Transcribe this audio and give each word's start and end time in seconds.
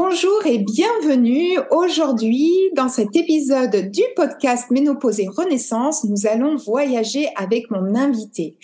Bonjour 0.00 0.46
et 0.46 0.58
bienvenue. 0.58 1.58
Aujourd'hui, 1.72 2.70
dans 2.76 2.88
cet 2.88 3.16
épisode 3.16 3.90
du 3.90 4.02
podcast 4.14 4.70
Ménopause 4.70 5.18
et 5.18 5.26
Renaissance, 5.26 6.04
nous 6.04 6.28
allons 6.28 6.54
voyager 6.54 7.28
avec 7.34 7.68
mon 7.72 7.96
invité. 7.96 8.54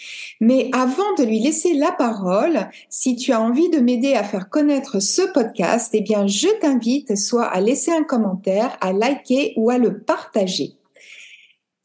Mais 0.41 0.71
avant 0.73 1.13
de 1.19 1.25
lui 1.25 1.41
laisser 1.41 1.75
la 1.75 1.91
parole, 1.91 2.69
si 2.89 3.17
tu 3.17 3.33
as 3.33 3.41
envie 3.41 3.69
de 3.69 3.81
m'aider 3.81 4.15
à 4.15 4.23
faire 4.23 4.49
connaître 4.49 5.01
ce 5.01 5.23
podcast, 5.23 5.91
eh 5.93 6.03
bien, 6.03 6.29
je 6.29 6.47
t'invite 6.61 7.19
soit 7.19 7.47
à 7.47 7.61
laisser 7.61 7.91
un 7.91 8.05
commentaire, 8.05 8.79
à 8.81 8.93
liker 8.93 9.55
ou 9.57 9.71
à 9.71 9.79
le 9.79 10.03
partager. 10.03 10.77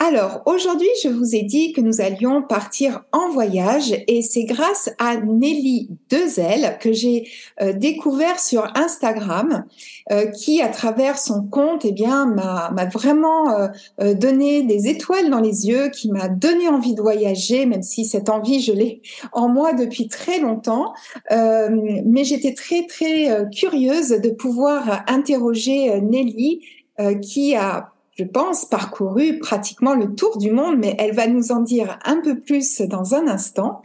Alors, 0.02 0.44
aujourd'hui, 0.46 0.88
je 1.04 1.10
vous 1.10 1.36
ai 1.36 1.44
dit 1.44 1.74
que 1.74 1.82
nous 1.82 2.00
allions 2.00 2.42
partir 2.42 3.04
en 3.12 3.30
voyage 3.32 3.94
et 4.08 4.22
c'est 4.22 4.46
grâce 4.46 4.90
à 4.98 5.18
Nelly 5.18 5.90
Dezel 6.10 6.78
que 6.80 6.94
j'ai 6.94 7.28
euh, 7.62 7.74
découvert 7.74 8.40
sur 8.40 8.72
Instagram 8.76 9.66
euh, 10.10 10.28
qui, 10.28 10.62
à 10.62 10.70
travers 10.70 11.20
son 11.20 11.44
compte, 11.44 11.84
eh 11.84 11.92
bien, 11.92 12.26
m'a 12.28 12.86
vraiment 12.86 13.52
euh, 14.00 14.14
donné 14.14 14.64
des 14.64 14.88
étoiles 14.88 15.30
dans 15.30 15.42
les 15.42 15.68
yeux, 15.68 15.90
qui 15.90 16.10
m'a 16.10 16.30
donné 16.30 16.70
envie 16.70 16.96
de 16.96 17.02
voyager, 17.02 17.66
même 17.66 17.84
si 17.84 18.06
cette 18.06 18.30
envie, 18.30 18.62
je 18.62 18.72
l'ai 18.72 19.02
en 19.34 19.50
moi 19.50 19.74
depuis 19.74 20.08
très 20.08 20.40
longtemps. 20.40 20.94
mais 21.30 22.24
j'étais 22.24 22.54
très, 22.54 22.88
très 22.88 23.50
curieuse 23.54 24.10
de 24.10 24.30
pouvoir 24.30 25.04
interroger 25.08 26.00
Nelly 26.00 26.62
qui 27.22 27.56
a 27.56 27.92
je 28.20 28.26
pense, 28.26 28.66
parcouru 28.66 29.40
pratiquement 29.40 29.96
le 29.96 30.14
tour 30.14 30.38
du 30.38 30.52
monde, 30.52 30.76
mais 30.78 30.94
elle 31.00 31.16
va 31.16 31.28
nous 31.28 31.54
en 31.54 31.62
dire 31.62 31.98
un 32.04 32.20
peu 32.20 32.38
plus 32.38 32.82
dans 32.82 33.16
un 33.16 33.30
instant. 33.30 33.82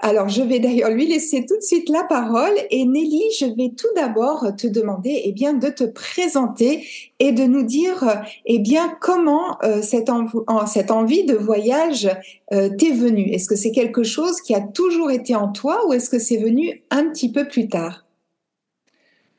Alors, 0.00 0.28
je 0.28 0.42
vais 0.42 0.58
d'ailleurs 0.58 0.90
lui 0.90 1.06
laisser 1.06 1.46
tout 1.46 1.56
de 1.56 1.62
suite 1.62 1.88
la 1.88 2.02
parole. 2.02 2.54
Et 2.70 2.84
Nelly, 2.84 3.22
je 3.38 3.46
vais 3.46 3.70
tout 3.76 3.88
d'abord 3.94 4.46
te 4.56 4.66
demander, 4.66 5.22
eh 5.24 5.32
bien, 5.32 5.54
de 5.54 5.68
te 5.68 5.84
présenter 5.84 6.86
et 7.20 7.30
de 7.30 7.44
nous 7.44 7.62
dire, 7.62 8.22
eh 8.46 8.58
bien, 8.58 8.96
comment 9.00 9.58
euh, 9.62 9.80
cette, 9.80 10.10
envie 10.10 11.24
de 11.24 11.34
voyage 11.34 12.08
euh, 12.52 12.68
t'est 12.76 12.90
venue. 12.90 13.30
Est-ce 13.30 13.48
que 13.48 13.56
c'est 13.56 13.72
quelque 13.72 14.02
chose 14.02 14.40
qui 14.40 14.56
a 14.56 14.60
toujours 14.60 15.12
été 15.12 15.36
en 15.36 15.52
toi 15.52 15.86
ou 15.86 15.92
est-ce 15.92 16.10
que 16.10 16.18
c'est 16.18 16.38
venu 16.38 16.82
un 16.90 17.08
petit 17.10 17.30
peu 17.30 17.46
plus 17.46 17.68
tard? 17.68 18.07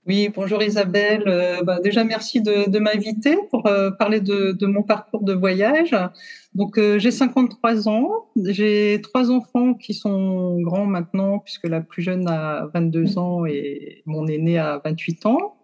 Oui, 0.10 0.28
bonjour 0.36 0.64
Isabelle. 0.64 1.22
Euh, 1.28 1.62
bah, 1.62 1.80
déjà, 1.84 2.04
merci 2.04 2.42
de, 2.42 2.80
m'inviter 2.80 3.38
pour 3.52 3.68
euh, 3.68 3.92
parler 3.92 4.20
de, 4.20 4.66
mon 4.66 4.82
parcours 4.82 5.24
de 5.24 5.34
voyage. 5.34 5.96
Donc, 6.56 6.80
euh, 6.80 6.98
j'ai 6.98 7.12
53 7.12 7.88
ans. 7.88 8.10
J'ai 8.44 9.02
trois 9.04 9.30
enfants 9.30 9.76
qui 9.76 9.94
sont 9.94 10.60
grands 10.62 10.88
maintenant, 10.88 11.38
puisque 11.38 11.68
la 11.68 11.82
plus 11.82 12.02
jeune 12.02 12.28
a 12.28 12.72
22 12.74 13.20
ans 13.20 13.46
et 13.46 14.02
mon 14.08 14.26
aîné 14.26 14.58
a 14.58 14.82
28 14.84 15.28
ans. 15.28 15.58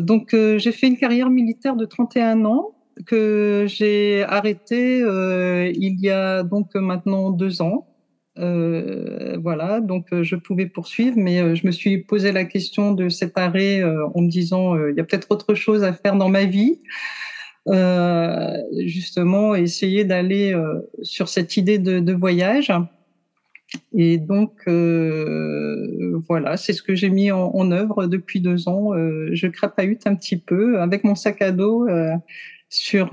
donc, 0.00 0.30
j'ai 0.32 0.72
fait 0.72 0.86
une 0.86 0.96
carrière 0.96 1.28
militaire 1.28 1.76
de 1.76 1.84
31 1.84 2.46
ans 2.46 2.70
que 3.04 3.66
j'ai 3.68 4.22
arrêtée 4.22 5.00
il 5.00 6.00
y 6.00 6.08
a 6.08 6.42
donc 6.42 6.74
maintenant 6.74 7.30
deux 7.30 7.60
ans. 7.60 7.93
Euh, 8.38 9.36
voilà, 9.40 9.80
donc 9.80 10.06
euh, 10.12 10.24
je 10.24 10.34
pouvais 10.34 10.66
poursuivre, 10.66 11.16
mais 11.16 11.40
euh, 11.40 11.54
je 11.54 11.66
me 11.66 11.72
suis 11.72 11.98
posé 11.98 12.32
la 12.32 12.44
question 12.44 12.92
de 12.92 13.08
cet 13.08 13.38
arrêt 13.38 13.82
en 13.84 14.20
me 14.20 14.28
disant 14.28 14.76
il 14.88 14.96
y 14.96 15.00
a 15.00 15.04
peut-être 15.04 15.30
autre 15.30 15.54
chose 15.54 15.84
à 15.84 15.92
faire 15.92 16.16
dans 16.16 16.28
ma 16.28 16.44
vie. 16.44 16.80
justement, 18.84 19.54
essayer 19.54 20.04
d'aller 20.04 20.54
sur 21.02 21.28
cette 21.28 21.56
idée 21.56 21.78
de, 21.78 22.12
voyage. 22.12 22.72
Et 23.92 24.18
donc, 24.18 24.52
voilà, 26.28 26.56
c'est 26.56 26.72
ce 26.72 26.82
que 26.82 26.94
j'ai 26.94 27.10
mis 27.10 27.30
en, 27.30 27.70
œuvre 27.72 28.06
depuis 28.06 28.40
deux 28.40 28.68
ans. 28.68 28.92
je 29.32 29.46
crapahute 29.46 30.06
un 30.06 30.14
petit 30.14 30.36
peu 30.36 30.80
avec 30.80 31.04
mon 31.04 31.14
sac 31.14 31.40
à 31.42 31.52
dos 31.52 31.86
sur 32.68 33.10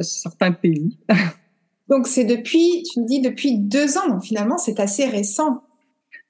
certains 0.00 0.52
pays. 0.52 0.98
Donc 1.88 2.06
c'est 2.06 2.24
depuis, 2.24 2.82
tu 2.92 3.00
me 3.00 3.06
dis 3.06 3.20
depuis 3.20 3.58
deux 3.58 3.96
ans, 3.96 4.08
donc 4.08 4.22
finalement 4.22 4.58
c'est 4.58 4.80
assez 4.80 5.06
récent. 5.06 5.62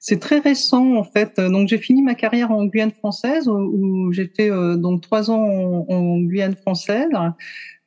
C'est 0.00 0.20
très 0.20 0.38
récent 0.38 0.94
en 0.94 1.02
fait. 1.02 1.41
Donc 1.41 1.69
j'ai 1.69 1.78
fini 1.78 2.02
ma 2.02 2.14
carrière 2.14 2.52
en 2.52 2.64
Guyane 2.66 2.92
française 2.92 3.48
où, 3.48 4.12
fait 4.12 4.50
euh, 4.50 4.76
donc 4.76 5.02
trois 5.02 5.30
ans 5.30 5.86
en, 5.88 6.18
Guyane 6.20 6.54
française. 6.54 7.10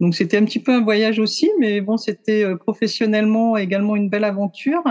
Donc 0.01 0.15
c'était 0.15 0.37
un 0.37 0.43
petit 0.43 0.59
peu 0.59 0.73
un 0.73 0.81
voyage 0.81 1.19
aussi, 1.19 1.49
mais 1.59 1.79
bon 1.79 1.95
c'était 1.95 2.43
euh, 2.43 2.57
professionnellement 2.57 3.55
également 3.55 3.95
une 3.95 4.09
belle 4.09 4.25
aventure. 4.25 4.83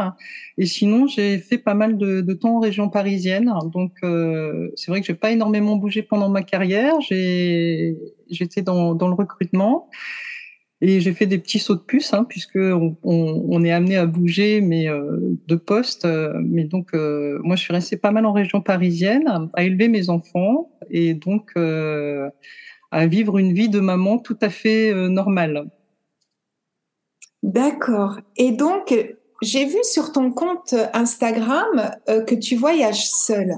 Et 0.56 0.64
sinon 0.64 1.06
j'ai 1.06 1.36
fait 1.38 1.58
pas 1.58 1.74
mal 1.74 1.98
de, 1.98 2.32
temps 2.32 2.56
en 2.56 2.60
région 2.60 2.88
parisienne. 2.88 3.52
Donc 3.74 3.92
euh, 4.02 4.70
c'est 4.76 4.90
vrai 4.90 5.00
que 5.02 5.06
j'ai 5.06 5.14
pas 5.14 5.30
énormément 5.30 5.76
bougé 5.76 6.02
pendant 6.02 6.30
ma 6.30 6.42
carrière. 6.42 6.94
J'ai 7.02 7.98
j'étais 8.30 8.62
dans, 8.62 8.94
dans 8.94 9.08
le 9.08 9.14
recrutement. 9.14 9.90
Et 10.82 11.00
j'ai 11.00 11.12
fait 11.12 11.26
des 11.26 11.38
petits 11.38 11.58
sauts 11.58 11.74
de 11.74 11.80
puce, 11.80 12.14
hein, 12.14 12.24
puisque 12.26 12.58
on, 12.58 13.64
est 13.64 13.70
amené 13.70 13.96
à 13.96 14.06
bouger, 14.06 14.62
mais 14.62 14.88
euh, 14.88 15.18
de 15.46 15.54
poste. 15.54 16.06
Euh, 16.06 16.32
mais 16.42 16.64
donc, 16.64 16.94
euh, 16.94 17.38
moi, 17.42 17.54
je 17.54 17.62
suis 17.62 17.72
restée 17.72 17.98
pas 17.98 18.12
mal 18.12 18.24
en 18.24 18.32
région 18.32 18.62
parisienne, 18.62 19.50
à 19.52 19.62
élever 19.62 19.88
mes 19.88 20.08
enfants 20.08 20.70
et 20.90 21.12
donc 21.12 21.52
à 22.92 23.06
vivre 23.06 23.38
une 23.38 23.52
vie 23.52 23.68
de 23.68 23.80
maman 23.80 24.18
tout 24.18 24.38
à 24.40 24.48
fait 24.48 24.92
normale. 25.08 25.70
D'accord. 27.42 28.18
Et 28.36 28.52
donc, 28.52 28.94
j'ai 29.42 29.66
vu 29.66 29.78
sur 29.82 30.12
ton 30.12 30.32
compte 30.32 30.74
Instagram 30.94 31.92
que 32.06 32.34
tu 32.34 32.56
voyages 32.56 33.06
seule. 33.06 33.54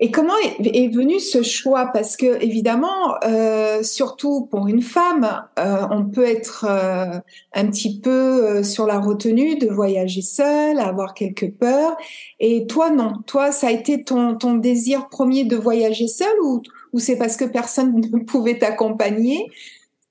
Et 0.00 0.12
comment 0.12 0.34
est, 0.60 0.94
venu 0.94 1.18
ce 1.18 1.42
choix? 1.42 1.86
Parce 1.92 2.16
que 2.16 2.40
évidemment, 2.40 3.16
euh, 3.24 3.82
surtout 3.82 4.46
pour 4.46 4.68
une 4.68 4.80
femme, 4.80 5.44
euh, 5.58 5.88
on 5.90 6.04
peut 6.04 6.24
être 6.24 6.66
euh, 6.68 7.18
un 7.52 7.66
petit 7.66 8.00
peu 8.00 8.10
euh, 8.10 8.62
sur 8.62 8.86
la 8.86 9.00
retenue 9.00 9.58
de 9.58 9.66
voyager 9.66 10.22
seule, 10.22 10.78
avoir 10.78 11.14
quelques 11.14 11.50
peurs. 11.50 11.96
Et 12.38 12.68
toi, 12.68 12.90
non. 12.90 13.14
Toi, 13.26 13.50
ça 13.50 13.68
a 13.68 13.70
été 13.72 14.04
ton, 14.04 14.36
ton 14.36 14.54
désir 14.54 15.08
premier 15.08 15.44
de 15.44 15.56
voyager 15.56 16.06
seule 16.06 16.38
ou, 16.44 16.62
ou 16.92 17.00
c'est 17.00 17.16
parce 17.16 17.36
que 17.36 17.44
personne 17.44 18.00
ne 18.12 18.18
pouvait 18.20 18.58
t'accompagner? 18.58 19.50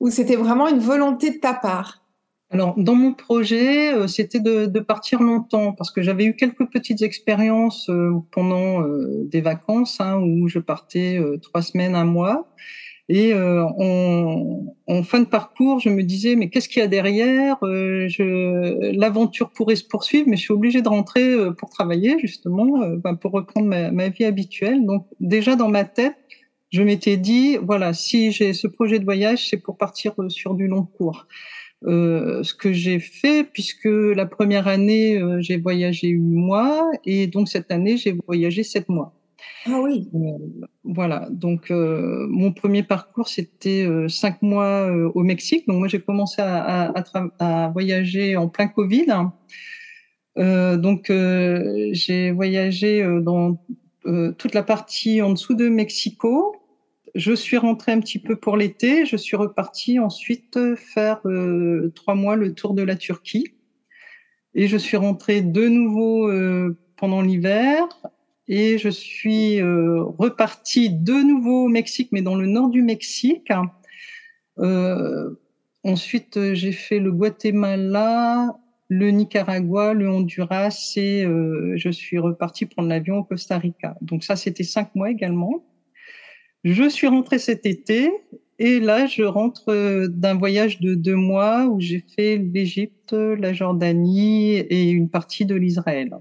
Ou 0.01 0.09
c'était 0.09 0.35
vraiment 0.35 0.67
une 0.67 0.79
volonté 0.79 1.31
de 1.31 1.37
ta 1.37 1.53
part? 1.53 2.06
Alors, 2.49 2.75
dans 2.77 2.95
mon 2.95 3.13
projet, 3.13 3.93
euh, 3.93 4.07
c'était 4.07 4.39
de, 4.39 4.67
de, 4.67 4.79
partir 4.79 5.21
longtemps 5.21 5.73
parce 5.73 5.91
que 5.91 6.01
j'avais 6.01 6.23
eu 6.23 6.33
quelques 6.35 6.65
petites 6.69 7.01
expériences 7.01 7.89
euh, 7.89 8.13
pendant 8.31 8.81
euh, 8.83 9.25
des 9.25 9.41
vacances 9.41 9.99
hein, 9.99 10.17
où 10.21 10.47
je 10.47 10.59
partais 10.59 11.19
trois 11.41 11.61
semaines, 11.61 11.95
un 11.95 12.05
mois. 12.05 12.47
Et 13.09 13.33
en, 13.33 14.65
en, 14.87 15.03
fin 15.03 15.21
de 15.21 15.27
parcours, 15.27 15.79
je 15.79 15.87
me 15.87 16.03
disais 16.03 16.35
mais 16.35 16.49
qu'est-ce 16.49 16.67
qu'il 16.67 16.81
y 16.81 16.83
a 16.83 16.87
derrière? 16.87 17.55
L'aventure 17.61 19.51
pourrait 19.51 19.77
se 19.77 19.85
poursuivre, 19.85 20.27
mais 20.27 20.35
je 20.35 20.41
suis 20.41 20.53
obligée 20.53 20.81
de 20.81 20.89
rentrer 20.89 21.33
pour 21.57 21.69
travailler 21.69 22.17
justement, 22.19 22.85
ben, 22.97 23.15
pour 23.15 23.31
reprendre 23.31 23.67
ma, 23.67 23.91
ma 23.91 24.09
vie 24.09 24.25
habituelle. 24.25 24.85
Donc 24.85 25.07
déjà 25.21 25.55
dans 25.55 25.69
ma 25.69 25.85
tête, 25.85 26.17
je 26.69 26.83
m'étais 26.83 27.15
dit 27.15 27.55
voilà 27.55 27.93
si 27.93 28.33
j'ai 28.33 28.51
ce 28.51 28.67
projet 28.67 28.99
de 28.99 29.05
voyage, 29.05 29.47
c'est 29.49 29.57
pour 29.63 29.77
partir 29.77 30.13
sur 30.27 30.53
du 30.53 30.67
long 30.67 30.83
cours. 30.83 31.27
Ce 31.83 32.53
que 32.53 32.73
j'ai 32.73 32.99
fait, 32.99 33.43
puisque 33.43 33.85
la 33.85 34.25
première 34.25 34.67
année, 34.67 35.21
j'ai 35.39 35.57
voyagé 35.57 36.09
huit 36.09 36.35
mois, 36.35 36.89
et 37.05 37.27
donc 37.27 37.47
cette 37.49 37.71
année, 37.71 37.97
j'ai 37.97 38.17
voyagé 38.25 38.63
sept 38.63 38.89
mois. 38.89 39.13
Ah 39.65 39.81
oui. 39.81 40.09
voilà. 40.83 41.27
Donc, 41.29 41.69
mon 41.69 42.51
premier 42.51 42.83
parcours, 42.83 43.27
c'était 43.27 43.87
cinq 44.07 44.41
mois 44.41 44.89
au 45.13 45.23
Mexique. 45.23 45.67
Donc, 45.67 45.79
moi, 45.79 45.87
j'ai 45.87 45.99
commencé 45.99 46.41
à, 46.41 46.93
à, 47.39 47.69
voyager 47.69 48.35
en 48.35 48.47
plein 48.47 48.67
Covid. 48.67 49.07
donc, 50.35 51.11
j'ai 51.91 52.31
voyagé 52.31 53.05
dans 53.21 53.57
toute 54.37 54.53
la 54.53 54.63
partie 54.63 55.21
en 55.21 55.31
dessous 55.31 55.53
de 55.53 55.69
Mexico. 55.69 56.55
Je 57.15 57.33
suis 57.33 57.57
rentrée 57.57 57.91
un 57.91 57.99
petit 57.99 58.19
peu 58.19 58.35
pour 58.35 58.57
l'été. 58.57 59.05
Je 59.05 59.15
suis 59.15 59.35
repartie 59.35 59.99
ensuite 59.99 60.57
faire 60.75 61.21
trois 61.95 62.15
mois 62.15 62.35
le 62.35 62.53
tour 62.53 62.73
de 62.73 62.83
la 62.83 62.95
Turquie. 62.95 63.45
Et 64.53 64.67
je 64.67 64.77
suis 64.77 64.97
rentrée 64.97 65.41
de 65.41 65.67
nouveau 65.67 66.31
pendant 66.97 67.21
l'hiver 67.21 67.87
et 68.47 68.77
je 68.77 68.89
suis 68.89 69.61
euh, 69.61 70.03
repartie 70.03 70.89
de 70.89 71.13
nouveau 71.13 71.65
au 71.65 71.67
Mexique, 71.67 72.09
mais 72.11 72.21
dans 72.21 72.35
le 72.35 72.47
nord 72.47 72.69
du 72.69 72.81
Mexique. 72.81 73.51
Euh, 74.59 75.35
ensuite, 75.83 76.53
j'ai 76.53 76.71
fait 76.71 76.99
le 76.99 77.11
Guatemala, 77.11 78.57
le 78.87 79.11
Nicaragua, 79.11 79.93
le 79.93 80.09
Honduras 80.09 80.93
et 80.95 81.25
euh, 81.25 81.73
je 81.75 81.89
suis 81.89 82.17
repartie 82.17 82.65
prendre 82.65 82.87
l'avion 82.87 83.17
au 83.17 83.23
Costa 83.23 83.57
Rica. 83.57 83.97
Donc 84.01 84.23
ça, 84.23 84.35
c'était 84.35 84.63
cinq 84.63 84.95
mois 84.95 85.11
également. 85.11 85.65
Je 86.69 86.89
suis 86.89 87.07
rentrée 87.07 87.39
cet 87.39 87.65
été 87.65 88.11
et 88.59 88.81
là, 88.81 89.05
je 89.05 89.23
rentre 89.23 90.07
d'un 90.07 90.35
voyage 90.35 90.81
de 90.81 90.95
deux 90.95 91.15
mois 91.15 91.65
où 91.65 91.79
j'ai 91.79 92.03
fait 92.17 92.37
l'Égypte, 92.37 93.13
la 93.13 93.53
Jordanie 93.53 94.57
et 94.57 94.89
une 94.89 95.09
partie 95.09 95.45
de 95.45 95.55
l'Israël. 95.55 96.11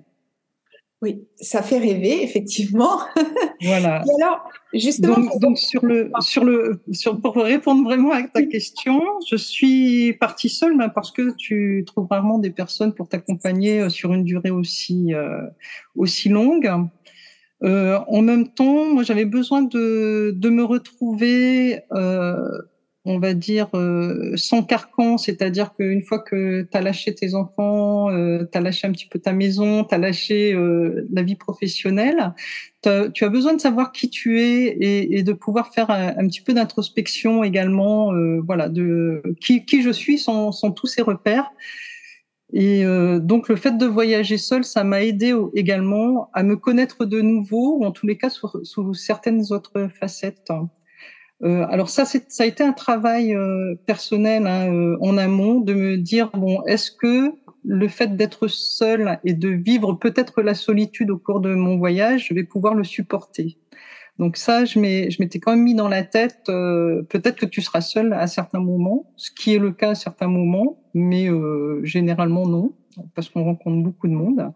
Oui, 1.02 1.26
ça 1.40 1.62
fait 1.62 1.78
rêver, 1.78 2.22
effectivement. 2.22 3.00
Voilà. 3.62 4.04
Et 4.04 4.22
alors, 4.22 4.50
justement. 4.74 5.16
Donc, 5.40 5.56
sur 5.58 5.84
le, 5.84 6.10
sur 6.20 6.44
le, 6.44 6.82
sur, 6.92 7.18
pour 7.20 7.36
répondre 7.36 7.84
vraiment 7.84 8.12
à 8.12 8.22
ta 8.22 8.42
question, 8.42 9.02
je 9.30 9.36
suis 9.36 10.12
partie 10.12 10.50
seule, 10.50 10.76
parce 10.94 11.10
que 11.10 11.34
tu 11.38 11.82
trouves 11.86 12.06
rarement 12.10 12.38
des 12.38 12.50
personnes 12.50 12.94
pour 12.94 13.08
t'accompagner 13.08 13.80
euh, 13.80 13.88
sur 13.88 14.12
une 14.12 14.24
durée 14.24 14.50
aussi, 14.50 15.14
euh, 15.14 15.40
aussi 15.96 16.28
longue. 16.28 16.70
Euh, 17.62 17.98
en 18.08 18.22
même 18.22 18.48
temps, 18.48 18.86
moi, 18.92 19.02
j'avais 19.02 19.24
besoin 19.24 19.62
de, 19.62 20.32
de 20.36 20.48
me 20.50 20.62
retrouver 20.64 21.80
euh, 21.92 22.36
on 23.06 23.20
va 23.20 23.34
dire, 23.34 23.68
euh, 23.74 24.32
sans 24.34 24.64
carcan, 24.64 25.16
c'est-à-dire 25.16 25.74
qu'une 25.74 26.02
fois 26.02 26.18
que 26.18 26.62
tu 26.62 26.76
as 26.76 26.80
lâché 26.80 27.14
tes 27.14 27.34
enfants, 27.34 28.10
euh, 28.10 28.44
tu 28.50 28.58
as 28.58 28.60
lâché 28.60 28.88
un 28.88 28.92
petit 28.92 29.06
peu 29.06 29.20
ta 29.20 29.32
maison, 29.32 29.84
tu 29.84 29.94
as 29.94 29.98
lâché 29.98 30.52
euh, 30.52 31.06
la 31.12 31.22
vie 31.22 31.36
professionnelle, 31.36 32.34
tu 32.82 33.24
as 33.24 33.28
besoin 33.28 33.54
de 33.54 33.60
savoir 33.60 33.92
qui 33.92 34.10
tu 34.10 34.40
es 34.40 34.76
et, 34.80 35.22
de 35.22 35.32
pouvoir 35.32 35.72
faire 35.72 35.90
un, 35.90 36.26
petit 36.26 36.40
peu 36.40 36.52
d'introspection 36.52 37.44
également, 37.44 38.12
euh, 38.12 38.40
voilà, 38.44 38.68
de 38.68 39.22
qui, 39.40 39.64
qui 39.64 39.82
je 39.82 39.90
suis 39.90 40.18
sans, 40.18 40.50
sans 40.50 40.72
tous 40.72 40.86
ces 40.88 41.02
repères. 41.02 41.50
Et 42.52 42.84
donc 43.20 43.48
le 43.48 43.56
fait 43.56 43.76
de 43.76 43.86
voyager 43.86 44.38
seul, 44.38 44.64
ça 44.64 44.84
m'a 44.84 45.02
aidé 45.02 45.34
également 45.54 46.30
à 46.32 46.42
me 46.44 46.56
connaître 46.56 47.04
de 47.04 47.20
nouveau, 47.20 47.78
ou 47.78 47.84
en 47.84 47.90
tous 47.90 48.06
les 48.06 48.16
cas 48.16 48.30
sous, 48.30 48.48
sous 48.62 48.94
certaines 48.94 49.52
autres 49.52 49.88
facettes. 49.98 50.50
Euh, 51.44 51.66
alors 51.68 51.90
ça, 51.90 52.04
ça 52.06 52.42
a 52.44 52.46
été 52.46 52.64
un 52.64 52.72
travail 52.72 53.34
euh, 53.34 53.74
personnel 53.84 54.46
hein, 54.46 54.72
euh, 54.72 54.96
en 55.00 55.18
amont 55.18 55.60
de 55.60 55.74
me 55.74 55.98
dire 55.98 56.30
bon, 56.32 56.62
est-ce 56.66 56.90
que 56.90 57.30
le 57.62 57.88
fait 57.88 58.16
d'être 58.16 58.48
seul 58.48 59.18
et 59.24 59.34
de 59.34 59.48
vivre 59.50 59.92
peut-être 59.94 60.40
la 60.40 60.54
solitude 60.54 61.10
au 61.10 61.18
cours 61.18 61.40
de 61.40 61.54
mon 61.54 61.76
voyage, 61.76 62.28
je 62.28 62.34
vais 62.34 62.44
pouvoir 62.44 62.74
le 62.74 62.84
supporter? 62.84 63.58
Donc 64.18 64.36
ça, 64.36 64.64
je 64.64 64.78
m'étais 64.78 65.38
quand 65.38 65.52
même 65.52 65.62
mis 65.62 65.74
dans 65.74 65.88
la 65.88 66.02
tête, 66.02 66.40
peut-être 66.46 67.36
que 67.36 67.46
tu 67.46 67.60
seras 67.60 67.82
seul 67.82 68.12
à 68.14 68.26
certains 68.26 68.60
moments, 68.60 69.12
ce 69.16 69.30
qui 69.30 69.54
est 69.54 69.58
le 69.58 69.72
cas 69.72 69.90
à 69.90 69.94
certains 69.94 70.28
moments, 70.28 70.82
mais 70.94 71.28
généralement 71.82 72.46
non, 72.46 72.74
parce 73.14 73.28
qu'on 73.28 73.44
rencontre 73.44 73.82
beaucoup 73.82 74.08
de 74.08 74.14
monde. 74.14 74.52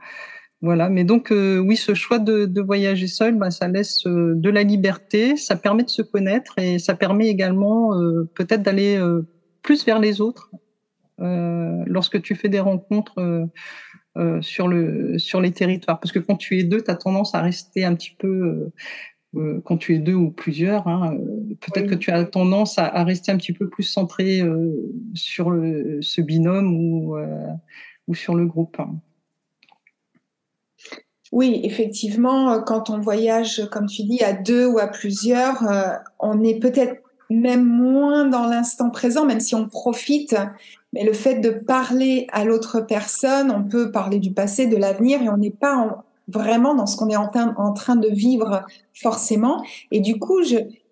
Voilà, 0.62 0.90
mais 0.90 1.04
donc 1.04 1.32
euh, 1.32 1.58
oui, 1.58 1.76
ce 1.76 1.94
choix 1.94 2.18
de, 2.18 2.44
de 2.44 2.60
voyager 2.60 3.06
seul, 3.06 3.34
bah, 3.34 3.50
ça 3.50 3.66
laisse 3.66 4.06
euh, 4.06 4.34
de 4.36 4.50
la 4.50 4.62
liberté, 4.62 5.36
ça 5.36 5.56
permet 5.56 5.84
de 5.84 5.88
se 5.88 6.02
connaître 6.02 6.58
et 6.58 6.78
ça 6.78 6.94
permet 6.94 7.28
également 7.28 7.98
euh, 7.98 8.28
peut-être 8.34 8.62
d'aller 8.62 9.00
plus 9.62 9.84
vers 9.86 9.98
les 9.98 10.20
autres 10.20 10.50
lorsque 11.18 12.22
tu 12.22 12.34
fais 12.34 12.48
des 12.48 12.60
rencontres 12.60 13.48
sur 14.40 14.68
le 14.68 15.18
sur 15.18 15.40
les 15.40 15.52
territoires. 15.52 16.00
Parce 16.00 16.12
que 16.12 16.18
quand 16.18 16.36
tu 16.36 16.58
es 16.58 16.64
deux, 16.64 16.82
tu 16.82 16.90
as 16.90 16.94
tendance 16.94 17.34
à 17.34 17.42
rester 17.42 17.84
un 17.84 17.94
petit 17.94 18.16
peu 18.18 18.70
quand 19.64 19.76
tu 19.76 19.94
es 19.94 19.98
deux 19.98 20.14
ou 20.14 20.30
plusieurs, 20.30 20.88
hein, 20.88 21.16
peut-être 21.60 21.88
que 21.88 21.94
tu 21.94 22.10
as 22.10 22.24
tendance 22.24 22.78
à, 22.78 22.86
à, 22.86 23.04
rester 23.04 23.30
un 23.30 23.36
petit 23.36 23.52
peu 23.52 23.68
plus 23.68 23.84
centré 23.84 24.42
sur 25.14 25.50
le, 25.50 26.02
ce 26.02 26.20
binôme 26.20 26.74
ou 26.74 27.16
ou 28.10 28.14
sur 28.14 28.34
le 28.34 28.44
groupe. 28.44 28.76
Oui, 31.32 31.60
effectivement, 31.62 32.52
euh, 32.52 32.60
quand 32.60 32.90
on 32.90 32.98
voyage, 32.98 33.68
comme 33.70 33.86
tu 33.86 34.02
dis, 34.02 34.22
à 34.22 34.32
deux 34.32 34.66
ou 34.66 34.78
à 34.78 34.88
plusieurs, 34.88 35.62
euh, 35.70 35.92
on 36.18 36.42
est 36.42 36.58
peut-être 36.58 37.00
même 37.30 37.64
moins 37.64 38.26
dans 38.26 38.46
l'instant 38.46 38.90
présent, 38.90 39.24
même 39.24 39.38
si 39.38 39.54
on 39.54 39.68
profite. 39.68 40.34
Mais 40.92 41.04
le 41.04 41.12
fait 41.12 41.36
de 41.36 41.50
parler 41.50 42.26
à 42.32 42.44
l'autre 42.44 42.80
personne, 42.80 43.52
on 43.52 43.62
peut 43.62 43.92
parler 43.92 44.18
du 44.18 44.32
passé, 44.32 44.66
de 44.66 44.76
l'avenir, 44.76 45.22
et 45.22 45.28
on 45.28 45.36
n'est 45.36 45.52
pas 45.52 46.04
vraiment 46.30 46.74
dans 46.74 46.86
ce 46.86 46.96
qu'on 46.96 47.08
est 47.08 47.16
en, 47.16 47.28
train 47.72 47.96
de 47.96 48.08
vivre 48.08 48.62
forcément. 48.94 49.62
Et 49.90 50.00
du 50.00 50.18
coup, 50.18 50.40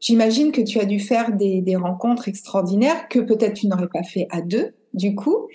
j'imagine 0.00 0.52
que 0.52 0.60
tu 0.60 0.78
as 0.78 0.84
dû 0.84 1.00
faire 1.00 1.32
des, 1.32 1.76
rencontres 1.76 2.28
extraordinaires 2.28 3.08
que 3.08 3.18
peut-être 3.18 3.54
tu 3.54 3.66
n'aurais 3.66 3.88
pas 3.88 4.02
fait 4.02 4.26
à 4.30 4.40
deux, 4.40 4.74
du 4.94 5.14
coup. 5.14 5.48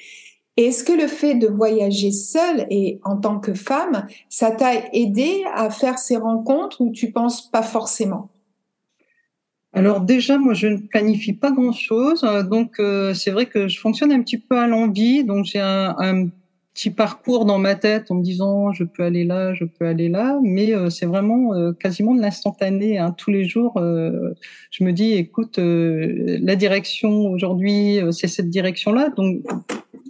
Est-ce 0.56 0.84
que 0.84 0.94
le 0.94 1.08
fait 1.08 1.36
de 1.36 1.48
voyager 1.48 2.12
seule 2.12 2.68
et 2.70 3.00
en 3.04 3.18
tant 3.18 3.40
que 3.40 3.54
femme, 3.56 4.06
ça 4.30 4.52
t'a 4.52 4.74
aidé 4.94 5.44
à 5.54 5.72
faire 5.72 5.98
ces 5.98 6.18
rencontres 6.18 6.82
ou 6.82 6.92
tu 6.92 7.12
penses 7.12 7.50
pas 7.50 7.64
forcément? 7.64 8.30
Alors 9.74 10.02
déjà, 10.02 10.38
moi, 10.38 10.54
je 10.54 10.68
ne 10.68 10.78
planifie 10.78 11.34
pas 11.34 11.52
grand-chose, 11.52 12.22
donc 12.48 12.80
euh, 12.80 13.16
c'est 13.16 13.32
vrai 13.32 13.48
que 13.48 13.68
je 13.68 13.80
fonctionne 13.80 14.12
un 14.12 14.22
petit 14.22 14.38
peu 14.38 14.56
à 14.56 14.68
l'envie, 14.68 15.24
donc 15.24 15.46
j'ai 15.46 15.60
un, 15.60 16.28
petit 16.74 16.90
parcours 16.90 17.46
dans 17.46 17.60
ma 17.60 17.76
tête 17.76 18.10
en 18.10 18.16
me 18.16 18.24
disant 18.24 18.72
je 18.72 18.84
peux 18.84 19.04
aller 19.04 19.24
là, 19.24 19.54
je 19.54 19.64
peux 19.64 19.86
aller 19.86 20.10
là, 20.10 20.40
mais 20.42 20.74
euh, 20.74 20.90
c'est 20.90 21.06
vraiment 21.06 21.54
euh, 21.54 21.72
quasiment 21.72 22.16
de 22.16 22.22
l'instantané. 22.22 22.98
Hein. 22.98 23.14
Tous 23.18 23.32
les 23.32 23.46
jours, 23.46 23.74
je 23.78 24.84
me 24.84 24.92
dis 24.92 25.14
écoute, 25.14 25.60
la 25.60 26.56
direction 26.56 27.28
aujourd'hui, 27.32 28.00
c'est 28.12 28.28
cette 28.28 28.50
direction-là, 28.50 29.10
donc 29.16 29.44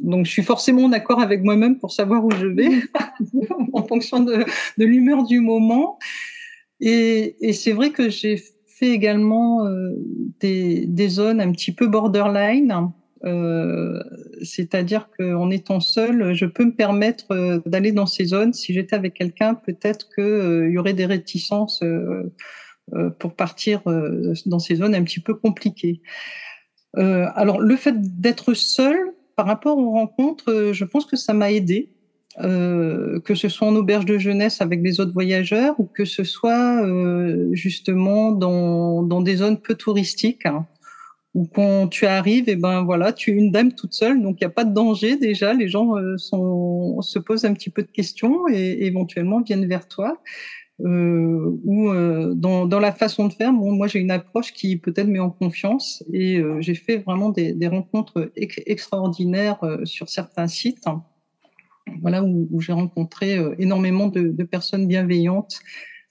donc 0.03 0.25
je 0.25 0.31
suis 0.31 0.43
forcément 0.43 0.89
d'accord 0.89 1.21
avec 1.21 1.43
moi-même 1.43 1.79
pour 1.79 1.91
savoir 1.91 2.23
où 2.23 2.31
je 2.31 2.45
vais 2.45 2.69
en 3.73 3.83
fonction 3.83 4.19
de, 4.19 4.45
l'humeur 4.77 5.23
du 5.23 5.39
moment. 5.39 5.97
Et, 6.81 7.53
c'est 7.53 7.71
vrai 7.71 7.91
que 7.91 8.09
j'ai 8.09 8.37
fait 8.67 8.89
également 8.89 9.65
euh, 9.65 9.91
des, 10.41 11.07
zones 11.07 11.39
un 11.39 11.51
petit 11.51 11.71
peu 11.71 11.87
borderline. 11.87 12.91
Euh, 13.25 14.03
c'est-à-dire 14.41 15.09
qu'en 15.17 15.49
étant 15.49 15.79
seule, 15.79 16.33
je 16.33 16.45
peux 16.45 16.65
me 16.65 16.75
permettre 16.75 17.31
euh, 17.31 17.59
d'aller 17.65 17.91
dans 17.91 18.05
ces 18.05 18.25
zones. 18.25 18.53
Si 18.53 18.73
j'étais 18.73 18.95
avec 18.95 19.13
quelqu'un, 19.13 19.55
peut-être 19.55 20.09
qu'il 20.13 20.23
euh, 20.23 20.69
y 20.69 20.77
aurait 20.77 20.93
des 20.93 21.05
réticences 21.05 21.83
pour 23.17 23.33
partir 23.33 23.81
dans 24.45 24.59
ces 24.59 24.75
zones 24.75 24.93
un 24.93 25.03
petit 25.03 25.21
peu 25.21 25.33
compliquées. 25.33 26.01
alors, 26.95 27.61
le 27.61 27.75
fait 27.77 27.95
d'être 28.19 28.53
seule, 28.53 29.13
par 29.37 29.45
rapport 29.45 29.77
aux 29.77 29.91
rencontres, 29.91 30.71
je 30.73 30.83
pense 30.83 31.05
que 31.05 31.15
ça 31.15 31.33
m'a 31.33 31.51
aidé. 31.51 31.89
Que 32.37 33.35
ce 33.35 33.47
soit 33.47 33.67
en 33.67 33.75
auberge 33.75 34.05
de 34.05 34.17
jeunesse 34.17 34.59
avec 34.59 34.81
les 34.81 34.99
autres 34.99 35.13
voyageurs 35.13 35.79
ou 35.79 35.85
que 35.85 36.03
ce 36.03 36.25
soit 36.25 36.85
justement 37.53 38.31
dans, 38.31 39.01
dans 39.01 39.21
des 39.21 39.37
zones 39.37 39.59
peu 39.59 39.75
touristiques 39.75 40.45
hein, 40.45 40.67
où 41.33 41.47
quand 41.47 41.87
tu 41.87 42.05
arrives 42.05 42.47
et 42.47 42.53
eh 42.53 42.55
ben 42.55 42.83
voilà 42.83 43.11
tu 43.11 43.31
es 43.31 43.33
une 43.33 43.51
dame 43.51 43.73
toute 43.73 43.93
seule 43.93 44.21
donc 44.21 44.39
il 44.39 44.43
n'y 44.43 44.47
a 44.47 44.51
pas 44.51 44.65
de 44.65 44.73
danger. 44.73 45.17
Déjà 45.17 45.53
les 45.53 45.67
gens 45.67 45.97
euh, 45.97 46.17
sont, 46.17 47.01
se 47.01 47.19
posent 47.19 47.45
un 47.45 47.53
petit 47.53 47.69
peu 47.69 47.81
de 47.81 47.91
questions 47.91 48.47
et 48.51 48.85
éventuellement 48.85 49.41
viennent 49.41 49.67
vers 49.67 49.87
toi. 49.87 50.19
Euh, 50.81 51.59
ou 51.63 51.89
euh, 51.89 52.33
dans, 52.33 52.65
dans, 52.65 52.79
la 52.79 52.91
façon 52.91 53.27
de 53.27 53.33
faire, 53.33 53.53
moi 53.53 53.87
j'ai 53.87 53.99
une 53.99 54.09
approche 54.09 54.53
qui 54.53 54.75
peut-être 54.77 55.07
met 55.07 55.19
en 55.19 55.29
confiance 55.29 56.03
et 56.11 56.39
euh, 56.39 56.59
j'ai 56.61 56.73
fait 56.73 56.97
vraiment 56.97 57.29
des, 57.29 57.53
des 57.53 57.67
rencontres 57.67 58.31
extraordinaires 58.35 59.63
euh, 59.63 59.85
sur 59.85 60.09
certains 60.09 60.47
sites, 60.47 60.83
voilà 62.01 62.23
où, 62.23 62.47
où 62.51 62.59
j'ai 62.59 62.73
rencontré 62.73 63.37
énormément 63.59 64.07
de, 64.07 64.29
de, 64.29 64.43
personnes 64.43 64.87
bienveillantes 64.87 65.59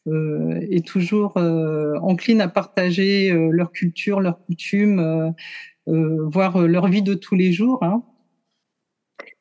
et 0.06 0.80
toujours 0.80 1.36
enclines 1.36 2.40
à 2.40 2.48
partager 2.48 3.32
leur 3.50 3.70
culture, 3.70 4.20
leurs 4.20 4.44
coutumes, 4.44 5.34
voir 5.86 6.58
leur 6.62 6.88
vie 6.88 7.02
de 7.02 7.14
tous 7.14 7.34
les 7.34 7.52
jours. 7.52 7.82
Hein. 7.82 8.02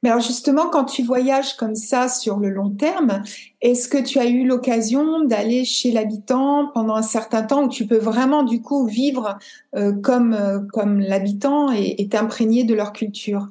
Mais 0.03 0.09
alors 0.09 0.21
justement, 0.21 0.67
quand 0.69 0.85
tu 0.85 1.03
voyages 1.03 1.55
comme 1.55 1.75
ça 1.75 2.07
sur 2.07 2.37
le 2.37 2.49
long 2.49 2.71
terme, 2.71 3.21
est-ce 3.61 3.87
que 3.87 4.01
tu 4.01 4.17
as 4.17 4.25
eu 4.27 4.47
l'occasion 4.47 5.23
d'aller 5.25 5.63
chez 5.63 5.91
l'habitant 5.91 6.71
pendant 6.73 6.95
un 6.95 7.03
certain 7.03 7.43
temps 7.43 7.65
où 7.65 7.69
tu 7.69 7.85
peux 7.85 7.99
vraiment 7.99 8.43
du 8.43 8.61
coup 8.61 8.87
vivre 8.87 9.37
euh, 9.75 9.93
comme, 9.93 10.33
euh, 10.33 10.59
comme 10.73 10.99
l'habitant 10.99 11.71
et 11.71 12.07
t'imprégner 12.09 12.63
de 12.63 12.73
leur 12.73 12.93
culture? 12.93 13.49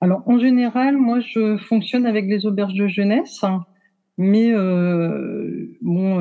Alors 0.00 0.22
en 0.26 0.38
général, 0.38 0.96
moi 0.96 1.20
je 1.20 1.58
fonctionne 1.58 2.06
avec 2.06 2.26
les 2.26 2.46
auberges 2.46 2.74
de 2.74 2.88
jeunesse, 2.88 3.44
mais 4.18 4.52
euh, 4.52 5.76
bon 5.80 6.18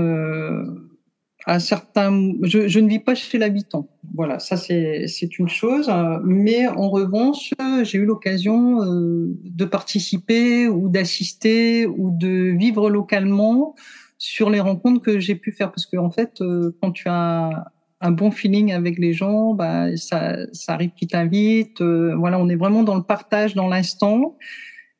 à 1.45 1.59
certains, 1.59 2.33
je, 2.43 2.67
je, 2.67 2.79
ne 2.79 2.87
vis 2.87 2.99
pas 2.99 3.15
chez 3.15 3.37
l'habitant. 3.37 3.87
Voilà, 4.13 4.39
ça 4.39 4.57
c'est 4.57 5.07
c'est 5.07 5.39
une 5.39 5.49
chose. 5.49 5.91
Mais 6.23 6.67
en 6.67 6.89
revanche, 6.89 7.53
j'ai 7.83 7.97
eu 7.97 8.05
l'occasion 8.05 8.83
euh, 8.83 9.37
de 9.43 9.65
participer 9.65 10.67
ou 10.67 10.89
d'assister 10.89 11.87
ou 11.87 12.11
de 12.11 12.55
vivre 12.57 12.89
localement 12.89 13.75
sur 14.17 14.49
les 14.49 14.59
rencontres 14.59 15.01
que 15.01 15.19
j'ai 15.19 15.35
pu 15.35 15.51
faire. 15.51 15.71
Parce 15.71 15.85
que 15.85 15.97
en 15.97 16.11
fait, 16.11 16.41
euh, 16.41 16.75
quand 16.81 16.91
tu 16.91 17.07
as 17.07 17.65
un 18.01 18.11
bon 18.11 18.31
feeling 18.31 18.71
avec 18.71 18.99
les 18.99 19.13
gens, 19.13 19.53
bah 19.53 19.95
ça 19.97 20.37
ça 20.53 20.73
arrive 20.73 20.91
qu'ils 20.91 21.07
t'invitent. 21.07 21.81
Euh, 21.81 22.15
voilà, 22.15 22.39
on 22.39 22.49
est 22.49 22.55
vraiment 22.55 22.83
dans 22.83 22.95
le 22.95 23.03
partage, 23.03 23.55
dans 23.55 23.67
l'instant. 23.67 24.37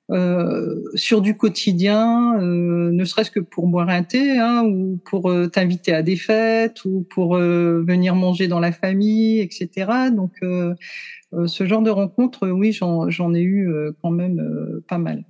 Euh, 0.09 0.81
sur 0.95 1.21
du 1.21 1.37
quotidien, 1.37 2.37
euh, 2.41 2.91
ne 2.91 3.05
serait-ce 3.05 3.31
que 3.31 3.39
pour 3.39 3.67
boire 3.67 3.87
un 3.87 4.03
thé, 4.03 4.37
hein, 4.37 4.63
ou 4.65 4.99
pour 5.05 5.29
euh, 5.29 5.47
t'inviter 5.47 5.93
à 5.93 6.03
des 6.03 6.17
fêtes, 6.17 6.83
ou 6.83 7.05
pour 7.09 7.37
venir 7.37 8.15
manger 8.15 8.47
dans 8.47 8.59
la 8.59 8.71
famille, 8.71 9.39
etc. 9.39 10.09
Donc, 10.13 10.37
ce 10.41 11.65
genre 11.65 11.81
de 11.81 11.89
rencontres, 11.89 12.49
oui, 12.49 12.73
j'en 12.73 13.33
ai 13.33 13.41
eu 13.41 13.71
quand 14.01 14.11
même 14.11 14.81
pas 14.87 14.97
mal. 14.97 15.23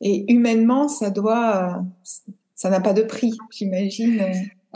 Et 0.00 0.30
humainement, 0.32 0.88
ça 0.88 1.10
doit, 1.10 1.84
ça 2.54 2.70
n'a 2.70 2.80
pas 2.80 2.92
de 2.92 3.02
prix, 3.02 3.32
j'imagine. 3.50 4.22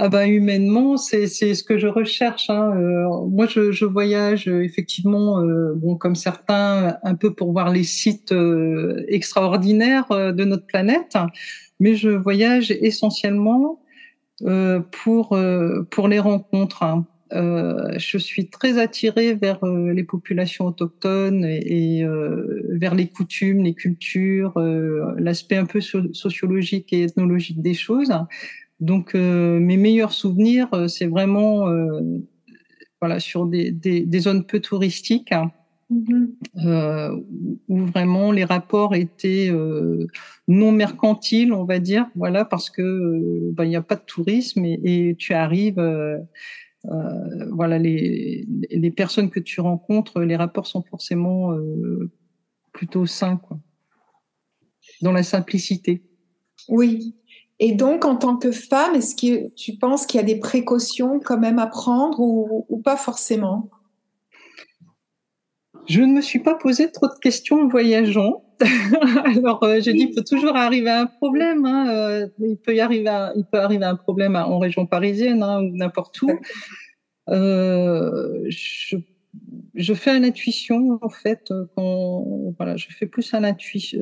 Ah 0.00 0.08
bah 0.08 0.28
humainement, 0.28 0.96
c'est 0.96 1.26
ce 1.26 1.64
que 1.64 1.76
je 1.76 1.88
recherche. 1.88 2.50
Hein. 2.50 2.70
Euh, 2.76 3.26
moi, 3.26 3.46
je, 3.46 3.72
je, 3.72 3.84
voyage 3.84 4.46
euh, 4.46 4.62
effectivement, 4.62 5.40
euh, 5.40 5.74
bon 5.74 5.96
comme 5.96 6.14
certains, 6.14 6.98
un 7.02 7.16
peu 7.16 7.34
pour 7.34 7.50
voir 7.50 7.70
les 7.72 7.82
sites 7.82 8.32
extraordinaires 9.08 10.06
de 10.10 10.44
notre 10.44 10.66
planète, 10.66 11.16
mais 11.80 11.96
je 11.96 12.10
voyage 12.10 12.70
essentiellement 12.70 13.80
pour 14.92 15.36
pour 15.90 16.08
les 16.08 16.20
rencontres. 16.20 16.84
Hein. 16.84 17.04
je 17.32 18.18
suis 18.18 18.50
très 18.50 18.78
attirée 18.78 19.34
vers 19.34 19.64
les 19.64 20.04
populations 20.04 20.66
autochtones 20.66 21.44
et, 21.44 21.98
et 21.98 22.06
vers 22.68 22.94
les 22.94 23.08
coutumes, 23.08 23.64
les 23.64 23.74
cultures, 23.74 24.52
l'aspect 25.18 25.56
un 25.56 25.66
peu 25.66 25.80
sociologique 25.80 26.92
et 26.92 27.02
ethnologique 27.02 27.60
des 27.60 27.74
choses. 27.74 28.12
Donc 28.80 29.14
euh, 29.14 29.58
mes 29.58 29.76
meilleurs 29.76 30.12
souvenirs, 30.12 30.68
euh, 30.72 30.88
c'est 30.88 31.06
vraiment 31.06 31.68
euh, 31.68 32.00
voilà 33.00 33.18
sur 33.20 33.46
des, 33.46 33.70
des, 33.70 34.00
des, 34.06 34.20
zones 34.20 34.44
peu 34.44 34.60
touristiques. 34.60 35.32
Mm-hmm. 35.90 36.66
Euh, 36.66 37.18
où 37.68 37.78
vraiment 37.86 38.30
les 38.30 38.44
rapports 38.44 38.94
étaient 38.94 39.48
euh, 39.50 40.06
non 40.46 40.70
mercantiles, 40.70 41.50
on 41.54 41.64
va 41.64 41.78
dire, 41.78 42.06
voilà, 42.14 42.44
parce 42.44 42.68
que 42.68 43.50
bah, 43.52 43.64
il 43.64 43.70
n'y 43.70 43.76
a 43.76 43.80
pas 43.80 43.96
de 43.96 44.02
tourisme 44.02 44.66
et, 44.66 44.78
et 44.84 45.16
tu 45.16 45.32
arrives, 45.32 45.78
euh, 45.78 46.18
voilà, 47.52 47.78
les, 47.78 48.46
les 48.70 48.90
personnes 48.90 49.30
que 49.30 49.40
tu 49.40 49.62
rencontres, 49.62 50.20
les 50.20 50.36
rapports 50.36 50.66
sont 50.66 50.82
forcément 50.82 51.56
plutôt 52.72 53.06
sains, 53.06 53.38
quoi, 53.38 53.58
dans 55.00 55.12
la 55.12 55.22
simplicité. 55.22 56.02
Oui, 56.68 57.14
et 57.60 57.72
donc, 57.72 58.04
en 58.04 58.16
tant 58.16 58.36
que 58.36 58.52
femme, 58.52 58.94
est-ce 58.94 59.16
que 59.16 59.52
tu 59.54 59.76
penses 59.76 60.06
qu'il 60.06 60.18
y 60.18 60.22
a 60.22 60.26
des 60.26 60.38
précautions 60.38 61.18
quand 61.18 61.38
même 61.38 61.58
à 61.58 61.66
prendre 61.66 62.20
ou, 62.20 62.80
pas 62.84 62.96
forcément? 62.96 63.68
Je 65.88 66.02
ne 66.02 66.12
me 66.12 66.20
suis 66.20 66.38
pas 66.38 66.54
posé 66.54 66.92
trop 66.92 67.08
de 67.08 67.18
questions 67.20 67.62
en 67.62 67.68
voyageant. 67.68 68.44
Alors, 69.24 69.62
euh, 69.64 69.80
j'ai 69.80 69.92
dit, 69.92 70.08
il 70.10 70.14
peut 70.14 70.22
toujours 70.22 70.54
arriver 70.54 70.90
un 70.90 71.06
problème. 71.06 71.64
Hein, 71.64 71.88
euh, 71.88 72.28
il 72.38 72.58
peut 72.58 72.74
y 72.74 72.80
arriver, 72.80 73.10
il 73.34 73.44
peut 73.44 73.58
arriver 73.58 73.86
un 73.86 73.96
problème 73.96 74.36
en 74.36 74.58
région 74.58 74.86
parisienne 74.86 75.42
hein, 75.42 75.60
ou 75.62 75.76
n'importe 75.76 76.20
où. 76.22 76.30
Euh, 77.28 78.44
je, 78.48 78.96
je, 79.74 79.94
fais 79.94 80.16
une 80.16 80.24
intuition 80.24 80.98
en 81.02 81.08
fait. 81.08 81.52
Quand, 81.74 82.24
voilà, 82.56 82.76
je 82.76 82.88
fais 82.90 83.06
plus 83.06 83.32
un 83.34 83.44
intuition 83.44 84.00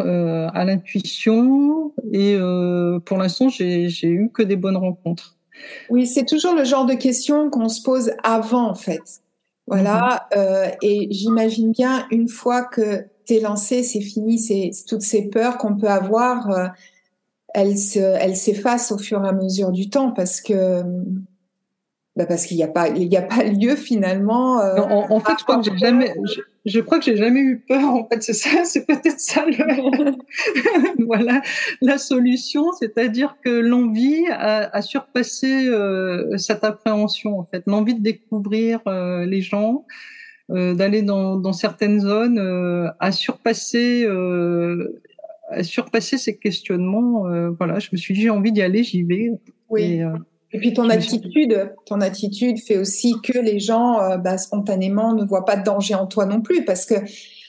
euh, 0.00 0.48
à 0.52 0.66
l'intuition 0.66 1.92
et 2.12 2.34
euh, 2.34 2.98
pour 3.00 3.16
l'instant 3.16 3.48
j'ai 3.48 3.88
eu 4.02 4.30
que 4.32 4.42
des 4.42 4.56
bonnes 4.56 4.76
rencontres. 4.76 5.36
Oui, 5.88 6.06
c'est 6.06 6.26
toujours 6.26 6.54
le 6.54 6.64
genre 6.64 6.84
de 6.84 6.92
questions 6.92 7.48
qu'on 7.48 7.70
se 7.70 7.82
pose 7.82 8.12
avant 8.22 8.68
en 8.68 8.74
fait. 8.74 9.22
Voilà, 9.66 10.28
mhm. 10.30 10.38
euh, 10.38 10.68
et 10.82 11.08
j'imagine 11.10 11.72
bien 11.72 12.06
une 12.10 12.28
fois 12.28 12.64
que 12.64 13.06
tu 13.26 13.34
es 13.34 13.40
lancé, 13.40 13.82
c'est 13.82 14.02
fini, 14.02 14.38
c'est 14.38 14.70
toutes 14.86 15.02
ces 15.02 15.28
peurs 15.30 15.56
qu'on 15.56 15.74
peut 15.74 15.88
avoir, 15.88 16.74
elles 17.54 17.76
s'effacent 17.78 18.92
au 18.92 18.98
fur 18.98 19.24
et 19.24 19.28
à 19.28 19.32
mesure 19.32 19.72
du 19.72 19.88
temps 19.88 20.12
parce 20.12 20.42
que 20.42 20.82
bah 22.14 22.26
parce 22.26 22.44
qu'il 22.44 22.58
n'y 22.58 22.62
a 22.62 22.68
pas 22.68 22.88
il 22.88 23.10
y 23.10 23.16
a 23.16 23.22
pas 23.22 23.42
lieu 23.42 23.74
finalement. 23.74 24.58
En, 24.58 25.20
fait, 25.20 25.32
je 25.38 25.44
crois 25.44 25.56
que 25.56 25.64
j'ai 25.64 25.78
jamais 25.78 26.14
je, 26.24 26.40
crois 26.80 26.98
que 26.98 27.04
j'ai 27.04 27.16
jamais 27.16 27.40
eu 27.40 27.58
peur. 27.66 27.94
En 27.94 28.08
fait, 28.08 28.22
c'est 28.22 28.32
ça, 28.32 28.50
c'est 28.64 28.86
peut-être 28.86 29.20
ça. 29.20 29.44
Le... 29.46 31.04
voilà 31.06 31.42
la 31.80 31.98
solution, 31.98 32.72
c'est-à-dire 32.72 33.36
que 33.44 33.50
l'envie 33.50 34.26
a, 34.30 34.74
a, 34.76 34.82
surpassé 34.82 35.68
euh, 35.68 36.36
cette 36.36 36.64
appréhension. 36.64 37.38
En 37.38 37.44
fait, 37.44 37.62
l'envie 37.66 37.94
de 37.94 38.02
découvrir 38.02 38.80
euh, 38.86 39.24
les 39.26 39.40
gens. 39.40 39.84
Euh, 40.50 40.72
d'aller 40.72 41.02
dans, 41.02 41.36
dans, 41.36 41.52
certaines 41.52 42.00
zones 42.00 42.38
euh, 42.38 42.88
a 43.00 43.12
surpassé 43.12 44.06
euh, 44.06 44.98
a 45.50 45.62
surpassé 45.62 46.16
ces 46.16 46.38
questionnements 46.38 47.24
voilà 47.58 47.80
je 47.80 47.90
me 47.92 47.98
suis 47.98 48.14
dit 48.14 48.22
j'ai 48.22 48.30
envie 48.30 48.50
d'y 48.50 48.62
aller 48.62 48.82
j'y 48.82 49.02
vais 49.02 49.30
oui. 49.68 49.82
Et 49.82 50.04
puis 50.56 50.72
ton 50.72 50.88
attitude, 50.88 51.74
ton 51.84 52.00
attitude 52.00 52.58
fait 52.58 52.78
aussi 52.78 53.16
que 53.22 53.38
les 53.38 53.58
gens 53.58 54.00
euh, 54.00 54.16
bah, 54.16 54.38
spontanément 54.38 55.12
ne 55.12 55.24
voient 55.24 55.44
pas 55.44 55.56
de 55.56 55.64
danger 55.64 55.94
en 55.94 56.06
toi 56.06 56.24
non 56.24 56.40
plus, 56.40 56.64
parce 56.64 56.86
que 56.86 56.94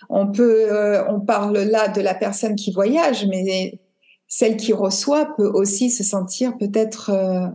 on 0.10 0.28
peut, 0.28 0.72
euh, 0.72 1.08
on 1.08 1.20
parle 1.20 1.58
là 1.60 1.88
de 1.88 2.02
la 2.02 2.16
personne 2.16 2.56
qui 2.56 2.72
voyage, 2.72 3.26
mais 3.28 3.80
celle 4.28 4.58
qui 4.58 4.74
reçoit 4.74 5.36
peut 5.38 5.48
aussi 5.48 5.90
se 5.92 6.04
sentir 6.04 6.58
peut-être, 6.58 7.12
euh, 7.12 7.48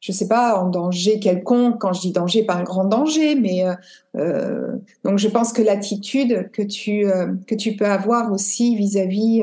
je 0.00 0.12
sais 0.12 0.28
pas, 0.28 0.62
en 0.62 0.68
danger 0.68 1.18
quelconque. 1.18 1.80
Quand 1.80 1.92
je 1.92 2.02
dis 2.02 2.12
danger, 2.12 2.44
pas 2.44 2.54
un 2.54 2.62
grand 2.62 2.84
danger, 2.84 3.34
mais 3.34 3.64
euh, 4.16 4.76
donc 5.02 5.18
je 5.18 5.28
pense 5.28 5.52
que 5.52 5.62
l'attitude 5.62 6.50
que 6.52 6.62
tu 6.62 7.06
que 7.46 7.54
tu 7.54 7.74
peux 7.74 7.86
avoir 7.86 8.32
aussi 8.32 8.76
vis-à-vis 8.76 9.42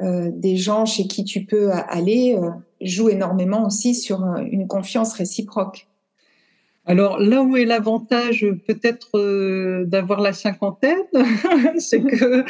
des 0.00 0.56
gens 0.56 0.84
chez 0.84 1.06
qui 1.06 1.24
tu 1.24 1.44
peux 1.46 1.70
aller 1.72 2.38
joue 2.80 3.08
énormément 3.08 3.66
aussi 3.66 3.94
sur 3.94 4.24
euh, 4.24 4.42
une 4.50 4.66
confiance 4.66 5.14
réciproque. 5.14 5.86
Alors 6.88 7.18
là 7.18 7.42
où 7.42 7.56
est 7.56 7.64
l'avantage 7.64 8.46
peut-être 8.68 9.18
euh, 9.18 9.84
d'avoir 9.86 10.20
la 10.20 10.32
cinquantaine, 10.32 11.02
c'est 11.78 12.00
que 12.00 12.44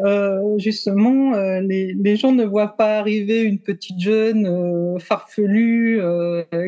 euh, 0.00 0.58
justement 0.58 1.32
les, 1.60 2.16
gens 2.16 2.32
ne 2.32 2.44
voient 2.44 2.76
pas 2.76 2.98
arriver 2.98 3.40
une 3.40 3.58
petite 3.58 3.98
jeune 3.98 5.00
farfelue 5.00 6.02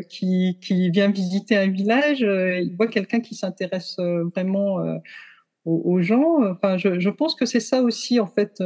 qui, 0.09 0.57
vient 0.90 1.11
visiter 1.11 1.59
un 1.59 1.69
village, 1.69 2.21
ils 2.21 2.75
voient 2.75 2.88
quelqu'un 2.88 3.21
qui 3.21 3.35
s'intéresse 3.35 3.97
vraiment 4.35 4.79
aux, 5.67 6.00
gens. 6.00 6.43
Enfin, 6.50 6.79
je 6.79 7.11
pense 7.11 7.35
que 7.35 7.45
c'est 7.45 7.61
ça 7.61 7.83
aussi 7.83 8.19
en 8.19 8.29
fait 8.29 8.62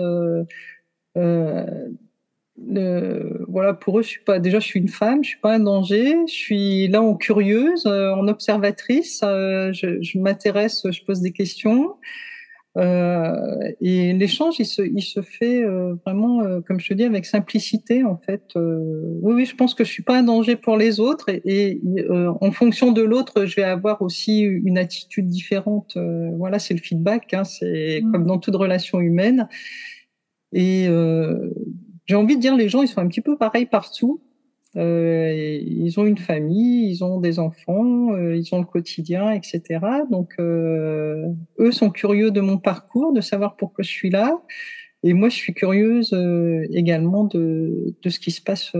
le, 2.57 3.45
voilà, 3.49 3.75
pour 3.75 3.99
eux, 3.99 4.03
je 4.03 4.09
suis 4.09 4.25
pas. 4.25 4.39
Déjà, 4.39 4.61
je 4.61 4.67
suis 4.67 4.81
une 4.81 4.89
femme, 4.89 5.25
je 5.25 5.31
suis 5.31 5.41
pas 5.41 5.55
un 5.55 5.61
danger. 5.61 6.17
Je 6.27 6.33
suis 6.33 6.89
là 6.89 7.03
en 7.03 7.17
curieuse, 7.17 7.85
euh, 7.87 8.15
en 8.15 8.29
observatrice. 8.29 9.21
Euh, 9.25 9.73
je, 9.73 10.01
je 10.03 10.19
m'intéresse, 10.19 10.87
je 10.91 11.03
pose 11.05 11.21
des 11.21 11.33
questions. 11.33 11.95
Euh, 12.77 13.73
et 13.81 14.13
l'échange, 14.15 14.57
il 14.59 14.67
se, 14.67 14.83
il 14.83 15.03
se 15.03 15.23
fait 15.23 15.63
euh, 15.63 15.95
vraiment, 16.05 16.43
euh, 16.43 16.61
comme 16.61 16.81
je 16.81 16.89
te 16.89 16.95
dis, 16.95 17.05
avec 17.05 17.25
simplicité 17.25 18.03
en 18.03 18.17
fait. 18.17 18.43
oui, 18.57 19.35
oui, 19.35 19.47
je 19.47 19.55
pense 19.55 19.75
que 19.75 19.85
je 19.85 19.91
suis 19.91 20.03
pas 20.03 20.19
un 20.19 20.25
danger 20.25 20.57
pour 20.57 20.77
les 20.77 20.99
autres 20.99 21.29
et, 21.29 21.41
et 21.47 22.07
en 22.11 22.51
fonction 22.51 22.93
de 22.93 23.03
l'autre, 23.03 23.47
je 23.47 23.57
vais 23.57 23.63
avoir 23.63 24.03
aussi 24.03 24.41
une 24.41 24.79
attitude 24.79 25.29
différente. 25.29 25.97
voilà, 26.37 26.59
c'est 26.59 26.75
le 26.75 26.81
feedback, 26.81 27.33
hein, 27.35 27.45
c'est 27.45 28.01
mmh. 28.03 28.13
comme 28.13 28.27
dans 28.27 28.39
toute 28.39 28.57
relation 28.57 29.01
humaine. 29.01 29.49
Et 30.53 30.89
j'ai 32.07 32.17
envie 32.17 32.37
de 32.37 32.41
dire, 32.41 32.57
les 32.57 32.69
gens, 32.69 32.83
ils 32.83 32.89
sont 32.89 33.01
un 33.01 33.09
petit 33.09 33.21
peu 33.21 33.37
pareils 33.37 33.67
partout. 33.67 34.21
Euh, 34.77 35.61
ils 35.63 36.01
ont 36.01 36.05
une 36.05 36.19
famille, 36.19 36.91
ils 36.91 37.05
ont 37.05 37.21
des 37.21 37.39
enfants, 37.39 38.13
euh, 38.13 38.37
ils 38.37 38.55
ont 38.55 38.59
le 38.59 38.65
quotidien, 38.65 39.31
etc. 39.31 39.63
Donc, 40.11 40.35
euh, 40.39 41.29
eux 41.59 41.71
sont 41.71 41.91
curieux 41.91 42.31
de 42.31 42.41
mon 42.41 42.59
parcours, 42.59 43.13
de 43.13 43.21
savoir 43.21 43.57
pourquoi 43.57 43.85
je 43.85 43.91
suis 43.91 44.11
là. 44.11 44.41
Et 45.05 45.13
moi, 45.13 45.29
je 45.29 45.37
suis 45.37 45.53
curieuse 45.53 46.15
également 46.73 47.25
de, 47.25 47.95
de 48.03 48.09
ce 48.09 48.19
qui 48.19 48.31
se 48.31 48.41
passe 48.41 48.73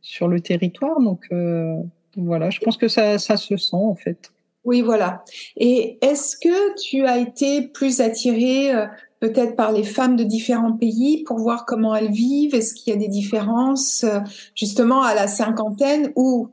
sur 0.00 0.28
le 0.28 0.40
territoire. 0.40 1.00
Donc, 1.00 1.28
voilà, 2.16 2.50
je 2.50 2.60
pense 2.60 2.76
que 2.76 2.86
ça, 2.86 3.18
ça 3.18 3.36
se 3.36 3.56
sent 3.56 3.74
en 3.74 3.96
fait. 3.96 4.30
Oui, 4.62 4.80
voilà. 4.80 5.24
Et 5.56 5.98
est-ce 6.02 6.36
que 6.36 6.80
tu 6.80 7.04
as 7.04 7.18
été 7.18 7.62
plus 7.62 8.00
attirée 8.00 8.70
peut-être 9.20 9.54
par 9.54 9.70
les 9.70 9.84
femmes 9.84 10.16
de 10.16 10.24
différents 10.24 10.72
pays 10.72 11.22
pour 11.24 11.38
voir 11.38 11.66
comment 11.66 11.94
elles 11.94 12.10
vivent. 12.10 12.54
Est-ce 12.54 12.74
qu'il 12.74 12.92
y 12.92 12.96
a 12.96 12.98
des 12.98 13.08
différences 13.08 14.04
justement 14.54 15.02
à 15.02 15.14
la 15.14 15.28
cinquantaine 15.28 16.12
ou 16.16 16.48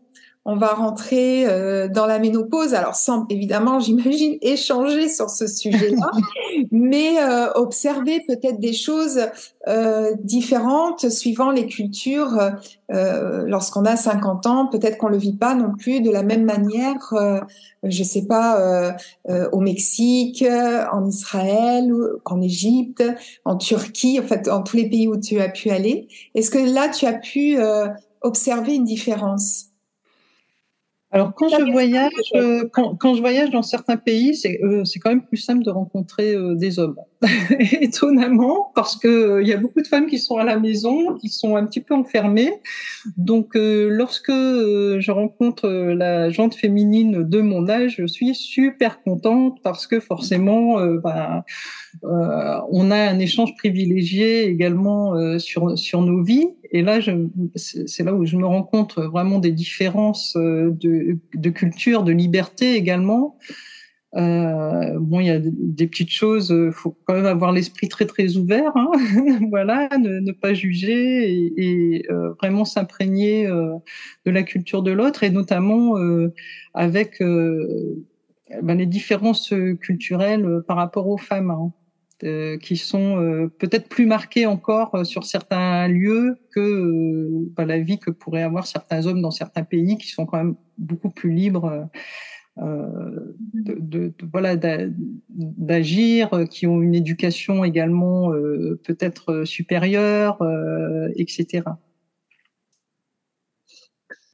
on 0.49 0.55
va 0.55 0.69
rentrer 0.69 1.45
euh, 1.45 1.89
dans 1.89 2.05
la 2.05 2.19
ménopause. 2.19 2.73
Alors, 2.73 2.95
sans 2.95 3.27
évidemment, 3.29 3.81
j'imagine, 3.81 4.37
échanger 4.41 5.09
sur 5.09 5.29
ce 5.29 5.45
sujet-là, 5.45 6.09
mais 6.71 7.21
euh, 7.21 7.51
observer 7.55 8.23
peut-être 8.25 8.57
des 8.57 8.71
choses 8.71 9.19
euh, 9.67 10.13
différentes 10.23 11.09
suivant 11.09 11.51
les 11.51 11.67
cultures. 11.67 12.39
Lorsqu'on 12.89 13.83
a 13.83 13.97
50 13.97 14.45
ans, 14.45 14.67
peut-être 14.67 14.97
qu'on 14.97 15.09
le 15.09 15.17
vit 15.17 15.35
pas 15.35 15.53
non 15.53 15.73
plus 15.77 15.99
de 15.99 16.09
la 16.09 16.23
même 16.23 16.45
manière. 16.45 17.13
je 17.83 18.03
sais 18.03 18.25
pas, 18.25 18.95
au 19.51 19.59
Mexique, 19.59 20.41
en 20.93 21.05
Israël, 21.05 21.91
en 22.23 22.41
Égypte, 22.41 23.03
en 23.43 23.57
Turquie, 23.57 24.21
en 24.21 24.23
fait, 24.23 24.47
en 24.47 24.63
tous 24.63 24.77
les 24.77 24.89
pays 24.89 25.09
où 25.09 25.17
tu 25.17 25.41
as 25.41 25.49
pu 25.49 25.69
aller. 25.69 26.07
Est-ce 26.33 26.49
que 26.49 26.59
là, 26.59 26.87
tu 26.87 27.05
as 27.05 27.13
pu 27.13 27.57
observer 28.21 28.75
une 28.75 28.85
différence? 28.85 29.67
Alors 31.11 31.33
quand 31.33 31.47
je 31.47 31.71
voyage, 31.71 32.11
euh, 32.35 32.67
quand, 32.73 33.15
je 33.15 33.21
voyage 33.21 33.49
dans 33.49 33.61
certains 33.61 33.95
pays, 33.95 34.35
c'est 34.35 34.59
euh, 34.61 34.83
c'est 34.83 34.99
quand 34.99 35.09
même 35.09 35.25
plus 35.25 35.37
simple 35.37 35.63
de 35.63 35.69
rencontrer 35.69 36.33
euh, 36.33 36.53
des 36.53 36.79
hommes. 36.79 36.97
Étonnamment, 37.79 38.71
parce 38.75 38.97
que 38.97 39.41
il 39.41 39.47
y 39.47 39.53
a 39.53 39.57
beaucoup 39.57 39.81
de 39.81 39.87
femmes 39.87 40.07
qui 40.07 40.19
sont 40.19 40.35
à 40.35 40.43
la 40.43 40.59
maison, 40.59 41.15
qui 41.15 41.29
sont 41.29 41.55
un 41.55 41.65
petit 41.65 41.79
peu 41.79 41.95
enfermées. 41.95 42.51
Donc 43.15 43.51
lorsque 43.55 44.31
je 44.31 45.11
rencontre 45.11 45.67
la 45.69 46.29
jante 46.29 46.55
féminine 46.55 47.23
de 47.23 47.41
mon 47.41 47.69
âge, 47.69 47.95
je 47.97 48.05
suis 48.05 48.35
super 48.35 49.01
contente 49.01 49.59
parce 49.63 49.87
que 49.87 49.99
forcément, 49.99 50.79
bah, 51.03 51.43
on 52.03 52.91
a 52.91 52.97
un 52.97 53.17
échange 53.17 53.55
privilégié 53.55 54.45
également 54.45 55.39
sur 55.39 55.77
sur 55.77 56.01
nos 56.01 56.21
vies. 56.21 56.49
Et 56.71 56.81
là, 56.81 56.99
c'est 57.55 58.03
là 58.03 58.13
où 58.13 58.25
je 58.25 58.37
me 58.37 58.45
rends 58.45 58.63
compte 58.63 58.97
vraiment 58.97 59.39
des 59.39 59.51
différences 59.51 60.35
euh, 60.35 60.71
de, 60.71 61.49
culture, 61.49 62.03
de 62.03 62.11
liberté 62.11 62.75
également. 62.75 63.37
Euh, 64.15 64.97
bon, 64.99 65.19
il 65.19 65.27
y 65.27 65.31
a 65.31 65.39
des 65.39 65.87
petites 65.87 66.11
choses, 66.11 66.49
il 66.49 66.71
faut 66.71 66.97
quand 67.05 67.13
même 67.13 67.25
avoir 67.25 67.51
l'esprit 67.51 67.89
très 67.89 68.05
très 68.05 68.37
ouvert, 68.37 68.71
hein 68.75 68.89
voilà, 69.49 69.89
ne, 69.99 70.31
pas 70.31 70.53
juger 70.53 71.51
et, 71.57 72.05
euh, 72.09 72.33
vraiment 72.39 72.63
s'imprégner 72.63 73.47
euh, 73.47 73.73
de 74.25 74.31
la 74.31 74.43
culture 74.43 74.81
de 74.81 74.91
l'autre 74.91 75.23
et 75.23 75.29
notamment 75.29 75.97
euh, 75.97 76.33
avec 76.73 77.19
ben, 77.19 78.77
les 78.77 78.85
différences 78.85 79.53
culturelles 79.81 80.61
par 80.67 80.77
rapport 80.77 81.07
aux 81.07 81.17
femmes. 81.17 81.51
Hein. 81.51 81.71
Euh, 82.23 82.57
qui 82.57 82.77
sont 82.77 83.21
euh, 83.21 83.47
peut-être 83.59 83.87
plus 83.89 84.07
marqués 84.07 84.47
encore 84.47 84.95
euh, 84.95 85.03
sur 85.03 85.23
certains 85.23 85.87
lieux 85.87 86.35
que 86.51 87.45
bah, 87.55 87.63
la 87.63 87.77
vie 87.77 87.99
que 87.99 88.09
pourraient 88.09 88.41
avoir 88.41 88.65
certains 88.65 89.05
hommes 89.05 89.21
dans 89.21 89.29
certains 89.29 89.63
pays 89.63 89.99
qui 89.99 90.07
sont 90.07 90.25
quand 90.25 90.37
même 90.37 90.55
beaucoup 90.79 91.11
plus 91.11 91.31
libres 91.31 91.87
de, 92.57 93.77
de, 93.79 94.13
voilà 94.31 94.55
d'agir, 95.29 96.45
qui 96.49 96.65
ont 96.65 96.81
une 96.81 96.95
éducation 96.95 97.63
également 97.63 98.31
peut-être 98.83 99.43
supérieure, 99.43 100.39
etc. 101.15 101.65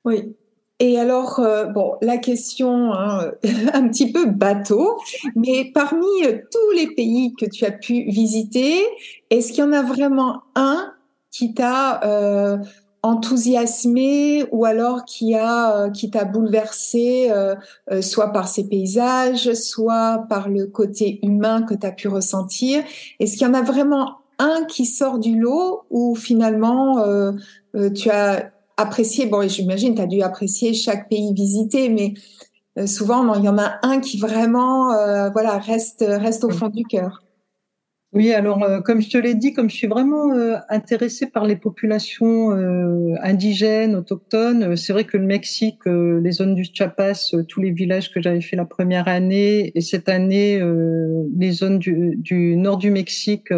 Oui, 0.05 0.37
et 0.83 0.99
alors, 0.99 1.39
euh, 1.39 1.63
bon, 1.63 1.95
la 2.01 2.17
question 2.17 2.91
hein, 2.91 3.31
un 3.73 3.87
petit 3.87 4.11
peu 4.11 4.25
bateau, 4.25 4.97
mais 5.33 5.71
parmi 5.73 6.05
euh, 6.25 6.39
tous 6.51 6.71
les 6.75 6.93
pays 6.93 7.33
que 7.39 7.45
tu 7.45 7.63
as 7.63 7.71
pu 7.71 8.03
visiter, 8.09 8.85
est-ce 9.29 9.53
qu'il 9.53 9.63
y 9.63 9.67
en 9.67 9.71
a 9.71 9.81
vraiment 9.81 10.41
un 10.55 10.91
qui 11.31 11.53
t'a 11.53 12.03
euh, 12.03 12.57
enthousiasmé 13.01 14.43
ou 14.51 14.65
alors 14.65 15.05
qui 15.05 15.35
a 15.35 15.89
qui 15.89 16.09
t'a 16.09 16.25
bouleversé, 16.25 17.31
soit 18.01 18.33
par 18.33 18.49
ses 18.49 18.67
paysages, 18.67 19.53
soit 19.53 20.25
par 20.27 20.49
le 20.49 20.67
côté 20.67 21.19
humain 21.23 21.61
que 21.61 21.75
tu 21.75 21.87
as 21.87 21.91
pu 21.91 22.09
ressentir? 22.09 22.83
Est-ce 23.21 23.37
qu'il 23.37 23.47
y 23.47 23.49
en 23.49 23.53
a 23.53 23.61
vraiment 23.61 24.17
un 24.37 24.65
qui 24.65 24.85
sort 24.85 25.19
du 25.19 25.39
lot 25.39 25.83
ou 25.89 26.15
finalement 26.15 27.03
tu 27.93 28.09
as 28.09 28.53
apprécier, 28.77 29.25
bon, 29.25 29.47
j'imagine, 29.47 29.95
tu 29.95 30.01
as 30.01 30.07
dû 30.07 30.21
apprécier 30.21 30.73
chaque 30.73 31.09
pays 31.09 31.33
visité, 31.33 31.89
mais 31.89 32.13
euh, 32.77 32.87
souvent, 32.87 33.33
il 33.35 33.43
y 33.43 33.49
en 33.49 33.57
a 33.57 33.77
un 33.83 33.99
qui 33.99 34.17
vraiment 34.17 34.91
euh, 34.93 35.29
voilà, 35.29 35.57
reste, 35.57 36.03
reste 36.07 36.43
au 36.43 36.49
fond 36.49 36.69
du 36.69 36.83
cœur. 36.83 37.23
Oui, 38.13 38.31
alors 38.31 38.63
euh, 38.63 38.79
comme 38.79 39.01
je 39.01 39.09
te 39.09 39.17
l'ai 39.17 39.33
dit, 39.33 39.53
comme 39.53 39.71
je 39.71 39.75
suis 39.75 39.87
vraiment 39.87 40.35
euh, 40.35 40.57
intéressée 40.69 41.25
par 41.25 41.45
les 41.45 41.55
populations 41.55 42.51
euh, 42.51 43.15
indigènes, 43.23 43.95
autochtones, 43.95 44.75
c'est 44.77 44.93
vrai 44.93 45.03
que 45.03 45.17
le 45.17 45.25
Mexique, 45.25 45.79
les 45.87 46.31
zones 46.31 46.53
du 46.53 46.63
Chiapas, 46.63 47.33
tous 47.47 47.59
les 47.59 47.71
villages 47.71 48.11
que 48.11 48.21
j'avais 48.21 48.41
fait 48.41 48.55
la 48.55 48.65
première 48.65 49.07
année, 49.07 49.71
et 49.73 49.81
cette 49.81 50.09
année, 50.09 50.61
les 51.35 51.51
zones 51.51 51.79
du, 51.79 52.15
du, 52.17 52.55
nord 52.55 52.77
du 52.77 52.91
Mexique, 52.91 53.49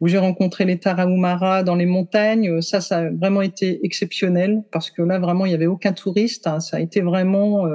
où 0.00 0.08
j'ai 0.08 0.18
rencontré 0.18 0.64
les 0.64 0.78
Tarahumara 0.78 1.62
dans 1.62 1.74
les 1.74 1.86
montagnes, 1.86 2.62
ça, 2.62 2.80
ça 2.80 2.98
a 2.98 3.10
vraiment 3.10 3.42
été 3.42 3.84
exceptionnel, 3.84 4.62
parce 4.72 4.90
que 4.90 5.02
là, 5.02 5.18
vraiment, 5.18 5.44
il 5.44 5.50
n'y 5.50 5.54
avait 5.54 5.66
aucun 5.66 5.92
touriste. 5.92 6.46
Hein, 6.46 6.60
ça 6.60 6.78
a 6.78 6.80
été 6.80 7.00
vraiment 7.00 7.66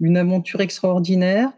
une 0.00 0.16
aventure 0.16 0.60
extraordinaire. 0.60 1.50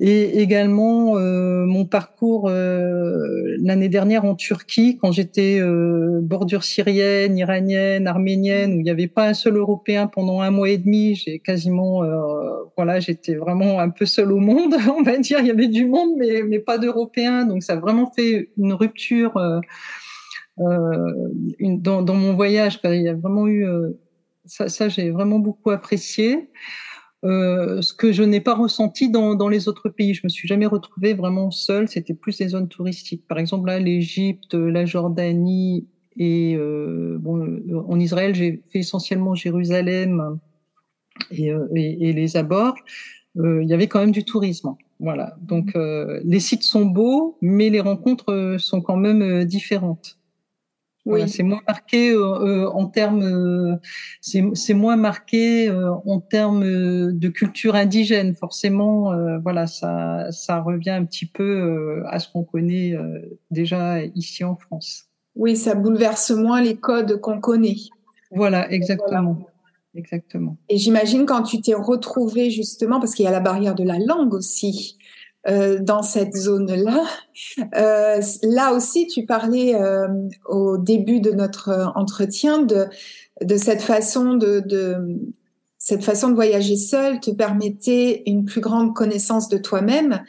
Et 0.00 0.40
également 0.40 1.16
euh, 1.16 1.66
mon 1.66 1.84
parcours 1.84 2.48
euh, 2.48 3.56
l'année 3.58 3.88
dernière 3.88 4.24
en 4.24 4.36
Turquie, 4.36 4.96
quand 4.96 5.10
j'étais 5.10 5.58
euh, 5.58 6.20
bordure 6.22 6.62
syrienne, 6.62 7.36
iranienne, 7.36 8.06
arménienne, 8.06 8.74
où 8.74 8.78
il 8.78 8.84
n'y 8.84 8.90
avait 8.90 9.08
pas 9.08 9.26
un 9.26 9.34
seul 9.34 9.56
Européen 9.56 10.06
pendant 10.06 10.40
un 10.40 10.52
mois 10.52 10.70
et 10.70 10.78
demi. 10.78 11.16
J'ai 11.16 11.40
quasiment, 11.40 12.04
voilà, 12.76 13.00
j'étais 13.00 13.34
vraiment 13.34 13.80
un 13.80 13.90
peu 13.90 14.06
seule 14.06 14.30
au 14.30 14.38
monde, 14.38 14.76
on 14.96 15.02
va 15.02 15.18
dire. 15.18 15.40
Il 15.40 15.46
y 15.46 15.50
avait 15.50 15.66
du 15.66 15.86
monde, 15.86 16.10
mais, 16.16 16.44
mais 16.44 16.60
pas 16.60 16.78
d'Européens. 16.78 17.44
Donc 17.44 17.64
ça 17.64 17.72
a 17.72 17.76
vraiment 17.76 18.12
fait 18.14 18.50
une 18.56 18.74
rupture 18.74 19.36
une, 20.58 21.82
dans, 21.82 22.02
dans, 22.02 22.14
mon 22.14 22.34
voyage. 22.34 22.78
Il 22.84 23.02
y 23.02 23.08
a 23.08 23.14
vraiment 23.14 23.48
eu 23.48 23.66
ça, 24.44 24.68
ça 24.68 24.88
j'ai 24.88 25.10
vraiment 25.10 25.40
beaucoup 25.40 25.70
apprécié. 25.70 26.50
Euh, 27.24 27.82
ce 27.82 27.92
que 27.92 28.12
je 28.12 28.22
n'ai 28.22 28.40
pas 28.40 28.54
ressenti 28.54 29.10
dans, 29.10 29.34
dans, 29.34 29.48
les 29.48 29.68
autres 29.68 29.88
pays. 29.88 30.14
Je 30.14 30.20
me 30.24 30.28
suis 30.28 30.46
jamais 30.46 30.66
retrouvée 30.66 31.14
vraiment 31.14 31.50
seule. 31.50 31.88
C'était 31.88 32.14
plus 32.14 32.38
les 32.38 32.48
zones 32.48 32.68
touristiques. 32.68 33.26
Par 33.26 33.38
exemple, 33.38 33.66
là, 33.66 33.80
l'Égypte, 33.80 34.54
la 34.54 34.84
Jordanie 34.84 35.88
et 36.18 36.56
euh, 36.56 37.16
bon, 37.20 37.60
en 37.86 38.00
Israël, 38.00 38.34
j'ai 38.34 38.62
fait 38.70 38.80
essentiellement 38.80 39.34
Jérusalem 39.34 40.38
et, 41.30 41.52
euh, 41.52 41.66
et, 41.74 42.08
et 42.08 42.12
les 42.12 42.36
abords. 42.36 42.74
Euh, 43.38 43.62
il 43.62 43.68
y 43.68 43.74
avait 43.74 43.86
quand 43.86 44.00
même 44.00 44.10
du 44.10 44.24
tourisme. 44.24 44.74
Voilà. 44.98 45.36
Donc, 45.40 45.76
euh, 45.76 46.20
les 46.24 46.40
sites 46.40 46.64
sont 46.64 46.86
beaux, 46.86 47.38
mais 47.40 47.70
les 47.70 47.80
rencontres 47.80 48.56
sont 48.58 48.80
quand 48.80 48.96
même 48.96 49.44
différentes. 49.44 50.17
Oui. 51.08 51.28
c'est 51.28 51.42
moins 51.42 51.60
marqué 51.66 52.10
euh, 52.10 52.20
euh 52.20 52.70
en 52.70 52.86
termes, 52.86 53.22
euh, 53.22 53.76
c'est 54.20 54.74
moins 54.74 54.96
marqué 54.96 55.68
euh, 55.68 55.90
en 56.06 56.20
termes 56.20 56.64
de 56.64 57.28
culture 57.28 57.74
indigène. 57.74 58.34
Forcément, 58.34 59.12
voilà, 59.42 59.66
ça, 59.66 60.26
ça 60.30 60.60
revient 60.60 60.90
un 60.90 61.04
petit 61.04 61.26
peu 61.26 62.02
à 62.06 62.18
ce 62.18 62.30
qu'on 62.30 62.44
connaît 62.44 62.94
déjà 63.50 64.02
ici 64.04 64.44
en 64.44 64.56
France. 64.56 65.06
Oui, 65.34 65.56
ça 65.56 65.74
bouleverse 65.74 66.30
moins 66.30 66.60
les 66.60 66.76
codes 66.76 67.20
qu'on 67.20 67.40
connaît. 67.40 67.76
Voilà, 68.30 68.70
exactement. 68.70 69.38
Exactement. 69.94 70.56
Et 70.68 70.76
j'imagine 70.76 71.26
quand 71.26 71.42
tu 71.42 71.60
t'es 71.60 71.74
retrouvé 71.74 72.50
justement, 72.50 73.00
parce 73.00 73.14
qu'il 73.14 73.24
y 73.24 73.28
a 73.28 73.32
la 73.32 73.40
barrière 73.40 73.74
de 73.74 73.84
la 73.84 73.98
langue 73.98 74.34
aussi, 74.34 74.96
euh, 75.48 75.78
dans 75.80 76.02
cette 76.02 76.36
zone-là. 76.36 77.04
Euh, 77.76 78.20
là 78.42 78.72
aussi, 78.72 79.06
tu 79.06 79.24
parlais 79.24 79.74
euh, 79.74 80.08
au 80.46 80.76
début 80.76 81.20
de 81.20 81.30
notre 81.30 81.92
entretien 81.94 82.60
de, 82.62 82.88
cette 83.56 83.80
façon 83.80 84.34
de, 84.34 85.20
cette 85.78 86.04
façon 86.04 86.28
de 86.28 86.34
voyager 86.34 86.76
seul 86.76 87.20
te 87.20 87.30
permettait 87.30 88.24
une 88.26 88.44
plus 88.44 88.60
grande 88.60 88.94
connaissance 88.94 89.48
de 89.48 89.56
toi-même. 89.56 90.22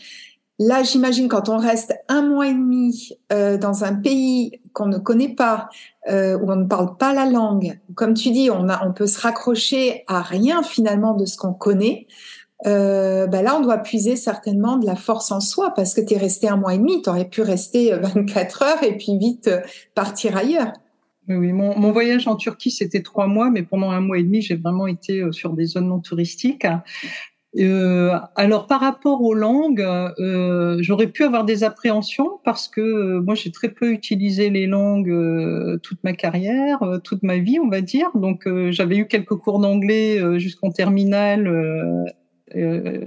Là, 0.58 0.84
j'imagine 0.84 1.28
quand 1.28 1.50
on 1.50 1.58
reste 1.58 1.94
un 2.08 2.22
mois 2.22 2.48
et 2.48 2.54
demi 2.54 3.18
dans 3.30 3.84
un 3.84 3.96
pays 3.96 4.62
qu'on 4.74 4.88
ne 4.88 4.98
connaît 4.98 5.34
pas, 5.36 5.70
où 6.08 6.12
on 6.52 6.56
ne 6.56 6.68
parle 6.68 6.98
pas 6.98 7.14
la 7.14 7.26
langue, 7.26 7.80
comme 7.96 8.14
tu 8.14 8.32
dis, 8.32 8.50
on, 8.52 8.70
a, 8.70 8.86
on 8.86 8.94
peut 8.94 9.08
se 9.08 9.20
raccrocher 9.20 10.04
à 10.08 10.22
rien 10.22 10.64
finalement 10.64 11.14
de 11.14 11.26
ce 11.26 11.38
qu'on 11.38 11.54
connaît. 11.54 12.08
Euh, 12.66 13.28
ben 13.28 13.42
là, 13.42 13.56
on 13.58 13.62
doit 13.62 13.78
puiser 13.78 14.16
certainement 14.16 14.78
de 14.78 14.86
la 14.86 14.96
force 14.96 15.32
en 15.32 15.40
soi 15.40 15.74
parce 15.74 15.94
que 15.94 16.02
tu 16.02 16.14
es 16.14 16.18
resté 16.18 16.50
un 16.50 16.58
mois 16.58 16.74
et 16.74 16.78
demi, 16.78 17.02
tu 17.02 17.10
aurais 17.10 17.30
pu 17.30 17.42
rester 17.42 17.94
24 18.02 18.64
heures 18.64 18.84
et 18.84 18.98
puis 18.98 19.18
vite 19.18 19.50
partir 19.96 20.36
ailleurs. 20.36 20.74
Oui, 21.28 21.54
mon, 21.54 21.92
voyage 21.92 22.28
en 22.28 22.36
Turquie, 22.36 22.72
c'était 22.72 23.04
trois 23.04 23.28
mois, 23.28 23.52
mais 23.52 23.62
pendant 23.62 23.92
un 23.92 24.02
mois 24.02 24.18
et 24.18 24.24
demi, 24.24 24.42
j'ai 24.42 24.56
vraiment 24.56 24.88
été 24.88 25.24
sur 25.32 25.54
des 25.54 25.66
zones 25.66 25.90
non 25.90 26.00
touristiques. 26.00 26.66
Euh, 27.58 28.16
alors 28.36 28.68
par 28.68 28.80
rapport 28.80 29.24
aux 29.24 29.34
langues, 29.34 29.82
euh, 29.82 30.78
j'aurais 30.82 31.08
pu 31.08 31.24
avoir 31.24 31.46
des 31.46 31.64
appréhensions 31.64 32.40
parce 32.44 32.68
que 32.68 32.80
euh, 32.80 33.22
moi 33.22 33.34
j'ai 33.34 33.52
très 33.52 33.70
peu 33.70 33.92
utilisé 33.92 34.52
les 34.52 34.68
langues 34.68 35.10
euh, 35.10 35.78
toute 35.82 36.04
ma 36.04 36.14
carrière, 36.14 36.84
euh, 36.84 37.00
toute 37.00 37.24
ma 37.24 37.40
vie 37.40 37.60
on 37.60 37.68
va 37.68 37.82
dire. 37.82 38.12
Donc 38.14 38.48
j'avais 38.70 38.98
eu 38.98 39.08
quelques 39.08 39.36
cours 39.36 39.60
d'anglais 39.60 40.40
jusqu'en 40.40 40.72
terminale. 40.72 42.14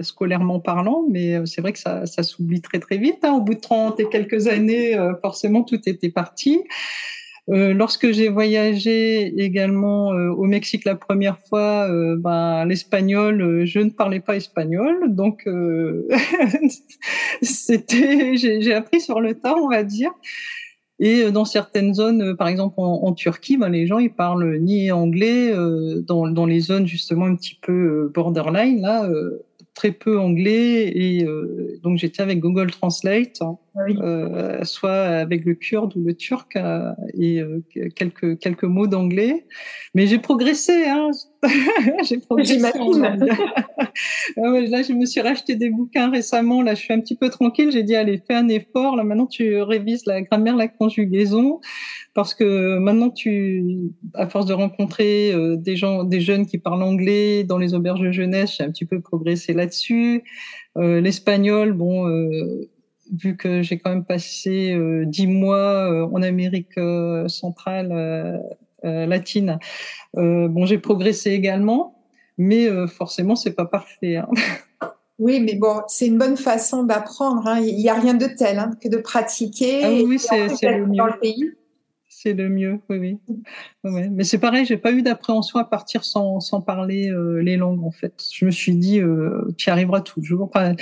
Scolairement 0.01 0.59
parlant, 0.59 1.05
mais 1.09 1.45
c'est 1.45 1.61
vrai 1.61 1.73
que 1.73 1.79
ça, 1.79 2.05
s'oublie 2.05 2.61
très 2.61 2.79
très 2.79 2.97
vite. 2.97 3.23
Hein. 3.23 3.33
Au 3.33 3.41
bout 3.41 3.55
de 3.55 3.59
30 3.59 3.99
et 3.99 4.09
quelques 4.09 4.47
années, 4.47 4.97
forcément, 5.21 5.63
tout 5.63 5.79
était 5.87 6.09
parti. 6.09 6.61
Euh, 7.49 7.73
lorsque 7.73 8.09
j'ai 8.11 8.29
voyagé 8.29 9.33
également 9.37 10.13
euh, 10.13 10.29
au 10.29 10.45
Mexique 10.45 10.85
la 10.85 10.95
première 10.95 11.37
fois, 11.39 11.89
euh, 11.89 12.15
ben, 12.17 12.63
l'espagnol, 12.65 13.65
je 13.65 13.79
ne 13.79 13.89
parlais 13.89 14.21
pas 14.21 14.37
espagnol, 14.37 15.13
donc 15.13 15.45
c'était, 17.41 18.37
j'ai 18.37 18.73
appris 18.73 19.01
sur 19.01 19.19
le 19.19 19.33
tas, 19.33 19.55
on 19.57 19.67
va 19.67 19.83
dire. 19.83 20.11
Et 20.99 21.31
dans 21.31 21.45
certaines 21.45 21.93
zones, 21.93 22.37
par 22.37 22.47
exemple 22.47 22.75
en, 22.77 23.03
en 23.03 23.13
Turquie, 23.13 23.57
ben, 23.57 23.69
les 23.69 23.87
gens 23.87 23.99
ils 23.99 24.13
parlent 24.13 24.57
ni 24.59 24.91
anglais 24.91 25.53
dans, 26.07 26.27
dans 26.27 26.45
les 26.45 26.59
zones 26.59 26.85
justement 26.85 27.25
un 27.25 27.35
petit 27.35 27.57
peu 27.61 28.11
borderline 28.13 28.81
là 28.81 29.09
très 29.73 29.91
peu 29.91 30.19
anglais. 30.19 30.91
Et 30.95 31.25
euh, 31.25 31.79
donc 31.83 31.97
j'étais 31.97 32.21
avec 32.21 32.39
Google 32.39 32.71
Translate, 32.71 33.41
hein, 33.41 33.57
ah 33.75 33.81
euh, 33.89 34.63
soit 34.63 34.91
avec 34.93 35.45
le 35.45 35.55
kurde 35.55 35.95
ou 35.95 36.03
le 36.03 36.13
turc 36.13 36.55
euh, 36.55 36.91
et 37.13 37.39
euh, 37.39 37.63
quelques 37.95 38.37
quelques 38.39 38.65
mots 38.65 38.85
d'anglais. 38.85 39.47
Mais 39.95 40.05
j'ai 40.05 40.19
progressé, 40.19 40.85
hein. 40.87 41.09
j'ai 42.03 42.19
progressé. 42.19 42.59
Ah 44.37 44.49
là, 44.49 44.81
je 44.81 44.93
me 44.93 45.05
suis 45.05 45.21
racheté 45.21 45.55
des 45.55 45.69
bouquins 45.69 46.09
récemment. 46.09 46.63
Là, 46.63 46.73
je 46.73 46.81
suis 46.81 46.93
un 46.93 46.99
petit 46.99 47.15
peu 47.15 47.29
tranquille. 47.29 47.71
J'ai 47.71 47.83
dit 47.83 47.95
allez, 47.95 48.19
fais 48.25 48.33
un 48.33 48.47
effort. 48.47 48.95
Là, 48.95 49.03
maintenant, 49.03 49.27
tu 49.27 49.61
révises 49.61 50.07
la 50.07 50.23
grammaire, 50.23 50.55
la 50.55 50.67
conjugaison 50.67 51.59
parce 52.13 52.35
que 52.35 52.77
maintenant 52.77 53.09
tu, 53.09 53.91
à 54.13 54.27
force 54.29 54.45
de 54.45 54.53
rencontrer 54.53 55.33
euh, 55.33 55.55
des 55.55 55.75
gens, 55.75 56.03
des 56.03 56.21
jeunes 56.21 56.45
qui 56.45 56.57
parlent 56.57 56.83
anglais 56.83 57.43
dans 57.43 57.57
les 57.57 57.73
auberges 57.73 58.01
de 58.01 58.11
jeunesse, 58.11 58.55
j'ai 58.57 58.63
un 58.63 58.69
petit 58.69 58.85
peu 58.85 59.01
progressé 59.01 59.53
là-dessus. 59.53 60.23
Euh, 60.77 61.01
L'espagnol, 61.01 61.73
bon, 61.73 62.07
euh, 62.07 62.69
vu 63.11 63.35
que 63.35 63.61
j'ai 63.61 63.77
quand 63.77 63.89
même 63.89 64.05
passé 64.05 64.73
euh, 64.73 65.05
dix 65.05 65.27
mois 65.27 65.91
euh, 65.91 66.07
en 66.11 66.21
Amérique 66.21 66.79
centrale, 67.27 68.41
latine, 68.83 69.59
bon, 70.13 70.65
j'ai 70.65 70.77
progressé 70.77 71.31
également, 71.31 72.03
mais 72.37 72.67
forcément 72.87 73.35
c'est 73.35 73.53
pas 73.53 73.65
parfait. 73.65 74.17
Hein. 74.17 74.27
Oui, 75.19 75.39
mais 75.39 75.55
bon, 75.55 75.81
c'est 75.87 76.07
une 76.07 76.17
bonne 76.17 76.35
façon 76.35 76.83
d'apprendre. 76.83 77.47
Hein. 77.47 77.59
Il 77.61 77.77
n'y 77.77 77.87
a 77.87 77.93
rien 77.93 78.15
de 78.15 78.25
tel 78.25 78.59
hein, 78.59 78.71
que 78.81 78.89
de 78.89 78.97
pratiquer. 78.97 79.83
Ah 79.83 79.91
oui, 79.91 80.19
c'est 80.19 80.47
le 80.63 80.87
mieux. 80.87 80.97
Dans 80.97 81.05
le 81.05 81.19
pays 81.19 81.53
c'est 82.23 82.33
le 82.33 82.47
mieux, 82.47 82.79
oui, 82.89 83.19
oui. 83.83 84.09
Mais 84.11 84.23
c'est 84.23 84.37
pareil, 84.37 84.65
j'ai 84.65 84.77
pas 84.77 84.91
eu 84.93 85.01
d'appréhension 85.01 85.59
à 85.59 85.65
partir 85.65 86.05
sans, 86.05 86.39
sans 86.39 86.61
parler 86.61 87.09
euh, 87.09 87.41
les 87.41 87.57
langues, 87.57 87.83
en 87.83 87.91
fait. 87.91 88.13
Je 88.33 88.45
me 88.45 88.51
suis 88.51 88.75
dit, 88.75 88.99
euh, 89.01 89.53
tu 89.57 89.67
y 89.67 89.71
arriveras 89.71 89.99
toujours. 90.01 90.43
Enfin, 90.43 90.73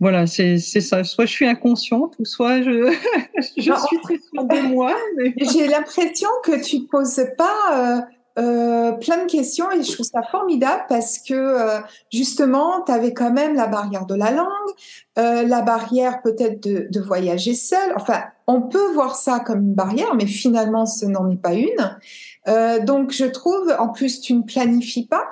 voilà, 0.00 0.26
c'est 0.26 0.58
ça. 0.58 1.04
Soit 1.04 1.26
je 1.26 1.32
suis 1.32 1.46
inconsciente, 1.46 2.14
ou 2.18 2.24
soit 2.24 2.62
je, 2.62 2.92
je 3.56 3.62
suis 3.62 4.00
très 4.02 4.18
sûre 4.18 4.44
de 4.44 4.68
moi. 4.68 4.94
Mais... 5.16 5.34
J'ai 5.38 5.66
l'impression 5.68 6.28
que 6.44 6.62
tu 6.62 6.80
poses 6.86 7.24
pas... 7.36 7.98
Euh, 7.98 8.00
euh, 8.38 8.92
plein 8.92 9.24
de 9.24 9.30
questions 9.30 9.70
et 9.72 9.82
je 9.82 9.92
trouve 9.92 10.04
ça 10.04 10.22
formidable 10.22 10.84
parce 10.90 11.18
que 11.18 11.32
euh, 11.32 11.80
justement, 12.12 12.82
tu 12.84 12.92
avais 12.92 13.14
quand 13.14 13.30
même 13.30 13.54
la 13.54 13.66
barrière 13.66 14.04
de 14.04 14.14
la 14.14 14.30
langue, 14.30 14.46
euh, 15.18 15.42
la 15.44 15.62
barrière 15.62 16.20
peut-être 16.20 16.62
de, 16.62 16.86
de, 16.90 17.00
voyager 17.00 17.54
seul. 17.54 17.94
Enfin, 17.96 18.24
on 18.46 18.60
peut 18.60 18.92
voir 18.92 19.16
ça 19.16 19.40
comme 19.40 19.60
une 19.60 19.74
barrière, 19.74 20.14
mais 20.14 20.26
finalement, 20.26 20.84
ce 20.84 21.06
n'en 21.06 21.30
est 21.30 21.40
pas 21.40 21.54
une. 21.54 21.98
Euh, 22.48 22.78
donc, 22.80 23.12
je 23.12 23.24
trouve, 23.24 23.74
en 23.78 23.88
plus, 23.88 24.20
tu 24.20 24.34
ne 24.34 24.42
planifies 24.42 25.06
pas. 25.06 25.28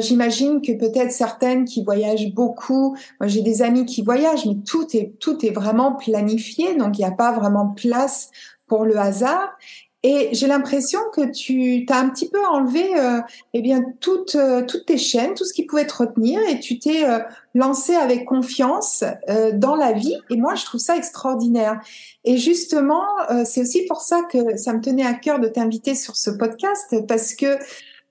J'imagine 0.00 0.60
que 0.60 0.72
peut-être 0.72 1.12
certaines 1.12 1.64
qui 1.64 1.84
voyagent 1.84 2.34
beaucoup, 2.34 2.96
moi 3.20 3.28
j'ai 3.28 3.42
des 3.42 3.62
amis 3.62 3.86
qui 3.86 4.02
voyagent, 4.02 4.44
mais 4.44 4.56
tout 4.66 4.84
est 4.96 5.12
tout 5.20 5.46
est 5.46 5.50
vraiment 5.50 5.92
planifié, 5.92 6.74
donc 6.74 6.98
il 6.98 7.02
n'y 7.02 7.06
a 7.06 7.12
pas 7.12 7.30
vraiment 7.30 7.68
place 7.68 8.32
pour 8.66 8.84
le 8.84 8.98
hasard. 8.98 9.56
Et 10.04 10.28
j'ai 10.30 10.46
l'impression 10.46 11.00
que 11.12 11.28
tu 11.32 11.84
t'as 11.84 11.98
un 11.98 12.08
petit 12.08 12.28
peu 12.28 12.44
enlevé 12.46 12.96
euh, 12.96 13.20
eh 13.52 13.60
bien 13.60 13.84
toutes 13.98 14.36
euh, 14.36 14.62
toutes 14.64 14.86
tes 14.86 14.96
chaînes, 14.96 15.34
tout 15.34 15.44
ce 15.44 15.52
qui 15.52 15.66
pouvait 15.66 15.86
te 15.86 15.96
retenir, 15.96 16.40
et 16.48 16.60
tu 16.60 16.78
t'es 16.78 17.04
euh, 17.04 17.18
lancé 17.54 17.94
avec 17.94 18.24
confiance 18.24 19.02
euh, 19.28 19.50
dans 19.52 19.74
la 19.74 19.92
vie. 19.92 20.14
Et 20.30 20.36
moi, 20.36 20.54
je 20.54 20.64
trouve 20.64 20.80
ça 20.80 20.96
extraordinaire. 20.96 21.80
Et 22.24 22.36
justement, 22.36 23.02
c'est 23.44 23.62
aussi 23.62 23.86
pour 23.86 24.02
ça 24.02 24.22
que 24.30 24.56
ça 24.56 24.72
me 24.72 24.80
tenait 24.80 25.06
à 25.06 25.14
cœur 25.14 25.40
de 25.40 25.48
t'inviter 25.48 25.94
sur 25.94 26.14
ce 26.16 26.30
podcast, 26.30 26.94
parce 27.06 27.34
que 27.34 27.58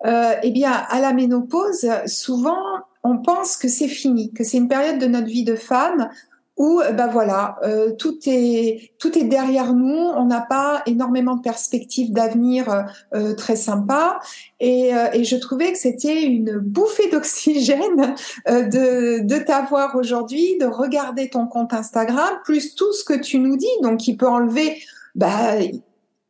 eh 0.03 0.51
bien 0.51 0.71
à 0.71 0.99
la 0.99 1.13
ménopause, 1.13 1.87
souvent 2.05 2.57
on 3.03 3.17
pense 3.19 3.57
que 3.57 3.67
c'est 3.67 3.87
fini, 3.87 4.33
que 4.33 4.43
c'est 4.43 4.57
une 4.57 4.67
période 4.67 4.99
de 4.99 5.05
notre 5.05 5.27
vie 5.27 5.43
de 5.43 5.55
femme 5.55 6.09
où 6.57 6.81
ben 6.93 7.07
voilà, 7.07 7.57
euh, 7.63 7.91
tout 7.93 8.17
est 8.25 8.91
tout 8.97 9.17
est 9.17 9.25
derrière 9.25 9.73
nous. 9.73 9.95
On 9.95 10.25
n'a 10.25 10.41
pas 10.41 10.81
énormément 10.87 11.35
de 11.35 11.41
perspectives 11.41 12.11
d'avenir 12.11 12.69
euh, 12.69 12.81
euh 13.13 13.35
très 13.35 13.55
sympa. 13.55 14.19
Et, 14.59 14.93
euh, 14.93 15.23
je 15.23 15.35
trouvais 15.35 15.71
que 15.71 15.77
c'était 15.77 16.23
une 16.23 16.57
bouffée 16.57 17.09
d'oxygène 17.09 18.15
de, 18.47 19.23
de 19.23 19.37
t'avoir 19.37 19.95
aujourd'hui, 19.95 20.57
de 20.57 20.65
regarder 20.65 21.29
ton 21.29 21.45
compte 21.45 21.73
Instagram, 21.73 22.39
plus 22.43 22.73
tout 22.73 22.91
ce 22.93 23.03
que 23.03 23.13
tu 23.13 23.39
nous 23.39 23.55
dis, 23.55 23.67
donc 23.83 23.99
qui 23.99 24.15
peut 24.15 24.27
enlever 24.27 24.81
bah, 25.13 25.53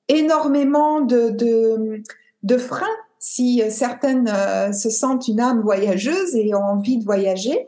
énormément 0.10 1.02
de, 1.02 2.02
de 2.44 2.58
freins 2.58 2.86
si 3.20 3.62
certaines 3.70 4.32
se 4.74 4.90
sentent 4.90 5.28
une 5.28 5.40
âme 5.40 5.62
voyageuse 5.62 6.36
et 6.36 6.54
ont 6.56 6.64
envie 6.64 6.98
de 6.98 7.04
voyager. 7.04 7.68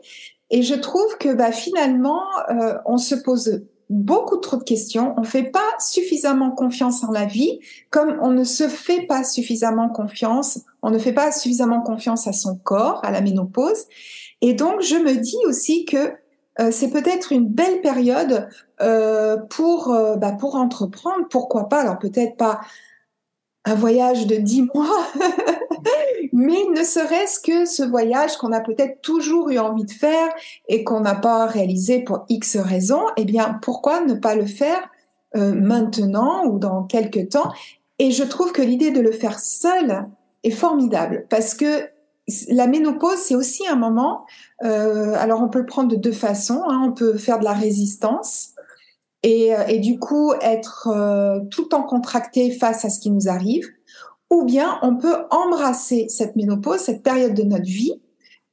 Et 0.50 0.62
je 0.62 0.74
trouve 0.74 1.16
que 1.18 1.32
bah, 1.32 1.52
finalement, 1.52 2.22
euh, 2.50 2.74
on 2.84 2.98
se 2.98 3.14
pose 3.14 3.62
beaucoup 3.88 4.36
trop 4.36 4.56
de 4.56 4.62
questions, 4.62 5.14
on 5.16 5.24
fait 5.24 5.50
pas 5.50 5.68
suffisamment 5.80 6.52
confiance 6.52 7.02
en 7.02 7.10
la 7.10 7.24
vie, 7.24 7.58
comme 7.90 8.18
on 8.22 8.30
ne 8.30 8.44
se 8.44 8.68
fait 8.68 9.06
pas 9.06 9.24
suffisamment 9.24 9.88
confiance, 9.88 10.60
on 10.82 10.90
ne 10.90 10.98
fait 10.98 11.12
pas 11.12 11.32
suffisamment 11.32 11.80
confiance 11.82 12.28
à 12.28 12.32
son 12.32 12.56
corps, 12.56 13.04
à 13.04 13.10
la 13.10 13.20
ménopause. 13.20 13.86
Et 14.42 14.54
donc, 14.54 14.80
je 14.80 14.94
me 14.94 15.14
dis 15.16 15.36
aussi 15.46 15.84
que 15.84 16.14
euh, 16.60 16.70
c'est 16.72 16.90
peut-être 16.90 17.32
une 17.32 17.46
belle 17.46 17.80
période 17.80 18.48
euh, 18.80 19.36
pour 19.36 19.92
euh, 19.92 20.16
bah, 20.16 20.32
pour 20.32 20.56
entreprendre. 20.56 21.26
Pourquoi 21.30 21.68
pas? 21.68 21.80
Alors 21.80 21.98
peut-être 21.98 22.36
pas 22.36 22.60
un 23.64 23.74
voyage 23.74 24.26
de 24.26 24.36
dix 24.36 24.62
mois, 24.74 25.06
mais 26.40 26.64
ne 26.74 26.82
serait-ce 26.82 27.38
que 27.38 27.66
ce 27.66 27.82
voyage 27.82 28.38
qu'on 28.38 28.52
a 28.52 28.60
peut-être 28.60 29.02
toujours 29.02 29.50
eu 29.50 29.58
envie 29.58 29.84
de 29.84 29.90
faire 29.90 30.28
et 30.68 30.84
qu'on 30.84 31.00
n'a 31.00 31.14
pas 31.14 31.44
réalisé 31.44 32.02
pour 32.02 32.24
X 32.30 32.56
raisons, 32.56 33.04
eh 33.18 33.26
bien, 33.26 33.58
pourquoi 33.60 34.00
ne 34.00 34.14
pas 34.14 34.34
le 34.34 34.46
faire 34.46 34.88
euh, 35.36 35.52
maintenant 35.52 36.46
ou 36.46 36.58
dans 36.58 36.84
quelques 36.84 37.28
temps? 37.28 37.52
Et 37.98 38.10
je 38.10 38.24
trouve 38.24 38.52
que 38.52 38.62
l'idée 38.62 38.90
de 38.90 39.00
le 39.00 39.12
faire 39.12 39.38
seul 39.38 40.06
est 40.42 40.50
formidable 40.50 41.26
parce 41.28 41.52
que 41.52 41.90
la 42.48 42.66
ménopause, 42.66 43.18
c'est 43.18 43.34
aussi 43.34 43.66
un 43.66 43.76
moment, 43.76 44.24
euh, 44.64 45.12
alors 45.16 45.42
on 45.42 45.50
peut 45.50 45.58
le 45.58 45.66
prendre 45.66 45.90
de 45.90 45.96
deux 45.96 46.10
façons, 46.10 46.62
hein, 46.66 46.80
on 46.86 46.92
peut 46.92 47.18
faire 47.18 47.38
de 47.38 47.44
la 47.44 47.52
résistance, 47.52 48.52
et, 49.22 49.54
euh, 49.54 49.76
du 49.76 49.98
coup 49.98 50.32
être 50.40 50.88
tout 51.50 51.62
le 51.64 51.68
temps 51.68 51.82
contracté 51.82 52.50
face 52.52 52.86
à 52.86 52.88
ce 52.88 52.98
qui 52.98 53.10
nous 53.10 53.28
arrive, 53.28 53.66
ou 54.30 54.44
bien 54.44 54.78
on 54.82 54.96
peut 54.96 55.16
embrasser 55.30 56.06
cette 56.08 56.36
ménopause, 56.36 56.80
cette 56.80 57.02
période 57.02 57.34
de 57.34 57.42
notre 57.42 57.64
vie, 57.64 58.00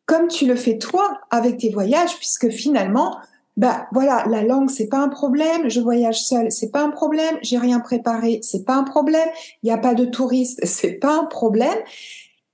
comme 0.06 0.28
tu 0.28 0.46
le 0.46 0.56
fais 0.56 0.78
toi 0.78 1.20
avec 1.30 1.58
tes 1.58 1.70
voyages, 1.70 2.18
puisque 2.18 2.50
finalement, 2.50 3.18
bah 3.58 3.88
voilà, 3.92 4.26
la 4.28 4.44
langue 4.44 4.70
c'est 4.70 4.88
pas 4.88 5.00
un 5.00 5.10
problème, 5.10 5.70
je 5.70 5.80
voyage 5.80 6.24
seule, 6.24 6.52
c'est 6.52 6.72
pas 6.72 6.84
un 6.84 6.90
problème, 6.90 7.38
j'ai 7.42 7.58
rien 7.58 7.80
préparé, 7.80 8.40
c'est 8.42 8.66
pas 8.66 8.76
un 8.76 8.84
problème, 8.84 9.28
il 9.64 9.68
n'y 9.68 9.72
a 9.72 9.78
pas 9.78 9.94
de 9.94 10.06
touristes, 10.06 10.60
c'est 10.66 10.94
pas 10.94 11.20
un 11.20 11.26
problème. 11.26 11.78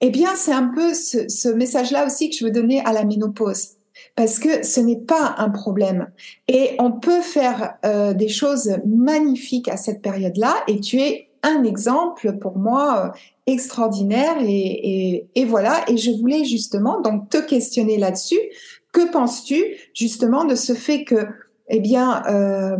Eh 0.01 0.09
bien, 0.09 0.35
c'est 0.35 0.51
un 0.51 0.67
peu 0.67 0.93
ce, 0.93 1.29
ce 1.29 1.47
message-là 1.47 2.05
aussi 2.05 2.29
que 2.29 2.35
je 2.35 2.43
veux 2.43 2.51
donner 2.51 2.81
à 2.83 2.91
la 2.91 3.05
ménopause. 3.05 3.77
parce 4.15 4.37
que 4.37 4.65
ce 4.65 4.81
n'est 4.81 4.99
pas 4.99 5.35
un 5.37 5.49
problème. 5.49 6.11
Et 6.49 6.71
on 6.79 6.91
peut 6.91 7.21
faire 7.21 7.75
euh, 7.85 8.13
des 8.13 8.27
choses 8.27 8.77
magnifiques 8.85 9.69
à 9.69 9.77
cette 9.77 10.01
période-là. 10.01 10.55
Et 10.67 10.81
tu 10.81 10.99
es 10.99 11.29
un 11.43 11.63
exemple 11.63 12.37
pour 12.39 12.57
moi 12.57 13.05
euh, 13.05 13.09
extraordinaire. 13.45 14.37
Et, 14.41 15.45
voilà. 15.47 15.83
Et 15.89 15.97
je 15.97 16.11
voulais 16.11 16.45
justement 16.45 17.01
donc 17.01 17.29
te 17.29 17.37
questionner 17.37 17.97
là-dessus. 17.97 18.39
Que 18.91 19.11
penses-tu 19.11 19.63
justement 19.93 20.45
de 20.45 20.55
ce 20.55 20.73
fait 20.73 21.03
que, 21.03 21.27
eh 21.67 21.79
bien, 21.79 22.23
euh, 22.27 22.77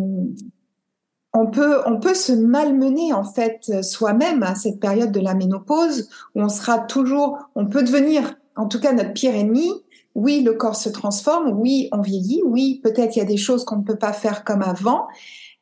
on 1.34 1.48
peut, 1.48 1.82
on 1.86 2.00
peut 2.00 2.14
se 2.14 2.32
malmener 2.32 3.12
en 3.12 3.24
fait 3.24 3.82
soi-même 3.82 4.44
à 4.44 4.56
cette 4.56 4.80
période 4.80 5.12
de 5.12 5.20
la 5.20 5.34
ménopause 5.34 6.10
où 6.36 6.42
on 6.42 6.50
sera 6.50 6.80
toujours, 6.80 7.40
on 7.56 7.66
peut 7.66 7.84
devenir 7.84 8.36
en 8.56 8.68
tout 8.68 8.80
cas 8.80 8.94
notre 8.94 9.14
pire 9.14 9.36
ennemi. 9.36 9.72
Oui, 10.16 10.42
le 10.42 10.54
corps 10.54 10.76
se 10.76 10.90
transforme, 10.90 11.60
oui, 11.60 11.90
on 11.92 12.02
vieillit, 12.02 12.44
oui, 12.46 12.80
peut-être 12.84 13.16
il 13.16 13.20
y 13.20 13.22
a 13.24 13.26
des 13.26 13.38
choses 13.38 13.66
qu'on 13.66 13.78
ne 13.78 13.84
peut 13.84 13.98
pas 13.98 14.14
faire 14.14 14.44
comme 14.44 14.62
avant, 14.62 15.08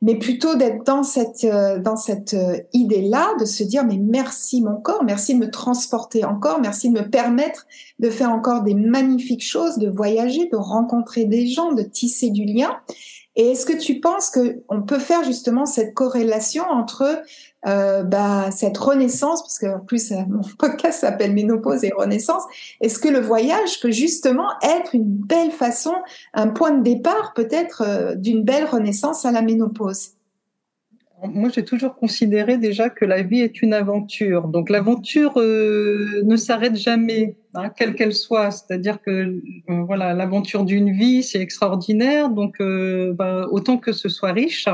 mais 0.02 0.16
plutôt 0.16 0.56
d'être 0.56 0.84
dans 0.84 1.04
cette 1.04 1.44
euh, 1.44 1.80
dans 1.80 1.96
cette 1.96 2.34
euh, 2.34 2.58
idée-là, 2.74 3.36
de 3.40 3.46
se 3.46 3.64
dire 3.64 3.86
mais 3.86 3.98
merci 3.98 4.62
mon 4.62 4.78
corps, 4.78 5.04
merci 5.04 5.36
de 5.36 5.40
me 5.40 5.52
transporter 5.52 6.26
encore, 6.26 6.60
merci 6.60 6.90
de 6.90 7.00
me 7.00 7.10
permettre 7.10 7.68
de 8.00 8.10
faire 8.10 8.32
encore 8.32 8.64
des 8.64 8.74
magnifiques 8.74 9.46
choses, 9.46 9.78
de 9.78 9.90
voyager, 9.90 10.48
de 10.48 10.58
rencontrer 10.58 11.26
des 11.26 11.48
gens, 11.48 11.72
de 11.74 11.84
tisser 11.84 12.32
du 12.32 12.46
lien. 12.46 12.78
Et 13.36 13.52
est-ce 13.52 13.66
que 13.66 13.78
tu 13.78 14.00
penses 14.00 14.30
que 14.30 14.62
on 14.68 14.82
peut 14.82 15.00
faire 15.00 15.24
justement 15.24 15.66
cette 15.66 15.94
corrélation 15.94 16.64
entre 16.70 17.22
euh, 17.68 18.02
bah, 18.02 18.50
cette 18.52 18.78
renaissance, 18.78 19.44
parce 19.44 19.60
qu'en 19.60 19.80
plus 19.80 20.12
euh, 20.12 20.16
mon 20.28 20.42
podcast 20.58 21.02
s'appelle 21.02 21.34
Ménopause 21.34 21.84
et 21.84 21.92
Renaissance, 21.96 22.44
est-ce 22.82 22.98
que 22.98 23.08
le 23.08 23.20
voyage 23.20 23.80
peut 23.82 23.92
justement 23.92 24.48
être 24.64 24.96
une 24.96 25.06
belle 25.06 25.52
façon, 25.52 25.94
un 26.34 26.48
point 26.48 26.72
de 26.72 26.82
départ 26.82 27.34
peut-être 27.36 27.84
euh, 27.86 28.16
d'une 28.16 28.44
belle 28.44 28.66
renaissance 28.66 29.26
à 29.26 29.32
la 29.32 29.44
ménopause? 29.44 30.14
Moi, 31.24 31.50
j'ai 31.54 31.64
toujours 31.64 31.94
considéré 31.94 32.58
déjà 32.58 32.90
que 32.90 33.06
la 33.06 33.22
vie 33.22 33.42
est 33.42 33.62
une 33.62 33.76
aventure. 33.76 34.48
Donc, 34.48 34.72
l'aventure 34.72 35.38
ne 35.38 36.36
s'arrête 36.36 36.76
jamais, 36.76 37.38
hein, 37.54 37.70
quelle 37.70 37.94
qu'elle 37.94 38.16
soit. 38.16 38.50
C'est-à-dire 38.50 39.00
que 39.00 39.40
voilà, 39.68 40.16
l'aventure 40.16 40.64
d'une 40.64 40.92
vie, 40.92 41.22
c'est 41.22 41.40
extraordinaire. 41.40 42.32
Donc, 42.32 42.58
bah, 42.60 43.46
autant 43.52 43.78
que 43.78 43.92
ce 43.92 44.10
soit 44.10 44.32
riche. 44.32 44.68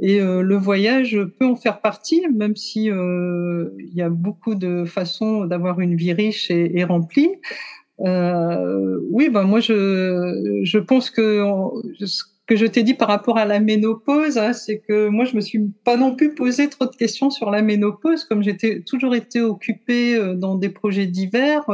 Et 0.00 0.20
euh, 0.20 0.42
le 0.42 0.56
voyage 0.56 1.18
peut 1.38 1.46
en 1.46 1.56
faire 1.56 1.80
partie, 1.80 2.24
même 2.32 2.54
si 2.54 2.90
euh, 2.90 3.70
il 3.78 3.94
y 3.94 4.02
a 4.02 4.08
beaucoup 4.08 4.54
de 4.54 4.84
façons 4.84 5.44
d'avoir 5.44 5.80
une 5.80 5.96
vie 5.96 6.12
riche 6.12 6.50
et, 6.50 6.84
remplie. 6.84 7.30
Euh, 8.00 9.00
oui, 9.10 9.28
ben 9.28 9.42
moi 9.42 9.58
je 9.58 10.60
je 10.62 10.78
pense 10.78 11.10
que 11.10 11.42
ce 12.04 12.22
que 12.46 12.54
je 12.54 12.64
t'ai 12.64 12.84
dit 12.84 12.94
par 12.94 13.08
rapport 13.08 13.38
à 13.38 13.44
la 13.44 13.58
ménopause, 13.58 14.38
hein, 14.38 14.52
c'est 14.52 14.78
que 14.78 15.08
moi 15.08 15.24
je 15.24 15.34
me 15.34 15.40
suis 15.40 15.68
pas 15.84 15.96
non 15.96 16.14
plus 16.14 16.32
posé 16.34 16.68
trop 16.68 16.86
de 16.86 16.94
questions 16.94 17.30
sur 17.30 17.50
la 17.50 17.60
ménopause, 17.60 18.24
comme 18.24 18.42
j'étais 18.42 18.82
toujours 18.86 19.16
été 19.16 19.40
occupée 19.40 20.14
euh, 20.14 20.34
dans 20.34 20.54
des 20.54 20.68
projets 20.68 21.06
divers. 21.06 21.64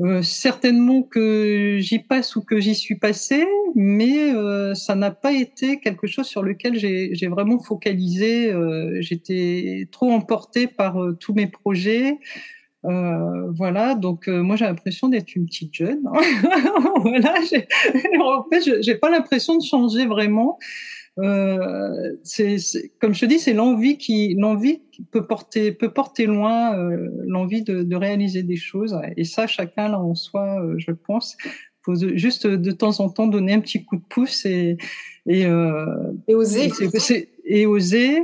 Euh, 0.00 0.04
euh, 0.04 0.22
certainement 0.22 1.02
que 1.02 1.78
j'y 1.80 1.98
passe 1.98 2.36
ou 2.36 2.42
que 2.42 2.60
j'y 2.60 2.74
suis 2.74 2.96
passée, 2.96 3.46
mais 3.74 4.34
euh, 4.34 4.74
ça 4.74 4.94
n'a 4.94 5.10
pas 5.10 5.32
été 5.32 5.80
quelque 5.80 6.06
chose 6.06 6.26
sur 6.26 6.42
lequel 6.42 6.76
j'ai 6.76 7.28
vraiment 7.28 7.58
focalisé. 7.58 8.52
Euh, 8.52 9.00
j'étais 9.00 9.88
trop 9.90 10.10
emportée 10.10 10.66
par 10.66 10.96
tous 11.20 11.34
mes 11.34 11.46
projets. 11.46 12.18
voilà, 12.82 13.94
donc 13.94 14.28
moi 14.28 14.56
j'ai 14.56 14.66
l'impression 14.66 15.08
d'être 15.08 15.34
une 15.36 15.46
petite 15.46 15.74
jeune. 15.74 16.02
voilà, 17.00 17.34
en 18.20 18.44
fait, 18.50 18.82
j'ai 18.82 18.94
pas 18.96 19.10
l'impression 19.10 19.56
de 19.56 19.64
changer 19.64 20.06
vraiment. 20.06 20.58
Euh, 21.18 22.16
c'est 22.24 22.56
comme 23.00 23.14
je 23.14 23.20
te 23.20 23.26
dis, 23.26 23.38
c'est 23.38 23.52
l'envie 23.52 23.98
qui, 23.98 24.34
l'envie 24.34 24.82
peut 25.12 25.26
porter, 25.26 25.72
peut 25.72 25.92
porter 25.92 26.26
loin, 26.26 26.76
euh, 26.76 27.08
l'envie 27.26 27.62
de, 27.62 27.82
de, 27.82 27.96
réaliser 27.96 28.42
des 28.42 28.56
choses. 28.56 28.98
Et 29.16 29.24
ça, 29.24 29.46
chacun 29.46 29.88
là 29.88 30.00
en 30.00 30.14
soi, 30.14 30.60
euh, 30.60 30.74
je 30.78 30.90
pense, 30.90 31.36
faut 31.82 31.94
juste 32.16 32.46
de 32.46 32.70
temps 32.72 32.98
en 33.00 33.10
temps 33.10 33.28
donner 33.28 33.52
un 33.52 33.60
petit 33.60 33.84
coup 33.84 33.96
de 33.96 34.04
pouce 34.08 34.44
et 34.44 34.76
et, 35.26 35.46
euh, 35.46 36.12
et 36.26 36.34
oser. 36.34 36.70
Et, 37.10 37.60
et 37.60 37.66
oser. 37.66 38.18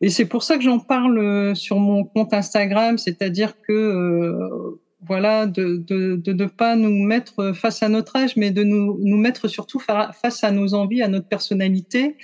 Et 0.00 0.10
c'est 0.10 0.26
pour 0.26 0.42
ça 0.42 0.56
que 0.56 0.62
j'en 0.62 0.80
parle 0.80 1.54
sur 1.56 1.78
mon 1.78 2.04
compte 2.04 2.34
Instagram, 2.34 2.98
c'est-à-dire 2.98 3.60
que 3.62 4.76
voilà, 5.06 5.46
de, 5.46 5.76
de, 5.76 6.16
de 6.16 6.32
ne 6.32 6.46
pas 6.46 6.76
nous 6.76 7.02
mettre 7.02 7.52
face 7.52 7.82
à 7.82 7.88
notre 7.88 8.16
âge, 8.16 8.36
mais 8.36 8.50
de 8.50 8.64
nous, 8.64 8.98
nous 9.02 9.16
mettre 9.16 9.48
surtout 9.48 9.78
face 9.78 10.44
à 10.44 10.50
nos 10.50 10.74
envies, 10.74 11.02
à 11.02 11.08
notre 11.08 11.28
personnalité. 11.28 12.16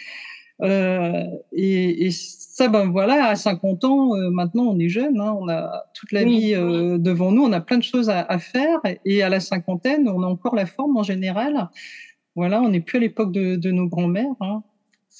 Euh, 0.63 1.25
et, 1.53 2.07
et, 2.07 2.11
ça, 2.11 2.69
ben 2.69 2.91
voilà, 2.91 3.27
à 3.27 3.37
50 3.37 3.85
ans, 3.85 4.15
euh, 4.15 4.31
maintenant 4.31 4.65
on 4.65 4.79
est 4.79 4.91
jeune, 4.91 5.19
hein, 5.19 5.35
on 5.41 5.49
a 5.49 5.85
toute 5.95 6.13
la 6.13 6.25
vie 6.25 6.55
euh, 6.55 6.99
devant 6.99 7.33
nous, 7.33 7.43
on 7.43 7.53
a 7.53 7.61
plein 7.61 7.79
de 7.79 7.83
choses 7.83 8.11
à, 8.11 8.21
à, 8.21 8.39
faire, 8.39 8.79
et 9.07 9.23
à 9.23 9.31
la 9.31 9.41
cinquantaine, 9.41 10.09
on 10.09 10.23
a 10.23 10.27
encore 10.27 10.55
la 10.55 10.67
forme 10.67 10.99
en 10.99 11.03
général. 11.03 11.71
Voilà, 12.37 12.61
on 12.61 12.69
n'est 12.69 12.81
plus 12.81 12.99
à 12.99 13.01
l'époque 13.01 13.33
de, 13.33 13.57
de, 13.57 13.71
nos 13.71 13.87
grands-mères. 13.87 14.35
Hein. 14.41 14.63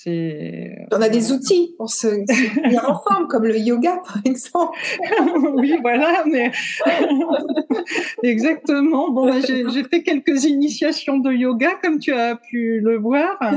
On 0.07 1.03
a 1.03 1.09
des 1.09 1.33
outils 1.33 1.75
pour 1.77 1.91
se, 1.91 2.07
tenir 2.07 2.89
en 2.89 3.01
forme, 3.01 3.27
comme 3.29 3.45
le 3.45 3.59
yoga, 3.59 4.01
par 4.05 4.19
exemple. 4.25 4.79
oui, 5.55 5.77
voilà, 5.83 6.25
mais 6.27 6.53
exactement. 8.23 9.11
Bon, 9.11 9.27
bah, 9.27 9.41
j'ai 9.47 9.85
fait 9.85 10.03
quelques 10.03 10.45
initiations 10.45 11.19
de 11.19 11.33
yoga, 11.33 11.73
comme 11.83 11.99
tu 11.99 12.13
as 12.13 12.37
pu 12.37 12.81
le 12.81 12.99
voir. 12.99 13.39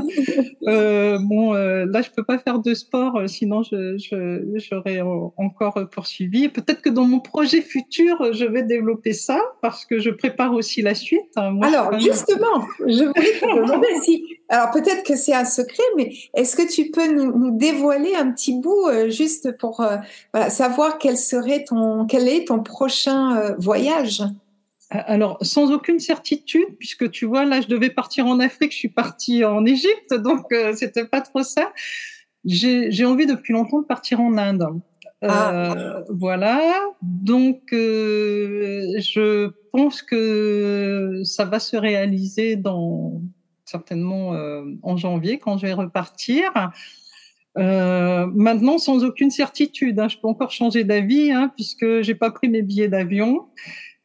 Euh, 0.66 1.18
bon, 1.20 1.54
euh, 1.54 1.84
là, 1.86 2.00
je 2.00 2.08
peux 2.10 2.24
pas 2.24 2.38
faire 2.38 2.58
de 2.58 2.72
sport, 2.72 3.16
euh, 3.16 3.26
sinon 3.26 3.62
j'aurais 3.62 5.00
encore 5.36 5.78
poursuivi. 5.90 6.48
Peut-être 6.48 6.80
que 6.80 6.88
dans 6.88 7.04
mon 7.04 7.20
projet 7.20 7.60
futur, 7.60 8.32
je 8.32 8.46
vais 8.46 8.62
développer 8.62 9.12
ça, 9.12 9.40
parce 9.60 9.84
que 9.84 9.98
je 9.98 10.10
prépare 10.10 10.54
aussi 10.54 10.80
la 10.80 10.94
suite. 10.94 11.20
Alors, 11.36 11.98
justement, 11.98 12.66
je 12.80 13.04
voulais 13.04 13.38
te 13.40 13.44
demander 13.44 13.88
si. 14.02 14.24
Alors, 14.48 14.70
peut-être 14.72 15.04
que 15.04 15.16
c'est 15.16 15.34
un 15.34 15.44
secret, 15.44 15.82
mais 15.96 16.14
est-ce 16.34 16.54
que 16.54 16.70
tu 16.70 16.90
peux 16.90 17.12
nous, 17.12 17.56
dévoiler 17.56 18.14
un 18.14 18.30
petit 18.30 18.60
bout 18.60 18.88
euh, 18.88 19.08
juste 19.08 19.56
pour 19.58 19.80
euh, 19.80 19.96
savoir 20.48 20.98
quel 20.98 21.16
serait 21.16 21.64
ton 21.64 22.06
quel 22.06 22.28
est 22.28 22.48
ton 22.48 22.62
prochain 22.62 23.36
euh, 23.36 23.54
voyage? 23.58 24.22
Alors, 24.90 25.38
sans 25.40 25.72
aucune 25.72 25.98
certitude, 25.98 26.76
puisque 26.78 27.10
tu 27.10 27.24
vois, 27.24 27.44
là, 27.46 27.60
je 27.62 27.68
devais 27.68 27.90
partir 27.90 28.26
en 28.26 28.38
Afrique, 28.38 28.72
je 28.72 28.76
suis 28.76 28.88
partie 28.88 29.44
en 29.44 29.64
Égypte, 29.64 30.14
donc 30.14 30.54
c'était 30.76 31.06
pas 31.06 31.20
trop 31.20 31.42
ça. 31.42 31.72
J'ai 32.44 33.04
envie 33.04 33.26
depuis 33.26 33.54
longtemps 33.54 33.80
de 33.80 33.86
partir 33.86 34.20
en 34.20 34.36
Inde. 34.36 34.66
Ah. 35.26 36.02
voilà, 36.10 36.60
donc 37.02 37.62
je 37.72 39.50
pense 39.72 40.02
que 40.02 41.22
ça 41.24 41.46
va 41.46 41.58
se 41.58 41.76
réaliser 41.76 42.54
dans 42.54 43.22
certainement 43.74 44.34
euh, 44.34 44.62
en 44.82 44.96
janvier 44.96 45.38
quand 45.38 45.58
je 45.58 45.66
vais 45.66 45.72
repartir. 45.72 46.52
Euh, 47.58 48.26
maintenant, 48.32 48.78
sans 48.78 49.04
aucune 49.04 49.30
certitude, 49.30 49.98
hein, 49.98 50.08
je 50.08 50.16
peux 50.18 50.28
encore 50.28 50.52
changer 50.52 50.84
d'avis 50.84 51.32
hein, 51.32 51.50
puisque 51.56 52.02
j'ai 52.02 52.14
pas 52.14 52.30
pris 52.30 52.48
mes 52.48 52.62
billets 52.62 52.88
d'avion. 52.88 53.48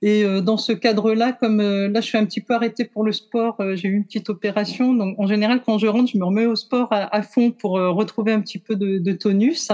Et 0.02 0.24
euh, 0.24 0.42
dans 0.42 0.58
ce 0.58 0.72
cadre-là, 0.72 1.34
comme 1.34 1.62
là, 1.62 2.02
je 2.02 2.08
suis 2.08 2.18
un 2.18 2.26
petit 2.26 2.42
peu 2.42 2.56
arrêtée 2.56 2.86
pour 2.86 3.04
le 3.04 3.12
sport, 3.12 3.58
j'ai 3.76 3.90
eu 3.90 3.96
une 3.96 4.06
petite 4.06 4.30
opération. 4.30 4.94
Donc, 4.94 5.20
en 5.20 5.28
général, 5.28 5.62
quand 5.64 5.78
je 5.78 5.88
rentre, 5.88 6.10
je 6.12 6.18
me 6.18 6.26
remets 6.26 6.48
au 6.48 6.56
sport 6.56 6.88
à, 6.92 7.14
à 7.16 7.22
fond 7.22 7.52
pour 7.52 7.74
retrouver 7.74 8.32
un 8.32 8.42
petit 8.42 8.60
peu 8.60 8.76
de, 8.76 8.98
de 8.98 9.12
tonus. 9.12 9.72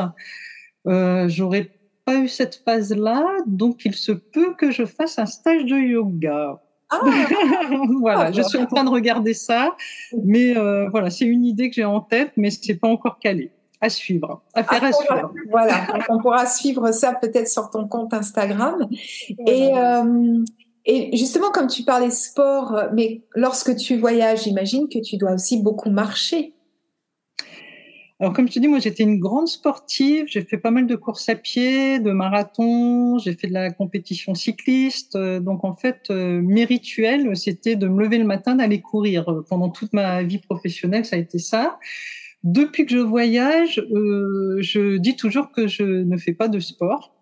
J'aurais 0.85 1.71
pas 2.05 2.17
eu 2.17 2.27
cette 2.27 2.55
phase-là, 2.65 3.23
donc 3.45 3.85
il 3.85 3.93
se 3.93 4.11
peut 4.11 4.53
que 4.55 4.71
je 4.71 4.85
fasse 4.85 5.19
un 5.19 5.25
stage 5.25 5.65
de 5.65 5.77
yoga. 5.77 6.59
Ah, 6.89 7.01
voilà, 7.99 8.31
je 8.31 8.41
suis 8.41 8.57
en 8.57 8.65
train 8.65 8.83
de 8.83 8.89
regarder 8.89 9.33
ça, 9.33 9.75
mais 10.23 10.55
euh, 10.55 10.87
voilà, 10.89 11.09
c'est 11.09 11.25
une 11.25 11.43
idée 11.43 11.69
que 11.69 11.75
j'ai 11.75 11.85
en 11.85 12.01
tête, 12.01 12.31
mais 12.37 12.49
c'est 12.49 12.75
pas 12.75 12.87
encore 12.87 13.19
calé. 13.19 13.51
À 13.81 13.89
suivre, 13.89 14.41
à 14.53 14.63
faire 14.63 14.83
à, 14.83 14.91
suivre. 14.91 15.33
Voilà, 15.51 15.85
on 16.09 16.17
pourra 16.19 16.45
suivre 16.45 16.91
ça 16.91 17.13
peut-être 17.13 17.49
sur 17.49 17.69
ton 17.69 17.87
compte 17.87 18.13
Instagram. 18.13 18.87
Et, 19.45 19.77
euh, 19.77 20.43
et 20.85 21.15
justement, 21.15 21.51
comme 21.51 21.67
tu 21.67 21.83
parlais 21.83 22.09
sport, 22.09 22.85
mais 22.93 23.21
lorsque 23.35 23.75
tu 23.75 23.97
voyages, 23.97 24.43
j'imagine 24.43 24.87
que 24.87 24.99
tu 24.99 25.17
dois 25.17 25.33
aussi 25.33 25.61
beaucoup 25.61 25.89
marcher. 25.89 26.54
Alors, 28.21 28.31
comme 28.31 28.47
je 28.47 28.53
te 28.53 28.59
dis, 28.59 28.69
moi, 28.69 28.79
j'étais 28.79 29.03
une 29.03 29.19
grande 29.19 29.49
sportive. 29.49 30.25
J'ai 30.27 30.41
fait 30.41 30.57
pas 30.57 30.71
mal 30.71 30.87
de 30.87 30.95
courses 30.95 31.27
à 31.27 31.35
pied, 31.35 31.99
de 31.99 32.11
marathons. 32.11 33.17
J'ai 33.19 33.33
fait 33.33 33.47
de 33.47 33.53
la 33.53 33.71
compétition 33.71 34.33
cycliste. 34.35 35.17
Euh, 35.17 35.41
donc, 35.41 35.65
en 35.65 35.75
fait, 35.75 36.03
euh, 36.09 36.41
mes 36.41 36.63
rituels, 36.63 37.35
c'était 37.35 37.75
de 37.75 37.87
me 37.89 38.01
lever 38.01 38.17
le 38.17 38.23
matin, 38.23 38.55
d'aller 38.55 38.79
courir. 38.79 39.25
Pendant 39.49 39.69
toute 39.69 39.91
ma 39.91 40.23
vie 40.23 40.37
professionnelle, 40.37 41.03
ça 41.03 41.17
a 41.17 41.19
été 41.19 41.39
ça. 41.39 41.77
Depuis 42.45 42.85
que 42.85 42.91
je 42.93 42.99
voyage, 42.99 43.79
euh, 43.91 44.57
je 44.61 44.97
dis 44.97 45.17
toujours 45.17 45.51
que 45.51 45.67
je 45.67 45.83
ne 45.83 46.15
fais 46.15 46.33
pas 46.33 46.47
de 46.47 46.59
sport. 46.59 47.14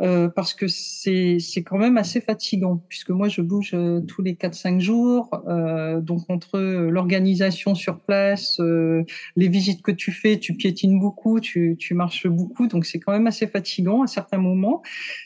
Euh, 0.00 0.28
parce 0.28 0.54
que 0.54 0.68
c'est 0.68 1.38
c'est 1.40 1.62
quand 1.62 1.78
même 1.78 1.96
assez 1.96 2.20
fatigant 2.20 2.80
puisque 2.88 3.10
moi 3.10 3.28
je 3.28 3.40
bouge 3.40 3.72
euh, 3.74 4.00
tous 4.00 4.22
les 4.22 4.36
4 4.36 4.54
5 4.54 4.80
jours. 4.80 5.30
Euh, 5.48 6.00
donc 6.00 6.20
entre 6.28 6.58
l'organisation 6.58 7.74
sur 7.74 7.98
place 8.00 8.60
euh, 8.60 9.04
les 9.34 9.48
visites 9.48 9.82
que 9.82 9.90
tu 9.90 10.12
fais 10.12 10.38
tu 10.38 10.54
piétines 10.54 11.00
beaucoup 11.00 11.40
tu 11.40 11.76
tu 11.78 11.94
marches 11.94 12.28
beaucoup. 12.28 12.68
Donc 12.68 12.86
c'est 12.86 13.00
quand 13.00 13.12
même 13.12 13.26
assez 13.26 13.46
fatigant 13.46 14.02
à 14.02 14.06
certains 14.06 14.38
moments. 14.38 14.82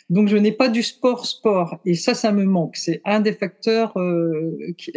Donc 0.08 0.28
je 0.28 0.36
n'ai 0.36 0.52
pas 0.52 0.68
du 0.68 0.82
sport 0.82 1.26
sport. 1.26 1.78
Et 1.84 1.94
ça 1.94 2.14
ça 2.14 2.32
me 2.32 2.44
manque. 2.44 2.76
C'est 2.76 3.02
un 3.04 3.20
des 3.20 3.32
facteurs 3.32 3.94
qui, 4.78 4.92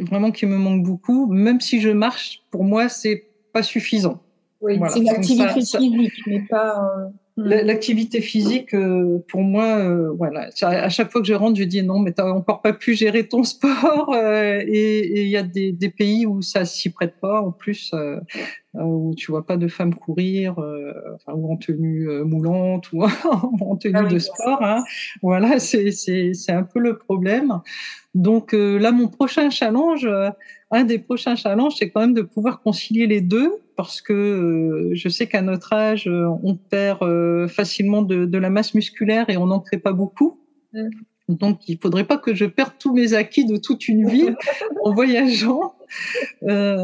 vraiment 0.00 0.30
qui 0.30 0.46
me 0.46 0.56
manque 0.56 0.84
beaucoup. 0.84 1.26
Même 1.32 1.60
si 1.60 1.80
je 1.80 1.90
marche 1.90 2.42
pour 2.50 2.64
moi 2.64 2.88
c'est 2.88 3.24
pas 3.52 3.62
suffisant. 3.62 4.22
Oui, 4.60 4.78
c'est 4.88 5.00
une 5.00 5.08
activité 5.08 5.48
physique, 5.54 6.12
mais 6.26 6.42
pas. 6.48 7.10
Mm. 7.36 7.44
L'activité 7.44 8.20
physique, 8.20 8.74
euh, 8.74 9.18
pour 9.28 9.42
moi, 9.42 9.78
euh, 9.78 10.12
voilà. 10.16 10.48
À 10.62 10.88
chaque 10.88 11.10
fois 11.10 11.20
que 11.20 11.26
je 11.26 11.34
rentre, 11.34 11.58
je 11.58 11.64
dis 11.64 11.82
non, 11.82 12.00
mais 12.00 12.12
t'as 12.12 12.30
encore 12.30 12.60
pas 12.60 12.72
pu 12.72 12.94
gérer 12.94 13.28
ton 13.28 13.44
sport. 13.44 14.12
Euh, 14.14 14.62
et 14.66 15.22
il 15.22 15.28
y 15.28 15.36
a 15.36 15.42
des, 15.42 15.72
des, 15.72 15.90
pays 15.90 16.26
où 16.26 16.42
ça 16.42 16.64
s'y 16.64 16.90
prête 16.90 17.14
pas, 17.20 17.40
en 17.40 17.52
plus, 17.52 17.94
où 18.74 19.14
tu 19.16 19.30
vois 19.30 19.46
pas 19.46 19.56
de 19.56 19.68
femmes 19.68 19.94
courir, 19.94 20.56
enfin, 21.14 21.32
ou 21.34 21.52
en 21.52 21.56
tenue 21.56 22.08
moulante 22.24 22.92
ou 22.92 23.04
en 23.60 23.76
tenue 23.76 23.94
ah 23.96 24.02
de 24.04 24.18
sport. 24.18 24.62
Hein. 24.62 24.84
Voilà, 25.22 25.58
c'est 25.58 25.90
c'est 25.92 26.52
un 26.52 26.62
peu 26.62 26.80
le 26.80 26.98
problème. 26.98 27.60
Donc 28.14 28.52
là, 28.52 28.92
mon 28.92 29.08
prochain 29.08 29.50
challenge, 29.50 30.08
un 30.70 30.84
des 30.84 30.98
prochains 30.98 31.34
challenges, 31.34 31.74
c'est 31.78 31.90
quand 31.90 32.00
même 32.00 32.14
de 32.14 32.22
pouvoir 32.22 32.62
concilier 32.62 33.06
les 33.06 33.20
deux 33.20 33.50
parce 33.76 34.00
que 34.00 34.12
euh, 34.12 34.90
je 34.92 35.08
sais 35.08 35.26
qu'à 35.26 35.42
notre 35.42 35.72
âge, 35.72 36.06
euh, 36.06 36.28
on 36.42 36.54
perd 36.54 37.02
euh, 37.02 37.48
facilement 37.48 38.02
de, 38.02 38.24
de, 38.24 38.38
la 38.38 38.50
masse 38.50 38.74
musculaire 38.74 39.30
et 39.30 39.36
on 39.36 39.46
n'en 39.46 39.60
crée 39.60 39.78
pas 39.78 39.92
beaucoup. 39.92 40.38
Donc, 41.28 41.68
il 41.68 41.78
faudrait 41.78 42.04
pas 42.04 42.18
que 42.18 42.34
je 42.34 42.44
perde 42.44 42.72
tous 42.78 42.92
mes 42.92 43.14
acquis 43.14 43.46
de 43.46 43.56
toute 43.56 43.88
une 43.88 44.08
vie 44.08 44.28
en 44.84 44.92
voyageant. 44.92 45.74
Euh, 46.42 46.82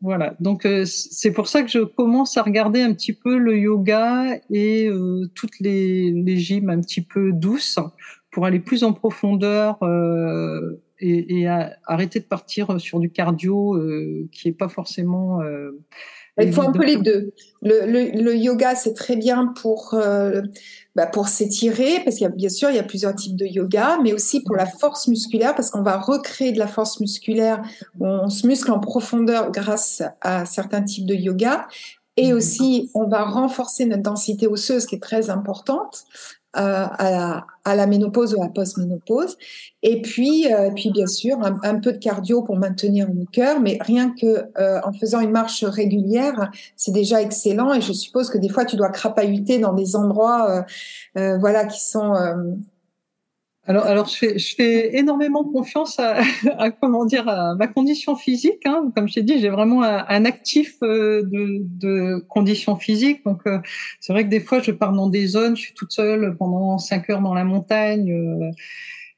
voilà. 0.00 0.34
Donc, 0.40 0.66
c'est 0.84 1.32
pour 1.32 1.46
ça 1.46 1.62
que 1.62 1.70
je 1.70 1.80
commence 1.80 2.36
à 2.36 2.42
regarder 2.42 2.82
un 2.82 2.92
petit 2.92 3.12
peu 3.12 3.38
le 3.38 3.58
yoga 3.58 4.36
et 4.50 4.90
toutes 5.34 5.58
les, 5.60 6.10
les 6.10 6.36
gyms 6.38 6.70
un 6.70 6.80
petit 6.80 7.02
peu 7.02 7.32
douces 7.32 7.78
pour 8.30 8.46
aller 8.46 8.60
plus 8.60 8.82
en 8.82 8.92
profondeur 8.94 9.78
euh, 11.02 11.24
et, 11.28 11.46
arrêter 11.86 12.20
de 12.20 12.24
partir 12.24 12.80
sur 12.80 13.00
du 13.00 13.10
cardio 13.10 13.78
qui 14.30 14.48
est 14.48 14.52
pas 14.52 14.68
forcément 14.68 15.40
il 16.40 16.52
faut 16.52 16.62
un 16.62 16.72
peu 16.72 16.84
les 16.84 16.96
deux. 16.96 17.32
Le, 17.60 17.86
le, 17.86 18.22
le 18.22 18.36
yoga, 18.36 18.74
c'est 18.74 18.94
très 18.94 19.16
bien 19.16 19.48
pour 19.48 19.94
euh, 19.94 20.40
bah 20.96 21.06
pour 21.06 21.28
s'étirer, 21.28 22.00
parce 22.04 22.16
qu'il 22.16 22.24
y 22.24 22.26
a 22.26 22.30
bien 22.30 22.48
sûr 22.48 22.70
il 22.70 22.76
y 22.76 22.78
a 22.78 22.84
plusieurs 22.84 23.14
types 23.14 23.36
de 23.36 23.44
yoga, 23.44 23.98
mais 24.02 24.12
aussi 24.12 24.42
pour 24.42 24.56
la 24.56 24.66
force 24.66 25.08
musculaire, 25.08 25.54
parce 25.54 25.70
qu'on 25.70 25.82
va 25.82 25.98
recréer 25.98 26.52
de 26.52 26.58
la 26.58 26.66
force 26.66 27.00
musculaire. 27.00 27.62
On 28.00 28.30
se 28.30 28.46
muscle 28.46 28.70
en 28.70 28.80
profondeur 28.80 29.50
grâce 29.52 30.02
à 30.22 30.46
certains 30.46 30.82
types 30.82 31.06
de 31.06 31.14
yoga. 31.14 31.68
Et 32.18 32.34
aussi, 32.34 32.90
on 32.94 33.08
va 33.08 33.24
renforcer 33.24 33.86
notre 33.86 34.02
densité 34.02 34.46
osseuse 34.46 34.84
qui 34.84 34.96
est 34.96 35.02
très 35.02 35.30
importante 35.30 36.04
euh, 36.04 36.41
à, 36.54 37.10
la, 37.10 37.46
à, 37.64 37.74
la, 37.76 37.86
ménopause 37.86 38.34
ou 38.34 38.40
à 38.40 38.44
la 38.44 38.50
post-ménopause. 38.50 39.36
Et 39.82 40.02
puis, 40.02 40.52
euh, 40.52 40.70
puis 40.74 40.90
bien 40.90 41.06
sûr, 41.06 41.38
un, 41.42 41.80
peu 41.80 41.92
de 41.92 41.98
cardio 41.98 42.42
pour 42.42 42.56
maintenir 42.56 43.08
le 43.08 43.24
cœur, 43.24 43.60
mais 43.60 43.78
rien 43.80 44.14
que 44.14 44.44
euh, 44.58 44.80
en 44.84 44.92
faisant 44.92 45.20
une 45.20 45.30
marche 45.30 45.64
régulière, 45.64 46.50
c'est 46.76 46.92
déjà 46.92 47.22
excellent. 47.22 47.72
Et 47.72 47.80
je 47.80 47.92
suppose 47.92 48.30
que 48.30 48.38
des 48.38 48.48
fois, 48.48 48.64
tu 48.64 48.76
dois 48.76 48.90
crapahuter 48.90 49.58
dans 49.58 49.72
des 49.72 49.96
endroits, 49.96 50.64
euh, 51.16 51.38
voilà, 51.38 51.64
qui 51.64 51.84
sont 51.84 52.14
alors, 53.64 53.84
alors 53.86 54.08
je 54.08 54.16
fais, 54.16 54.38
je 54.38 54.54
fais 54.56 54.96
énormément 54.96 55.44
confiance 55.44 56.00
à, 56.00 56.20
à, 56.58 56.70
comment 56.72 57.04
dire 57.04 57.28
à 57.28 57.54
ma 57.54 57.68
condition 57.68 58.16
physique. 58.16 58.66
Hein. 58.66 58.90
Comme 58.94 59.08
je 59.08 59.14
t'ai 59.14 59.22
dit, 59.22 59.38
j'ai 59.38 59.50
vraiment 59.50 59.82
un, 59.82 60.24
actif 60.24 60.76
euh, 60.82 61.22
de, 61.22 61.58
de 61.60 62.18
conditions 62.28 62.74
physiques. 62.76 63.24
Donc, 63.24 63.42
euh, 63.46 63.60
c'est 64.00 64.12
vrai 64.12 64.24
que 64.24 64.30
des 64.30 64.40
fois, 64.40 64.60
je 64.60 64.72
pars 64.72 64.92
dans 64.92 65.08
des 65.08 65.26
zones, 65.26 65.56
je 65.56 65.62
suis 65.62 65.74
toute 65.74 65.92
seule 65.92 66.36
pendant 66.36 66.78
cinq 66.78 67.08
heures 67.08 67.22
dans 67.22 67.34
la 67.34 67.44
montagne, 67.44 68.12
euh, 68.12 68.50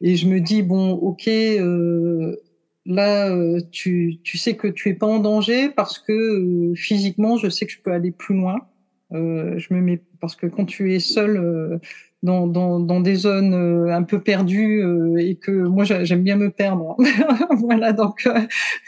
et 0.03 0.17
je 0.17 0.29
me 0.29 0.41
dis 0.41 0.63
bon, 0.63 0.91
ok, 0.91 1.31
là, 2.87 3.35
tu, 3.71 4.19
tu 4.23 4.37
sais 4.37 4.57
que 4.57 4.69
tu 4.69 4.91
es 4.91 4.95
pas 4.95 5.07
en 5.07 5.21
danger 5.21 5.71
parce 5.71 5.99
que 5.99 6.75
physiquement, 6.77 7.39
je 7.39 7.49
sais 7.49 7.65
que 7.65 7.73
je 7.73 7.81
peux 7.81 7.93
aller 7.93 8.11
plus 8.11 8.35
loin. 8.35 8.57
je 9.11 9.73
me 9.73 9.81
mets 9.81 10.03
parce 10.21 10.37
que 10.37 10.47
quand 10.47 10.67
tu 10.67 10.95
es 10.95 10.99
seul 10.99 11.81
dans, 12.25 12.47
dans, 12.47 12.81
dans, 12.81 13.01
des 13.01 13.17
zones 13.17 13.55
euh, 13.55 13.95
un 13.95 14.03
peu 14.03 14.21
perdues 14.21 14.83
euh, 14.83 15.19
et 15.19 15.37
que 15.37 15.51
moi 15.51 15.85
j'aime 15.85 16.23
bien 16.23 16.37
me 16.37 16.51
perdre. 16.51 16.97
voilà, 17.59 17.93
donc, 17.93 18.27
euh, 18.27 18.41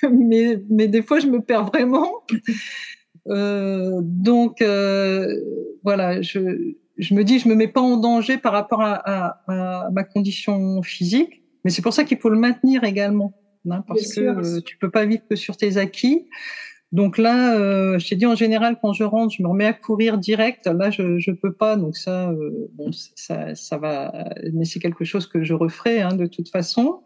mais, 0.11 0.63
mais 0.71 0.89
des 0.89 1.03
fois 1.03 1.21
je 1.21 1.27
me 1.27 1.41
perds 1.41 1.67
vraiment. 1.67 2.11
donc 3.27 4.65
voilà, 5.85 6.23
je, 6.23 6.75
je 6.97 7.15
me 7.15 7.25
dis 7.25 7.39
je 7.39 7.49
me 7.49 7.55
mets 7.55 7.69
pas 7.69 7.83
en 7.83 7.99
danger 7.99 8.39
par 8.39 8.53
rapport 8.53 8.81
à, 8.81 8.95
à, 8.95 9.39
à 9.49 9.91
ma 9.91 10.03
condition 10.03 10.83
physique, 10.83 11.43
mais 11.65 11.71
c'est 11.71 11.83
pour 11.83 11.93
ça 11.93 12.05
qu'il 12.05 12.19
faut 12.19 12.31
le 12.31 12.39
maintenir 12.39 12.85
également, 12.85 13.35
hein, 13.71 13.85
parce 13.87 14.15
que 14.15 14.61
tu 14.61 14.79
peux 14.79 14.91
pas 14.91 15.05
vivre 15.05 15.23
que 15.29 15.37
sur 15.37 15.59
tes 15.59 15.77
acquis. 15.77 16.27
Donc 16.93 17.19
là, 17.19 17.59
euh, 17.59 17.99
je 17.99 18.09
t'ai 18.09 18.17
dit 18.17 18.27
en 18.27 18.37
général 18.37 18.79
quand 18.81 18.93
je 18.93 19.05
rentre, 19.05 19.35
je 19.37 19.43
me 19.43 19.49
remets 19.49 19.67
à 19.67 19.73
courir 19.73 20.19
direct. 20.19 20.67
Là, 20.67 20.91
je 20.91 21.19
je 21.19 21.33
peux 21.33 21.53
pas, 21.53 21.77
donc 21.77 21.97
ça, 21.97 22.31
euh, 22.31 22.69
bon, 22.75 22.91
ça, 23.17 23.55
ça 23.55 23.79
va, 23.79 24.13
mais 24.53 24.65
c'est 24.65 24.79
quelque 24.81 25.05
chose 25.05 25.27
que 25.27 25.43
je 25.43 25.55
referai 25.55 26.01
hein, 26.01 26.15
de 26.15 26.27
toute 26.27 26.49
façon. 26.49 27.03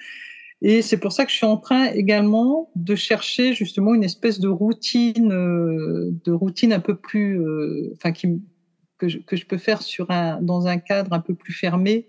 Et 0.63 0.83
c'est 0.83 0.99
pour 0.99 1.13
ça 1.13 1.25
que 1.25 1.31
je 1.31 1.37
suis 1.37 1.47
en 1.47 1.57
train 1.57 1.87
également 1.87 2.71
de 2.77 2.95
chercher 2.95 3.55
justement 3.55 3.95
une 3.95 4.05
espèce 4.05 4.41
de 4.41 4.49
routine, 4.49 5.33
euh, 5.33 6.11
de 6.25 6.33
routine 6.33 6.73
un 6.73 6.81
peu 6.81 6.97
plus, 6.97 7.41
euh, 7.41 7.93
enfin 7.97 8.13
qui 8.13 8.43
que 8.99 9.09
je, 9.09 9.19
que 9.19 9.37
je 9.37 9.47
peux 9.47 9.57
faire 9.57 9.81
sur 9.81 10.11
un 10.11 10.43
dans 10.43 10.67
un 10.67 10.79
cadre 10.79 11.15
un 11.15 11.21
peu 11.21 11.35
plus 11.35 11.55
fermé 11.55 12.09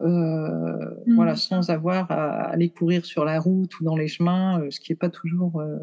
euh, 0.00 0.94
voilà, 1.14 1.32
mmh. 1.32 1.36
sans 1.36 1.70
avoir 1.70 2.10
à 2.10 2.42
aller 2.50 2.68
courir 2.70 3.04
sur 3.04 3.24
la 3.24 3.40
route 3.40 3.80
ou 3.80 3.84
dans 3.84 3.96
les 3.96 4.06
chemins, 4.08 4.60
euh, 4.60 4.70
ce 4.70 4.78
qui 4.78 4.92
est 4.92 4.96
pas 4.96 5.08
toujours. 5.08 5.60
Euh, 5.60 5.76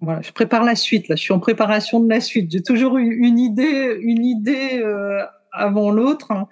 voilà, 0.00 0.22
je 0.22 0.32
prépare 0.32 0.64
la 0.64 0.76
suite. 0.76 1.08
Là, 1.08 1.16
je 1.16 1.22
suis 1.22 1.32
en 1.32 1.40
préparation 1.40 2.00
de 2.00 2.08
la 2.08 2.20
suite. 2.20 2.50
J'ai 2.50 2.62
toujours 2.62 2.98
eu 2.98 3.14
une 3.14 3.38
idée, 3.38 3.98
une 4.00 4.24
idée 4.24 4.84
avant 5.52 5.90
l'autre. 5.90 6.30
Hein. 6.30 6.46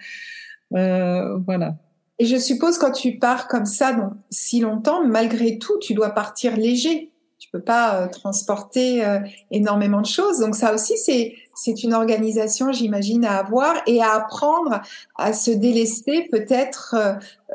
voilà. 1.45 1.77
Et 2.19 2.25
je 2.25 2.37
suppose 2.37 2.79
quand 2.79 2.93
tu 2.93 3.19
pars 3.19 3.49
comme 3.49 3.67
ça, 3.67 3.93
donc, 3.93 4.13
si 4.31 4.61
longtemps, 4.61 5.07
malgré 5.07 5.59
tout, 5.59 5.79
tu 5.81 5.95
dois 5.95 6.11
partir 6.11 6.57
léger 6.57 7.13
tu 7.43 7.51
peux 7.51 7.61
pas 7.61 7.97
euh, 7.97 8.07
transporter 8.07 9.05
euh, 9.05 9.19
énormément 9.51 10.01
de 10.01 10.07
choses. 10.07 10.39
Donc 10.39 10.55
ça 10.55 10.73
aussi, 10.73 10.97
c'est 10.97 11.35
c'est 11.55 11.83
une 11.83 11.95
organisation, 11.95 12.73
j'imagine, 12.73 13.25
à 13.25 13.39
avoir 13.39 13.75
et 13.87 14.03
à 14.03 14.13
apprendre 14.15 14.81
à 15.17 15.33
se 15.33 15.51
délester 15.51 16.29
peut-être 16.31 16.97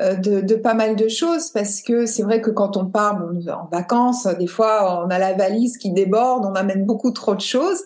euh, 0.00 0.14
de, 0.14 0.40
de, 0.40 0.54
pas 0.54 0.74
mal 0.74 0.96
de 0.96 1.08
choses 1.08 1.50
parce 1.50 1.82
que 1.82 2.06
c'est 2.06 2.22
vrai 2.22 2.40
que 2.40 2.50
quand 2.50 2.76
on 2.76 2.86
part 2.86 3.20
en 3.48 3.68
vacances, 3.70 4.26
des 4.38 4.46
fois 4.46 5.04
on 5.04 5.10
a 5.10 5.18
la 5.18 5.34
valise 5.34 5.76
qui 5.76 5.92
déborde, 5.92 6.46
on 6.46 6.54
amène 6.54 6.84
beaucoup 6.84 7.10
trop 7.10 7.34
de 7.34 7.40
choses. 7.40 7.82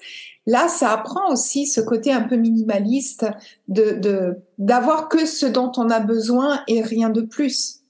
Là, 0.46 0.66
ça 0.66 0.90
apprend 0.90 1.30
aussi 1.30 1.66
ce 1.66 1.80
côté 1.80 2.12
un 2.12 2.22
peu 2.22 2.34
minimaliste 2.36 3.26
de 3.68 4.36
d'avoir 4.58 5.08
que 5.08 5.24
ce 5.24 5.46
dont 5.46 5.70
on 5.76 5.88
a 5.88 6.00
besoin 6.00 6.60
et 6.66 6.82
rien 6.82 7.10
de 7.10 7.20
plus. 7.20 7.82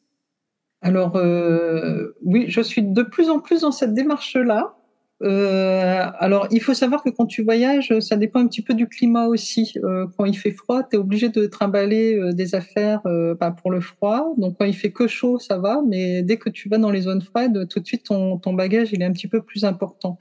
Alors 0.83 1.17
euh, 1.17 2.15
oui, 2.25 2.47
je 2.49 2.61
suis 2.61 2.83
de 2.83 3.03
plus 3.03 3.31
en 3.31 3.41
plus 3.41 3.63
dans 3.63 3.73
cette 3.73 3.95
démarche-là. 3.95 4.75
Euh, 5.23 6.05
alors, 6.19 6.49
il 6.51 6.61
faut 6.61 6.75
savoir 6.75 7.03
que 7.03 7.11
quand 7.11 7.27
tu 7.27 7.43
voyages, 7.43 7.97
ça 8.01 8.17
dépend 8.17 8.41
un 8.41 8.47
petit 8.47 8.63
peu 8.63 8.75
du 8.75 8.89
climat 8.89 9.27
aussi. 9.27 9.75
Euh, 9.85 10.07
quand 10.17 10.25
il 10.25 10.37
fait 10.37 10.51
froid, 10.51 10.83
tu 10.83 10.97
es 10.97 10.99
obligé 10.99 11.29
de 11.29 11.47
trimballer 11.47 12.17
euh, 12.17 12.33
des 12.33 12.55
affaires 12.55 13.01
euh, 13.07 13.35
bah, 13.35 13.51
pour 13.51 13.71
le 13.71 13.81
froid. 13.81 14.35
Donc, 14.37 14.57
quand 14.59 14.65
il 14.65 14.75
fait 14.75 14.91
que 14.91 15.07
chaud, 15.07 15.39
ça 15.39 15.59
va. 15.59 15.81
Mais 15.87 16.23
dès 16.23 16.39
que 16.39 16.51
tu 16.51 16.69
vas 16.69 16.79
dans 16.79 16.91
les 16.91 17.03
zones 17.03 17.23
froides, 17.23 17.69
tout 17.69 17.81
de 17.81 17.87
suite, 17.87 18.05
ton, 18.05 18.39
ton 18.39 18.55
bagage, 18.55 18.89
il 18.93 19.03
est 19.03 19.05
un 19.05 19.13
petit 19.13 19.29
peu 19.29 19.43
plus 19.43 19.65
important. 19.65 20.19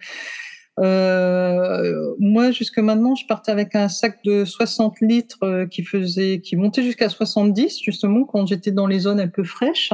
Euh, 0.80 2.14
moi, 2.20 2.52
jusque 2.52 2.80
maintenant, 2.80 3.16
je 3.16 3.26
partais 3.26 3.52
avec 3.52 3.76
un 3.76 3.90
sac 3.90 4.24
de 4.24 4.46
60 4.46 5.02
litres 5.02 5.66
qui 5.70 5.84
faisait, 5.84 6.40
qui 6.42 6.56
montait 6.56 6.84
jusqu'à 6.84 7.10
70, 7.10 7.82
justement, 7.82 8.24
quand 8.24 8.46
j'étais 8.46 8.72
dans 8.72 8.88
les 8.88 9.00
zones 9.00 9.20
un 9.20 9.28
peu 9.28 9.44
fraîches. 9.44 9.92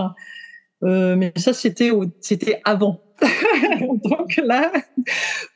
Euh, 0.83 1.15
mais 1.15 1.33
ça, 1.37 1.53
c'était 1.53 1.91
c'était 2.21 2.61
avant. 2.63 3.01
Donc 4.03 4.37
là, 4.37 4.71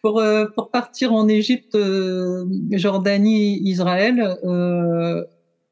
pour, 0.02 0.20
euh, 0.20 0.46
pour 0.56 0.72
partir 0.72 1.14
en 1.14 1.28
Égypte, 1.28 1.76
euh, 1.76 2.46
Jordanie, 2.72 3.60
Israël, 3.64 4.38
euh, 4.44 5.24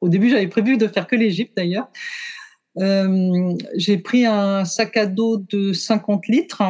au 0.02 0.10
début, 0.10 0.30
j'avais 0.30 0.48
prévu 0.48 0.78
de 0.78 0.88
faire 0.88 1.08
que 1.08 1.16
l'Égypte 1.16 1.54
d'ailleurs. 1.58 1.90
J'ai 3.76 3.98
pris 3.98 4.26
un 4.26 4.64
sac 4.64 4.96
à 4.96 5.06
dos 5.06 5.38
de 5.38 5.74
50 5.74 6.28
litres 6.28 6.62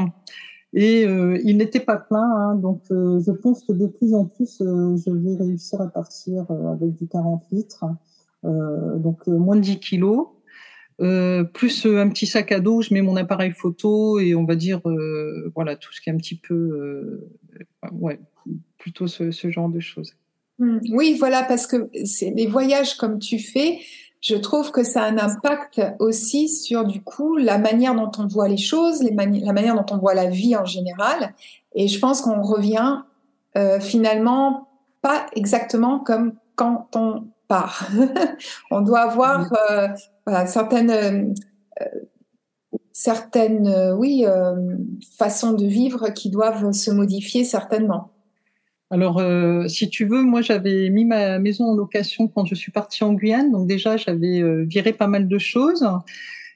et 0.74 1.04
il 1.04 1.58
n'était 1.58 1.82
pas 1.82 1.98
plein. 1.98 2.24
Hein, 2.24 2.56
donc, 2.56 2.82
je 2.90 3.32
pense 3.32 3.64
que 3.64 3.74
de 3.74 3.86
plus 3.86 4.16
en 4.16 4.26
plus, 4.26 4.58
je 4.60 5.12
vais 5.12 5.44
réussir 5.44 5.82
à 5.82 5.88
partir 5.88 6.46
avec 6.50 6.96
du 6.96 7.08
40 7.08 7.44
litres. 7.52 7.86
donc 8.44 9.28
moins 9.28 9.58
de 9.58 9.62
10 9.62 9.80
kilos. 9.80 10.30
Plus 11.54 11.86
un 11.86 12.10
petit 12.10 12.28
sac 12.28 12.52
à 12.52 12.60
dos 12.60 12.78
où 12.78 12.82
je 12.82 12.94
mets 12.94 13.02
mon 13.02 13.16
appareil 13.16 13.52
photo 13.52 14.20
et 14.20 14.36
on 14.36 14.44
va 14.44 14.56
dire 14.56 14.82
voilà 15.56 15.76
tout 15.76 15.94
ce 15.94 16.02
qui 16.02 16.10
est 16.10 16.14
un 16.14 16.18
petit 16.18 16.36
peu 16.36 17.30
ouais 17.94 18.20
plutôt 18.78 19.08
ce, 19.08 19.32
ce 19.32 19.52
genre 19.52 19.70
de 19.70 19.80
choses. 19.80 20.14
Mmh. 20.60 20.80
Oui, 20.92 21.16
voilà, 21.20 21.44
parce 21.44 21.68
que 21.68 21.90
c'est 22.06 22.32
les 22.32 22.48
voyages 22.48 22.96
comme 22.96 23.20
tu 23.20 23.40
fais, 23.40 23.80
je 24.22 24.36
trouve 24.36 24.72
que 24.72 24.84
ça 24.84 25.04
a 25.04 25.08
un 25.08 25.18
impact 25.18 25.82
aussi 26.00 26.50
sur 26.50 26.86
du 26.86 27.02
coup 27.02 27.38
la 27.38 27.58
manière 27.58 27.96
dont 27.96 28.12
on 28.18 28.28
voit 28.28 28.50
les 28.50 28.58
choses, 28.58 29.02
les 29.02 29.12
la 29.12 29.54
manière 29.54 29.76
dont 29.76 29.96
on 29.96 29.98
voit 29.98 30.14
la 30.14 30.30
vie 30.30 30.56
en 30.58 30.66
général. 30.66 31.34
Et 31.74 31.88
je 31.88 32.00
pense 32.00 32.22
qu'on 32.22 32.42
revient 32.42 33.04
euh, 33.58 33.80
finalement 33.80 34.68
pas 35.02 35.26
exactement 35.34 36.00
comme 36.00 36.34
quand 36.56 36.90
on 36.96 37.24
part. 37.48 37.88
on 38.72 38.82
doit 38.82 39.02
avoir 39.02 39.42
mmh. 39.42 39.96
Euh, 40.30 40.32
voilà, 40.32 40.46
certaines 40.48 40.92
euh, 40.92 41.34
certaines 42.92 43.94
oui 43.98 44.26
façons 45.18 45.54
de 45.54 45.66
vivre 45.66 46.10
qui 46.10 46.30
doivent 46.30 46.72
se 46.74 46.92
modifier 46.92 47.44
certainement. 47.46 48.12
Alors, 48.92 49.20
euh, 49.20 49.68
si 49.68 49.90
tu 49.90 50.06
veux, 50.06 50.24
moi, 50.24 50.42
j'avais 50.42 50.90
mis 50.90 51.06
ma 51.06 51.38
maison 51.38 51.66
en 51.66 51.76
location 51.76 52.28
quand 52.28 52.46
je 52.46 52.56
suis 52.56 52.72
partie 52.72 53.04
en 53.04 53.14
Guyane. 53.14 53.52
Donc 53.52 53.68
déjà, 53.68 53.98
j'avais 53.98 54.42
euh, 54.42 54.66
viré 54.68 54.94
pas 54.94 55.08
mal 55.08 55.28
de 55.28 55.38
choses. 55.38 55.88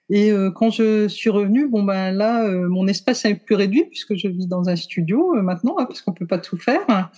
Et 0.09 0.32
euh, 0.32 0.49
quand 0.49 0.71
je 0.71 1.07
suis 1.07 1.30
revenue, 1.30 1.67
bon 1.67 1.84
ben 1.84 2.11
là, 2.11 2.47
mon 2.49 2.88
espace 2.88 3.26
est 3.26 3.36
plus 3.36 3.55
réduit 3.55 3.86
puisque 3.86 4.15
je 4.15 4.28
vis 4.28 4.47
dans 4.47 4.67
un 4.67 4.76
studio 4.76 5.34
maintenant, 5.41 5.76
hein, 5.78 5.86
parce 5.86 6.01
qu'on 6.01 6.11
peut 6.11 6.28
pas 6.28 6.39
tout 6.39 6.57
faire. 6.57 7.11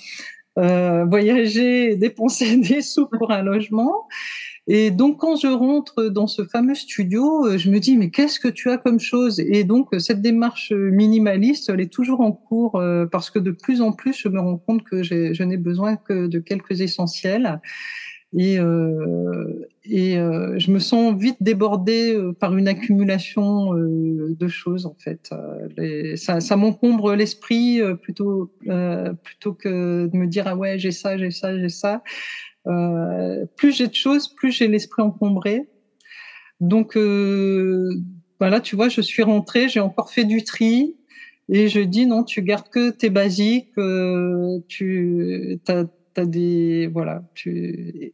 voyager, 0.56 1.96
dépenser 1.98 2.58
des 2.58 2.82
sous 2.82 3.08
pour 3.08 3.32
un 3.32 3.42
logement. 3.42 4.08
Et 4.68 4.90
donc, 4.90 5.20
quand 5.20 5.36
je 5.36 5.48
rentre 5.48 6.06
dans 6.06 6.26
ce 6.26 6.44
fameux 6.44 6.74
studio, 6.74 7.46
euh, 7.46 7.58
je 7.58 7.70
me 7.70 7.80
dis, 7.80 7.98
mais 7.98 8.10
qu'est-ce 8.10 8.40
que 8.40 8.48
tu 8.48 8.72
as 8.72 8.78
comme 8.78 9.00
chose? 9.00 9.40
Et 9.40 9.64
donc, 9.64 9.90
cette 10.00 10.22
démarche 10.22 10.72
minimaliste, 10.72 11.70
elle 11.70 11.82
est 11.82 11.92
toujours 11.92 12.22
en 12.22 12.32
cours 12.32 12.78
euh, 12.78 13.06
parce 13.06 13.30
que 13.30 13.38
de 13.38 13.52
plus 13.52 13.82
en 13.82 13.92
plus, 13.92 14.18
je 14.18 14.28
me 14.28 14.40
rends 14.40 14.58
compte 14.58 14.84
que 14.84 15.04
je 15.04 15.44
n'ai 15.44 15.58
besoin 15.58 15.98
que 15.98 16.26
de 16.26 16.40
quelques 16.40 16.82
essentiels. 16.82 17.62
Et, 18.38 18.60
euh, 18.60 19.68
et 19.86 20.18
euh, 20.18 20.58
je 20.58 20.72
me 20.72 20.80
sens 20.80 21.16
vite 21.16 21.38
débordée 21.42 22.20
par 22.40 22.58
une 22.58 22.68
accumulation 22.68 23.72
de 23.76 24.48
choses, 24.48 24.88
en 24.88 24.96
fait. 24.98 25.30
ça, 26.16 26.40
ça 26.42 26.58
m'encombre 26.58 27.14
l'esprit 27.14 27.82
plutôt, 28.02 28.52
plutôt 29.24 29.54
que 29.54 30.08
de 30.08 30.18
me 30.18 30.26
dire, 30.26 30.48
ah 30.48 30.56
ouais, 30.56 30.80
j'ai 30.80 30.92
ça, 30.92 31.20
j'ai 31.20 31.30
ça, 31.30 31.56
j'ai 31.56 31.70
ça. 31.70 32.02
Euh, 32.68 33.46
plus 33.56 33.76
j'ai 33.76 33.88
de 33.88 33.94
choses, 33.94 34.28
plus 34.28 34.52
j'ai 34.52 34.68
l'esprit 34.68 35.04
encombré. 35.04 35.68
Donc 36.60 36.98
euh, 36.98 37.90
voilà, 38.40 38.62
tu 38.62 38.76
vois, 38.76 38.90
je 38.90 39.02
suis 39.02 39.24
rentrée, 39.24 39.70
j'ai 39.70 39.80
encore 39.80 40.10
fait 40.10 40.26
du 40.26 40.44
tri 40.44 40.96
et 41.50 41.68
je 41.68 41.80
dis 41.80 42.06
non, 42.08 42.24
tu 42.24 42.42
gardes 42.42 42.70
que 42.70 42.90
tes 42.92 43.10
basiques, 43.10 43.78
euh, 43.78 44.60
tu 44.68 45.60
as, 45.68 45.86
as, 46.18 46.26
des 46.26 46.88
voilà, 46.88 47.24
tu 47.34 48.14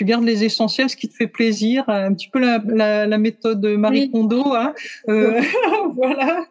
tu 0.00 0.06
gardes 0.06 0.24
les 0.24 0.44
essentiels, 0.44 0.88
ce 0.88 0.96
qui 0.96 1.10
te 1.10 1.14
fait 1.14 1.26
plaisir, 1.26 1.84
un 1.88 2.14
petit 2.14 2.30
peu 2.30 2.38
la, 2.38 2.58
la, 2.66 3.06
la 3.06 3.18
méthode 3.18 3.62
Marie 3.66 4.10
Kondo. 4.10 4.54
Hein. 4.54 4.72
Euh, 5.10 5.42
voilà. 5.94 6.46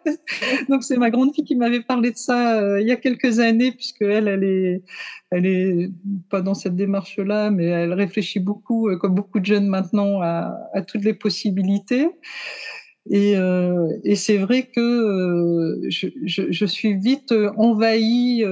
Donc 0.70 0.84
c'est 0.84 0.98
ma 0.98 1.10
grande 1.10 1.34
fille 1.34 1.46
qui 1.46 1.56
m'avait 1.56 1.82
parlé 1.82 2.12
de 2.12 2.16
ça 2.16 2.62
euh, 2.62 2.80
il 2.80 2.88
y 2.88 2.92
a 2.92 2.96
quelques 2.96 3.40
années, 3.40 3.72
puisque 3.72 4.04
elle, 4.04 4.28
elle 4.28 4.44
est, 4.44 4.84
elle 5.32 5.48
est 5.48 5.90
pas 6.30 6.42
dans 6.42 6.54
cette 6.54 6.76
démarche-là, 6.76 7.50
mais 7.50 7.66
elle 7.66 7.94
réfléchit 7.94 8.40
beaucoup, 8.40 8.88
euh, 8.88 8.98
comme 8.98 9.16
beaucoup 9.16 9.40
de 9.40 9.46
jeunes 9.46 9.66
maintenant, 9.66 10.22
à, 10.22 10.56
à 10.76 10.84
toutes 10.84 11.04
les 11.04 11.16
possibilités. 11.16 12.08
Et, 13.10 13.36
euh, 13.36 13.88
et 14.04 14.16
c'est 14.16 14.38
vrai 14.38 14.70
que 14.72 14.80
euh, 14.80 15.90
je, 15.90 16.06
je, 16.24 16.52
je, 16.52 16.66
suis 16.68 16.94
vite 16.94 17.34
envahie 17.58 18.44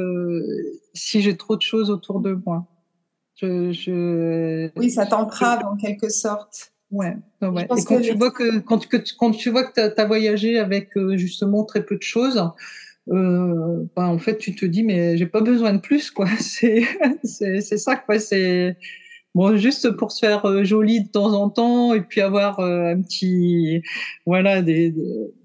si 0.95 1.21
j'ai 1.21 1.37
trop 1.37 1.55
de 1.55 1.61
choses 1.61 1.91
autour 1.91 2.19
de 2.19 2.35
moi. 2.47 2.65
Je, 3.41 4.69
Oui, 4.77 4.89
ça 4.89 5.05
t'entrave 5.05 5.63
en 5.65 5.75
quelque 5.75 6.09
sorte. 6.09 6.73
Ouais. 6.89 7.15
ouais. 7.41 7.63
Et 7.77 7.83
quand, 7.83 7.99
tu 7.99 8.13
vois 8.13 8.31
que, 8.31 8.59
quand, 8.59 8.87
que, 8.87 8.97
quand 9.17 9.31
tu 9.31 9.49
vois 9.49 9.65
que 9.65 9.73
tu 9.73 10.01
as, 10.01 10.05
voyagé 10.05 10.57
avec 10.57 10.95
euh, 10.97 11.17
justement 11.17 11.63
très 11.65 11.85
peu 11.85 11.97
de 11.97 12.03
choses, 12.03 12.41
euh, 13.09 13.83
bah, 13.95 14.07
en 14.07 14.17
fait, 14.17 14.37
tu 14.37 14.55
te 14.55 14.65
dis, 14.65 14.83
mais 14.83 15.17
j'ai 15.17 15.27
pas 15.27 15.41
besoin 15.41 15.73
de 15.73 15.79
plus, 15.79 16.11
quoi. 16.11 16.27
C'est, 16.39 16.83
c'est, 17.23 17.61
c'est 17.61 17.77
ça, 17.77 17.95
quoi. 17.95 18.19
C'est 18.19 18.77
bon, 19.35 19.55
juste 19.55 19.91
pour 19.91 20.11
se 20.11 20.25
faire 20.25 20.45
euh, 20.45 20.63
joli 20.63 21.03
de 21.03 21.07
temps 21.09 21.33
en 21.33 21.49
temps 21.49 21.93
et 21.93 22.01
puis 22.01 22.21
avoir 22.21 22.59
euh, 22.59 22.93
un 22.93 23.01
petit, 23.01 23.83
voilà, 24.25 24.61
des, 24.63 24.93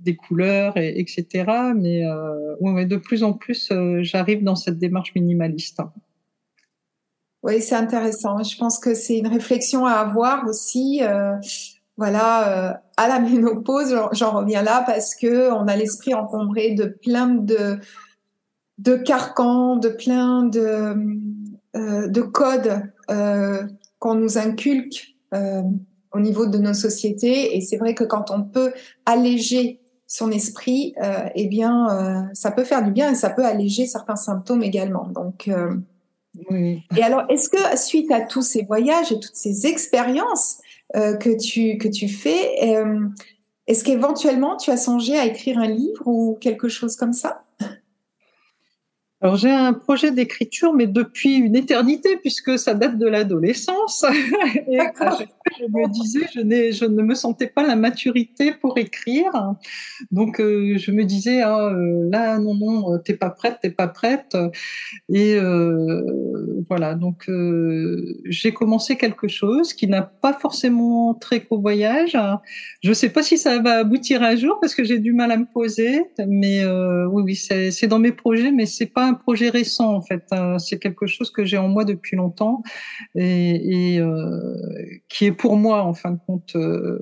des, 0.00 0.16
couleurs, 0.16 0.76
et, 0.76 0.98
etc. 0.98 1.44
Mais 1.76 2.04
euh, 2.06 2.56
ouais, 2.60 2.86
de 2.86 2.96
plus 2.96 3.22
en 3.22 3.34
plus, 3.34 3.70
j'arrive 4.00 4.42
dans 4.42 4.56
cette 4.56 4.78
démarche 4.78 5.14
minimaliste. 5.14 5.80
Oui, 7.42 7.60
c'est 7.60 7.74
intéressant. 7.74 8.40
Je 8.42 8.56
pense 8.56 8.78
que 8.78 8.94
c'est 8.94 9.18
une 9.18 9.26
réflexion 9.26 9.84
à 9.84 9.94
avoir 9.94 10.46
aussi. 10.46 11.00
Euh, 11.02 11.34
voilà, 11.96 12.70
euh, 12.70 12.72
à 12.96 13.08
la 13.08 13.18
ménopause, 13.20 13.94
j'en 14.12 14.30
reviens 14.30 14.62
là 14.62 14.84
parce 14.86 15.14
que 15.14 15.50
on 15.50 15.66
a 15.66 15.76
l'esprit 15.76 16.14
encombré 16.14 16.72
de 16.72 16.84
plein 16.84 17.28
de 17.28 17.78
de 18.78 18.96
carcans, 18.96 19.76
de 19.76 19.88
plein 19.88 20.44
de 20.44 20.96
euh, 21.76 22.08
de 22.08 22.20
codes 22.20 22.82
qu'on 23.98 24.14
nous 24.14 24.38
inculque 24.38 25.16
au 25.32 26.20
niveau 26.20 26.46
de 26.46 26.58
nos 26.58 26.74
sociétés. 26.74 27.56
Et 27.56 27.60
c'est 27.60 27.76
vrai 27.76 27.94
que 27.94 28.04
quand 28.04 28.30
on 28.30 28.42
peut 28.42 28.72
alléger 29.06 29.80
son 30.06 30.30
esprit, 30.30 30.94
eh 31.34 31.46
bien, 31.46 32.30
ça 32.32 32.50
peut 32.50 32.64
faire 32.64 32.82
du 32.82 32.90
bien 32.90 33.12
et 33.12 33.14
ça 33.14 33.30
peut 33.30 33.44
alléger 33.44 33.86
certains 33.86 34.16
symptômes 34.16 34.62
également. 34.62 35.08
Donc 35.08 35.48
et 36.50 37.02
alors, 37.02 37.24
est-ce 37.28 37.48
que 37.48 37.76
suite 37.76 38.10
à 38.10 38.20
tous 38.20 38.42
ces 38.42 38.62
voyages 38.62 39.12
et 39.12 39.20
toutes 39.20 39.36
ces 39.36 39.66
expériences 39.66 40.58
euh, 40.96 41.16
que, 41.16 41.36
tu, 41.36 42.08
fais, 42.08 42.76
euh, 42.76 43.06
est-ce 43.66 43.84
qu'éventuellement 43.84 44.56
tu 44.56 44.70
as 44.70 44.76
songé 44.76 45.18
à 45.18 45.26
écrire 45.26 45.58
un 45.58 45.68
livre 45.68 46.06
ou 46.06 46.38
quelque 46.40 46.68
chose 46.68 46.96
comme 46.96 47.12
ça? 47.12 47.44
Alors 49.22 49.36
j'ai 49.36 49.50
un 49.50 49.72
projet 49.72 50.10
d'écriture, 50.10 50.74
mais 50.74 50.88
depuis 50.88 51.36
une 51.36 51.54
éternité, 51.54 52.16
puisque 52.16 52.58
ça 52.58 52.74
date 52.74 52.98
de 52.98 53.06
l'adolescence. 53.06 54.04
Et 54.68 54.78
je 55.60 55.64
me 55.64 55.88
disais, 55.92 56.26
je, 56.34 56.40
je, 56.76 56.84
ne 56.86 57.02
me 57.02 57.14
sentais 57.14 57.46
pas 57.46 57.64
la 57.64 57.76
maturité 57.76 58.52
pour 58.52 58.78
écrire. 58.78 59.30
Donc 60.10 60.40
euh, 60.40 60.76
je 60.76 60.90
me 60.90 61.04
disais, 61.04 61.40
ah, 61.40 61.68
euh, 61.68 62.08
là, 62.10 62.40
non, 62.40 62.56
non, 62.56 62.98
t'es 62.98 63.14
pas 63.14 63.30
prête, 63.30 63.58
t'es 63.62 63.70
pas 63.70 63.86
prête. 63.86 64.36
Et 65.08 65.36
euh, 65.36 66.02
voilà, 66.68 66.96
donc 66.96 67.30
j'ai 68.24 68.52
commencé 68.52 68.96
quelque 68.96 69.28
chose 69.28 69.72
qui 69.72 69.86
n'a 69.86 70.02
pas 70.02 70.32
forcément 70.32 71.14
très 71.14 71.44
qu'au 71.44 71.60
voyage. 71.60 72.18
Je 72.82 72.92
sais 72.92 73.10
pas 73.10 73.22
si 73.22 73.38
ça 73.38 73.60
va 73.60 73.78
aboutir 73.78 74.24
un 74.24 74.34
jour, 74.34 74.58
parce 74.60 74.74
que 74.74 74.82
j'ai 74.82 74.98
du 74.98 75.12
mal 75.12 75.30
à 75.30 75.36
me 75.36 75.46
poser. 75.46 76.02
Mais 76.26 76.66
oui, 76.66 77.22
oui, 77.22 77.36
c'est 77.36 77.86
dans 77.86 78.00
mes 78.00 78.10
projets, 78.12 78.50
mais 78.50 78.66
c'est 78.66 78.86
pas 78.86 79.11
un 79.12 79.14
projet 79.14 79.50
récent 79.50 79.94
en 79.94 80.02
fait. 80.02 80.24
Hein. 80.30 80.58
C'est 80.58 80.78
quelque 80.78 81.06
chose 81.06 81.30
que 81.30 81.44
j'ai 81.44 81.58
en 81.58 81.68
moi 81.68 81.84
depuis 81.84 82.16
longtemps 82.16 82.62
et, 83.14 83.98
euh, 84.00 84.54
qui 85.08 85.26
est 85.26 85.32
pour 85.32 85.56
moi 85.56 85.82
en 85.82 85.94
fin 85.94 86.12
de 86.12 86.18
compte. 86.26 86.56
Euh, 86.56 86.98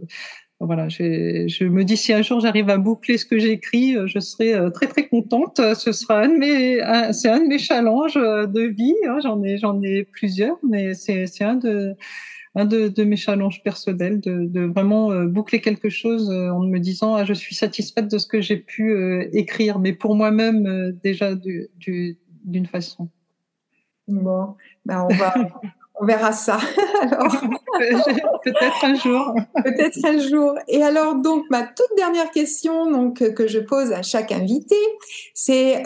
voilà, 0.62 0.90
je 0.90 1.64
me 1.64 1.84
dis 1.84 1.96
si 1.96 2.12
un 2.12 2.20
jour 2.20 2.40
j'arrive 2.40 2.68
à 2.68 2.76
boucler 2.76 3.16
ce 3.16 3.24
que 3.24 3.38
j'écris, 3.38 3.96
euh, 3.96 4.06
je 4.06 4.18
serai 4.18 4.70
très 4.72 4.88
très 4.88 5.08
contente. 5.08 5.58
Ce 5.74 5.92
sera 5.92 6.20
un 6.20 6.28
de 6.28 6.36
mes, 6.36 7.12
c'est 7.12 7.30
un 7.30 7.40
de 7.40 7.48
mes 7.48 7.58
challenges 7.58 8.14
de 8.14 8.74
vie. 8.76 8.94
Hein. 9.08 9.18
J'en 9.22 9.42
ai 9.42 9.56
j'en 9.56 9.80
ai 9.82 10.04
plusieurs, 10.04 10.58
mais 10.62 10.92
c'est 10.94 11.42
un 11.42 11.54
de 11.54 11.96
un 12.54 12.64
de, 12.64 12.88
de, 12.88 13.04
mes 13.04 13.16
challenges 13.16 13.62
personnels, 13.62 14.20
de, 14.20 14.46
de 14.46 14.62
vraiment 14.62 15.12
euh, 15.12 15.26
boucler 15.26 15.60
quelque 15.60 15.88
chose 15.88 16.30
euh, 16.30 16.50
en 16.50 16.60
me 16.60 16.78
disant 16.78 17.14
ah, 17.14 17.24
je 17.24 17.32
suis 17.32 17.54
satisfaite 17.54 18.08
de 18.08 18.18
ce 18.18 18.26
que 18.26 18.40
j'ai 18.40 18.56
pu 18.56 18.90
euh, 18.90 19.28
écrire, 19.32 19.78
mais 19.78 19.92
pour 19.92 20.16
moi-même 20.16 20.92
déjà 21.02 21.34
d'une 21.34 22.66
façon. 22.66 23.08
Bon, 24.08 24.56
ben 24.84 25.06
on 25.08 25.14
va. 25.14 25.34
on 26.00 26.06
verra 26.06 26.32
ça. 26.32 26.58
peut-être 28.44 28.84
un 28.84 28.94
jour. 28.96 29.34
peut-être 29.62 30.04
un 30.04 30.18
jour. 30.18 30.54
Et 30.66 30.82
alors 30.82 31.14
donc 31.14 31.44
ma 31.50 31.62
toute 31.62 31.96
dernière 31.96 32.32
question 32.32 32.90
donc 32.90 33.22
que 33.34 33.46
je 33.46 33.60
pose 33.60 33.92
à 33.92 34.02
chaque 34.02 34.32
invité, 34.32 34.74
c'est 35.34 35.84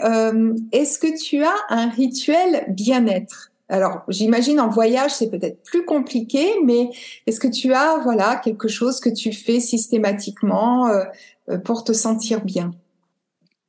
est-ce 0.71 0.97
que 0.97 1.21
tu 1.21 1.43
as 1.43 1.55
un 1.69 1.89
rituel 1.89 2.65
bien-être? 2.69 3.51
Alors, 3.67 4.03
j'imagine 4.09 4.59
en 4.59 4.69
voyage, 4.69 5.11
c'est 5.11 5.29
peut-être 5.31 5.63
plus 5.63 5.85
compliqué, 5.85 6.45
mais 6.63 6.91
est-ce 7.25 7.39
que 7.39 7.47
tu 7.47 7.73
as, 7.73 7.97
voilà, 8.03 8.35
quelque 8.35 8.67
chose 8.67 8.99
que 8.99 9.09
tu 9.09 9.33
fais 9.33 9.59
systématiquement 9.59 10.87
euh, 10.87 11.03
euh, 11.49 11.57
pour 11.57 11.83
te 11.83 11.91
sentir 11.91 12.43
bien? 12.45 12.71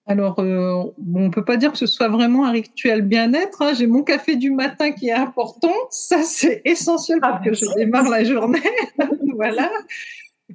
Alors, 0.07 0.39
euh, 0.39 0.85
on 1.15 1.31
peut 1.31 1.45
pas 1.45 1.57
dire 1.57 1.73
que 1.73 1.79
ce 1.79 1.87
soit 1.87 2.09
vraiment 2.09 2.45
un 2.45 2.53
rituel 2.53 3.03
bien-être. 3.03 3.63
Hein. 3.63 3.73
J'ai 3.75 3.87
mon 3.87 4.03
café 4.03 4.37
du 4.37 4.51
matin 4.51 4.93
qui 4.93 5.09
est 5.09 5.13
important. 5.13 5.73
Ça, 5.91 6.23
c'est 6.23 6.61
essentiel 6.65 7.21
pour 7.21 7.41
que 7.43 7.55
je 7.55 7.65
démarre 7.75 8.09
la 8.09 8.23
journée. 8.23 8.63
voilà. 9.35 9.71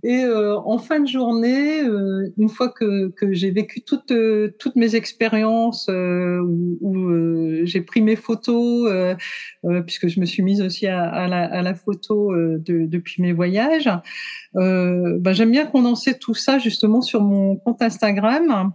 Et 0.03 0.23
euh, 0.23 0.57
en 0.57 0.77
fin 0.77 1.01
de 1.01 1.07
journée, 1.07 1.81
euh, 1.83 2.31
une 2.37 2.47
fois 2.47 2.69
que, 2.69 3.09
que 3.09 3.33
j'ai 3.33 3.51
vécu 3.51 3.81
toutes, 3.81 4.11
euh, 4.11 4.55
toutes 4.57 4.77
mes 4.77 4.95
expériences, 4.95 5.87
euh, 5.89 6.39
où, 6.39 6.77
où 6.79 7.65
j'ai 7.65 7.81
pris 7.81 8.01
mes 8.01 8.15
photos, 8.15 8.89
puisque 9.85 10.07
je 10.07 10.19
me 10.19 10.25
suis 10.25 10.43
mise 10.43 10.61
aussi 10.61 10.87
à, 10.87 11.03
à, 11.03 11.27
la, 11.27 11.43
à 11.43 11.61
la, 11.61 11.75
photo 11.75 12.33
de, 12.33 12.85
depuis 12.85 13.21
mes 13.21 13.33
voyages, 13.33 13.89
ben, 14.53 15.33
j'aime 15.33 15.51
bien 15.51 15.65
condenser 15.65 16.17
tout 16.17 16.33
ça 16.33 16.57
justement 16.57 17.01
sur 17.01 17.21
mon 17.21 17.57
compte 17.57 17.81
Instagram. 17.81 18.71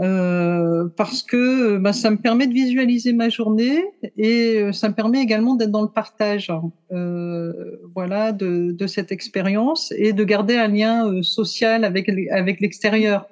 Euh, 0.00 0.88
parce 0.96 1.22
que 1.22 1.76
bah, 1.76 1.92
ça 1.92 2.10
me 2.10 2.16
permet 2.16 2.48
de 2.48 2.52
visualiser 2.52 3.12
ma 3.12 3.28
journée 3.28 3.84
et 4.16 4.56
euh, 4.58 4.72
ça 4.72 4.88
me 4.88 4.94
permet 4.94 5.22
également 5.22 5.54
d'être 5.54 5.70
dans 5.70 5.82
le 5.82 5.88
partage, 5.88 6.50
euh, 6.90 7.52
voilà, 7.94 8.32
de, 8.32 8.72
de, 8.72 8.86
cette 8.88 9.12
expérience 9.12 9.92
et 9.96 10.12
de 10.12 10.24
garder 10.24 10.56
un 10.56 10.66
lien 10.66 11.08
euh, 11.08 11.22
social 11.22 11.84
avec 11.84 12.10
avec 12.32 12.60
l'extérieur, 12.60 13.28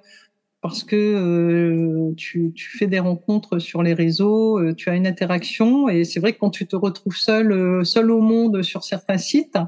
parce 0.60 0.84
que 0.84 0.94
euh, 0.94 2.14
tu, 2.16 2.52
tu, 2.54 2.78
fais 2.78 2.86
des 2.86 3.00
rencontres 3.00 3.58
sur 3.58 3.82
les 3.82 3.94
réseaux, 3.94 4.60
tu 4.74 4.88
as 4.88 4.94
une 4.94 5.08
interaction 5.08 5.88
et 5.88 6.04
c'est 6.04 6.20
vrai 6.20 6.32
que 6.32 6.38
quand 6.38 6.50
tu 6.50 6.68
te 6.68 6.76
retrouves 6.76 7.16
seul 7.16 7.84
seul 7.84 8.12
au 8.12 8.20
monde 8.20 8.62
sur 8.62 8.84
certains 8.84 9.18
sites. 9.18 9.58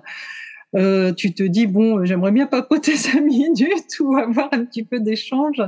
Euh, 0.76 1.12
tu 1.12 1.32
te 1.32 1.42
dis 1.45 1.66
bon, 1.66 2.05
j'aimerais 2.05 2.32
bien 2.32 2.47
papoter 2.47 2.97
cinq 2.97 3.20
minutes 3.20 4.01
ou 4.01 4.16
avoir 4.16 4.49
un 4.53 4.64
petit 4.64 4.84
peu 4.84 5.01
d'échange. 5.01 5.62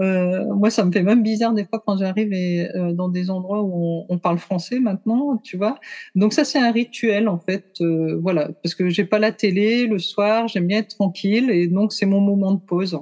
Euh, 0.00 0.44
moi, 0.54 0.70
ça 0.70 0.84
me 0.84 0.92
fait 0.92 1.02
même 1.02 1.22
bizarre 1.22 1.52
des 1.52 1.64
fois 1.64 1.82
quand 1.84 1.98
j'arrive 1.98 2.32
euh, 2.32 2.92
dans 2.92 3.08
des 3.08 3.30
endroits 3.30 3.62
où 3.62 3.72
on, 3.74 4.06
on, 4.08 4.18
parle 4.18 4.38
français 4.38 4.80
maintenant, 4.80 5.36
tu 5.36 5.56
vois. 5.56 5.78
Donc 6.14 6.32
ça, 6.32 6.44
c'est 6.44 6.58
un 6.58 6.72
rituel 6.72 7.28
en 7.28 7.38
fait, 7.38 7.66
euh, 7.80 8.18
voilà, 8.22 8.48
parce 8.62 8.74
que 8.74 8.88
j'ai 8.88 9.04
pas 9.04 9.18
la 9.18 9.32
télé 9.32 9.86
le 9.86 9.98
soir, 9.98 10.48
j'aime 10.48 10.66
bien 10.66 10.78
être 10.78 10.96
tranquille 10.96 11.50
et 11.50 11.66
donc 11.66 11.92
c'est 11.92 12.06
mon 12.06 12.20
moment 12.20 12.52
de 12.52 12.60
pause. 12.60 12.98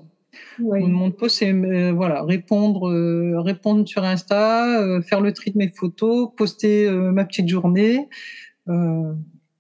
Oui. 0.59 0.81
Mon 0.81 0.89
moment 0.89 1.09
de 1.09 1.15
pause, 1.15 1.33
c'est 1.33 1.53
voilà, 1.93 2.23
répondre, 2.25 2.91
répondre 3.43 3.87
sur 3.87 4.05
Insta, 4.05 5.01
faire 5.03 5.21
le 5.21 5.33
tri 5.33 5.53
de 5.53 5.59
mes 5.59 5.69
photos, 5.69 6.31
poster 6.37 6.91
ma 6.91 7.25
petite 7.25 7.49
journée. 7.49 8.09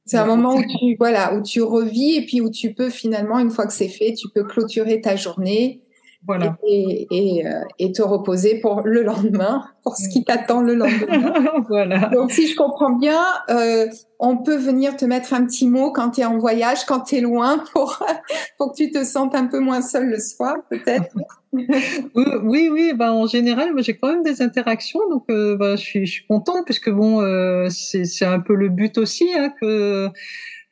c'est 0.05 0.17
un 0.17 0.27
moment 0.27 0.57
où 0.57 0.63
tu 0.63 0.97
voilà 0.99 1.35
où 1.35 1.43
tu 1.43 1.63
revis 1.63 2.17
et 2.17 2.27
puis 2.27 2.41
où 2.41 2.51
tu 2.51 2.75
peux 2.75 2.91
finalement 2.91 3.39
une 3.39 3.51
fois 3.51 3.67
que 3.67 3.73
c'est 3.73 3.89
fait, 3.89 4.15
tu 4.15 4.29
peux 4.35 4.45
clôturer 4.45 5.01
ta 5.01 5.17
journée 5.17 5.83
voilà. 6.27 6.57
et, 6.67 7.07
et, 7.11 7.47
euh, 7.47 7.63
et, 7.79 7.93
te 7.93 8.03
reposer 8.03 8.61
pour 8.61 8.83
le 8.85 9.03
lendemain, 9.03 9.65
pour 9.83 9.97
ce 9.97 10.09
qui 10.09 10.23
t'attend 10.23 10.61
le 10.61 10.75
lendemain. 10.75 11.33
voilà. 11.69 12.11
Donc, 12.13 12.31
si 12.31 12.47
je 12.47 12.57
comprends 12.57 12.91
bien, 12.91 13.23
euh, 13.49 13.87
on 14.19 14.37
peut 14.37 14.57
venir 14.57 14.97
te 14.97 15.07
mettre 15.07 15.33
un 15.33 15.47
petit 15.47 15.67
mot 15.67 15.93
quand 15.93 16.11
tu 16.11 16.21
es 16.21 16.25
en 16.27 16.39
voyage, 16.39 16.85
quand 16.85 17.01
tu 17.01 17.17
es 17.17 17.21
loin, 17.21 17.65
pour, 17.73 17.99
pour 18.59 18.73
que 18.73 18.77
tu 18.77 18.91
te 18.91 19.03
sentes 19.03 19.35
un 19.35 19.47
peu 19.47 19.61
moins 19.61 19.81
seul 19.81 20.11
le 20.11 20.19
soir, 20.19 20.57
peut-être. 20.69 21.17
oui, 21.55 22.69
oui, 22.71 22.93
bah, 22.95 23.13
en 23.13 23.27
général, 23.27 23.73
j'ai 23.79 23.97
quand 23.97 24.09
même 24.09 24.23
des 24.23 24.43
interactions, 24.43 25.01
donc 25.09 25.25
euh, 25.31 25.57
bah, 25.57 25.77
je, 25.77 25.83
suis, 25.83 26.07
je 26.07 26.13
suis 26.13 26.27
contente, 26.27 26.65
puisque 26.67 26.91
bon, 26.91 27.23
euh, 27.23 27.69
c'est 27.71 28.27
un 28.27 28.41
peu 28.41 28.55
le 28.55 28.69
but 28.69 28.99
aussi, 28.99 29.33
hein, 29.35 29.53
que 29.61 30.11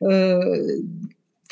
euh, 0.03 0.67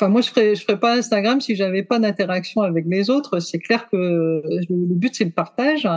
Enfin, 0.00 0.10
moi, 0.10 0.20
je 0.20 0.30
ferais, 0.30 0.54
je 0.54 0.62
ferais 0.62 0.78
pas 0.78 0.94
Instagram 0.94 1.40
si 1.40 1.56
j'avais 1.56 1.82
pas 1.82 1.98
d'interaction 1.98 2.62
avec 2.62 2.84
les 2.86 3.10
autres. 3.10 3.40
C'est 3.40 3.58
clair 3.58 3.88
que 3.90 3.96
le 3.96 4.94
but, 4.94 5.14
c'est 5.14 5.24
le 5.24 5.32
partage. 5.32 5.88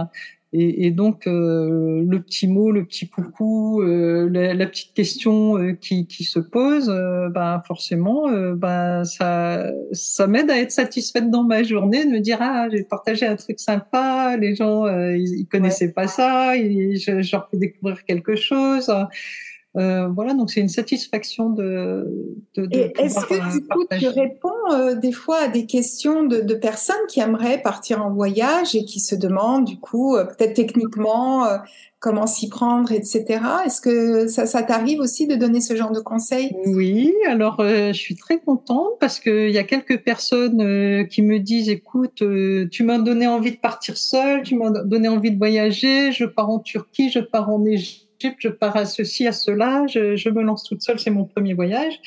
Et, 0.54 0.88
et 0.88 0.92
donc, 0.92 1.28
euh, 1.28 2.04
le 2.06 2.22
petit 2.22 2.48
mot, 2.48 2.72
le 2.72 2.84
petit 2.84 3.08
coucou, 3.08 3.82
euh, 3.82 4.28
la, 4.30 4.54
la, 4.54 4.66
petite 4.66 4.94
question 4.94 5.58
euh, 5.58 5.74
qui, 5.74 6.08
qui, 6.08 6.26
se 6.26 6.40
pose, 6.40 6.90
euh, 6.90 7.30
bah, 7.30 7.64
forcément, 7.66 8.28
euh, 8.28 8.54
bah, 8.54 9.06
ça, 9.06 9.72
ça 9.94 10.28
m'aide 10.28 10.52
à 10.52 10.60
être 10.60 10.72
satisfaite 10.72 11.30
dans 11.30 11.44
ma 11.44 11.64
journée, 11.64 12.06
de 12.06 12.10
me 12.10 12.20
dire 12.20 12.40
ah 12.42 12.68
j'ai 12.70 12.84
partagé 12.84 13.26
un 13.26 13.38
truc 13.38 13.62
sympa, 13.62 14.36
les 14.36 14.56
gens 14.56 14.88
ils, 14.88 15.40
ils 15.40 15.48
connaissaient 15.48 15.94
pas 15.94 16.08
ça, 16.08 16.58
ils, 16.58 17.00
je, 17.00 17.22
je, 17.22 17.32
leur 17.32 17.48
fais 17.50 17.58
découvrir 17.58 18.04
quelque 18.04 18.36
chose. 18.36 18.92
Euh, 19.78 20.10
voilà, 20.10 20.34
donc 20.34 20.52
c'est 20.52 20.60
une 20.60 20.68
satisfaction 20.68 21.50
de. 21.50 22.06
de, 22.56 22.66
de 22.66 22.92
Est-ce 23.00 23.26
que 23.26 23.54
du 23.54 23.66
coup 23.66 23.86
tu 23.90 24.08
réponds 24.10 24.50
euh, 24.74 24.96
des 24.96 25.14
fois 25.14 25.44
à 25.44 25.48
des 25.48 25.66
questions 25.66 26.24
de, 26.24 26.42
de, 26.42 26.56
personnes 26.56 27.08
qui 27.08 27.22
aimeraient 27.22 27.62
partir 27.62 28.06
en 28.06 28.12
voyage 28.12 28.76
et 28.76 28.84
qui 28.84 29.00
se 29.00 29.16
demandent 29.16 29.64
du 29.64 29.80
coup 29.80 30.18
euh, 30.18 30.26
peut-être 30.26 30.56
techniquement 30.56 31.46
euh, 31.46 31.58
comment 32.02 32.28
s'y 32.28 32.50
prendre, 32.50 32.92
etc. 32.92 33.40
Est-ce 33.66 33.80
que 33.80 34.28
ça, 34.28 34.46
ça 34.46 34.62
t'arrive 34.62 35.00
aussi 35.00 35.26
de 35.26 35.36
donner 35.36 35.62
ce 35.62 35.74
genre 35.74 35.92
de 35.92 36.02
conseils? 36.02 36.52
Oui, 36.66 37.14
alors 37.30 37.58
je 37.60 37.94
suis 37.94 38.16
très 38.16 38.40
contente 38.40 39.00
parce 39.00 39.22
qu'il 39.22 39.52
y 39.52 39.58
a 39.58 39.64
quelques 39.64 40.04
personnes 40.04 41.08
qui 41.08 41.22
me 41.22 41.38
disent 41.38 41.70
écoute, 41.70 42.24
tu 42.72 42.84
m'as 42.84 42.98
donné 42.98 43.28
envie 43.28 43.52
de 43.52 43.60
partir 43.60 43.98
seule, 43.98 44.42
tu 44.42 44.56
m'as 44.56 44.72
donné 44.72 45.08
envie 45.10 45.32
de 45.32 45.38
voyager, 45.38 46.12
je 46.12 46.26
pars 46.26 46.50
en 46.50 46.60
Turquie, 46.60 47.12
je 47.12 47.20
pars 47.20 47.50
en 47.50 47.64
Égypte 47.66 48.11
je 48.38 48.50
pars 48.50 48.76
à 48.76 48.86
ceci, 48.86 49.28
à 49.28 49.32
cela, 49.32 49.86
je, 49.88 50.16
je 50.16 50.30
me 50.30 50.42
lance 50.42 50.64
toute 50.64 50.82
seule, 50.82 51.00
c'est 51.00 51.12
mon 51.12 51.26
premier 51.26 51.54
voyage. 51.54 52.00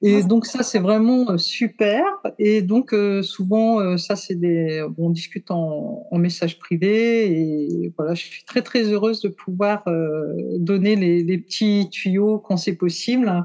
Et 0.00 0.22
donc 0.22 0.46
ça 0.46 0.62
c'est 0.62 0.78
vraiment 0.78 1.30
euh, 1.30 1.38
super. 1.38 2.02
Et 2.38 2.62
donc 2.62 2.94
euh, 2.94 3.22
souvent 3.22 3.80
euh, 3.80 3.96
ça 3.96 4.16
c'est 4.16 4.34
des 4.34 4.84
on 4.96 5.10
discute 5.10 5.50
en, 5.50 6.06
en, 6.10 6.18
message 6.18 6.58
privé 6.58 7.30
et 7.30 7.92
voilà 7.96 8.14
je 8.14 8.24
suis 8.24 8.44
très 8.44 8.62
très 8.62 8.82
heureuse 8.84 9.20
de 9.20 9.28
pouvoir 9.28 9.86
euh, 9.86 10.34
donner 10.58 10.96
les, 10.96 11.22
les, 11.22 11.38
petits 11.38 11.88
tuyaux 11.90 12.38
quand 12.38 12.56
c'est 12.56 12.74
possible. 12.74 13.44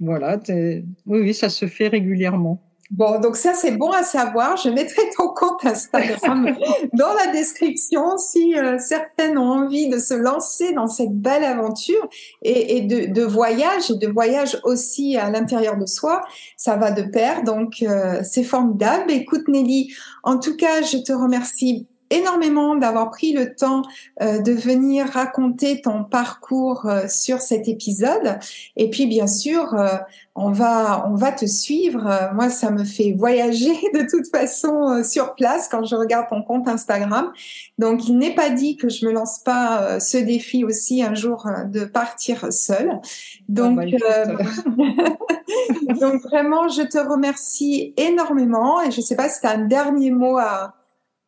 Voilà 0.00 0.40
oui 0.48 0.84
oui 1.06 1.34
ça 1.34 1.48
se 1.48 1.66
fait 1.66 1.88
régulièrement. 1.88 2.67
Bon, 2.90 3.20
donc 3.20 3.36
ça, 3.36 3.52
c'est 3.52 3.72
bon 3.72 3.90
à 3.90 4.02
savoir. 4.02 4.56
Je 4.56 4.70
mettrai 4.70 5.02
ton 5.14 5.28
compte 5.28 5.64
Instagram 5.64 6.56
dans 6.94 7.12
la 7.12 7.32
description 7.32 8.16
si 8.16 8.58
euh, 8.58 8.78
certaines 8.78 9.36
ont 9.36 9.50
envie 9.50 9.88
de 9.88 9.98
se 9.98 10.14
lancer 10.14 10.72
dans 10.72 10.86
cette 10.86 11.12
belle 11.12 11.44
aventure 11.44 12.08
et, 12.40 12.78
et 12.78 12.80
de, 12.80 13.12
de, 13.12 13.22
voyage 13.22 13.90
et 13.90 13.96
de 13.96 14.08
voyage 14.10 14.58
aussi 14.64 15.18
à 15.18 15.28
l'intérieur 15.28 15.76
de 15.76 15.84
soi. 15.84 16.22
Ça 16.56 16.76
va 16.76 16.90
de 16.90 17.02
pair, 17.02 17.44
donc 17.44 17.82
euh, 17.82 18.20
c'est 18.22 18.44
formidable. 18.44 19.10
Écoute 19.10 19.48
Nelly, 19.48 19.92
en 20.22 20.38
tout 20.38 20.56
cas, 20.56 20.80
je 20.80 20.96
te 20.96 21.12
remercie 21.12 21.86
énormément 22.10 22.76
d'avoir 22.76 23.10
pris 23.10 23.32
le 23.32 23.54
temps 23.54 23.82
euh, 24.22 24.38
de 24.40 24.52
venir 24.52 25.06
raconter 25.06 25.80
ton 25.80 26.04
parcours 26.04 26.86
euh, 26.86 27.06
sur 27.08 27.40
cet 27.40 27.68
épisode. 27.68 28.38
Et 28.76 28.90
puis, 28.90 29.06
bien 29.06 29.26
sûr, 29.26 29.74
euh, 29.74 29.96
on 30.34 30.50
va 30.50 31.06
on 31.10 31.14
va 31.14 31.32
te 31.32 31.46
suivre. 31.46 32.30
moi, 32.34 32.48
ça 32.48 32.70
me 32.70 32.84
fait 32.84 33.12
voyager 33.16 33.74
de 33.94 34.06
toute 34.08 34.28
façon 34.28 35.02
sur 35.02 35.34
place 35.34 35.68
quand 35.68 35.84
je 35.84 35.96
regarde 35.96 36.28
ton 36.28 36.42
compte 36.42 36.68
Instagram. 36.68 37.32
Donc, 37.78 38.08
il 38.08 38.18
n'est 38.18 38.34
pas 38.34 38.50
dit 38.50 38.76
que 38.76 38.88
je 38.88 39.06
me 39.06 39.12
lance 39.12 39.40
pas 39.40 39.98
ce 40.00 40.16
défi 40.16 40.64
aussi 40.64 41.02
un 41.02 41.14
jour 41.14 41.48
de 41.66 41.84
partir 41.84 42.52
seule. 42.52 43.00
Donc, 43.48 43.80
ah 44.08 44.24
bah, 44.26 44.44
donc 46.00 46.22
vraiment, 46.22 46.68
je 46.68 46.82
te 46.82 46.98
remercie 46.98 47.94
énormément. 47.96 48.80
Et 48.82 48.90
je 48.90 49.00
sais 49.00 49.16
pas 49.16 49.28
si 49.28 49.40
tu 49.40 49.46
as 49.46 49.52
un 49.52 49.66
dernier 49.66 50.10
mot 50.10 50.36
à 50.38 50.77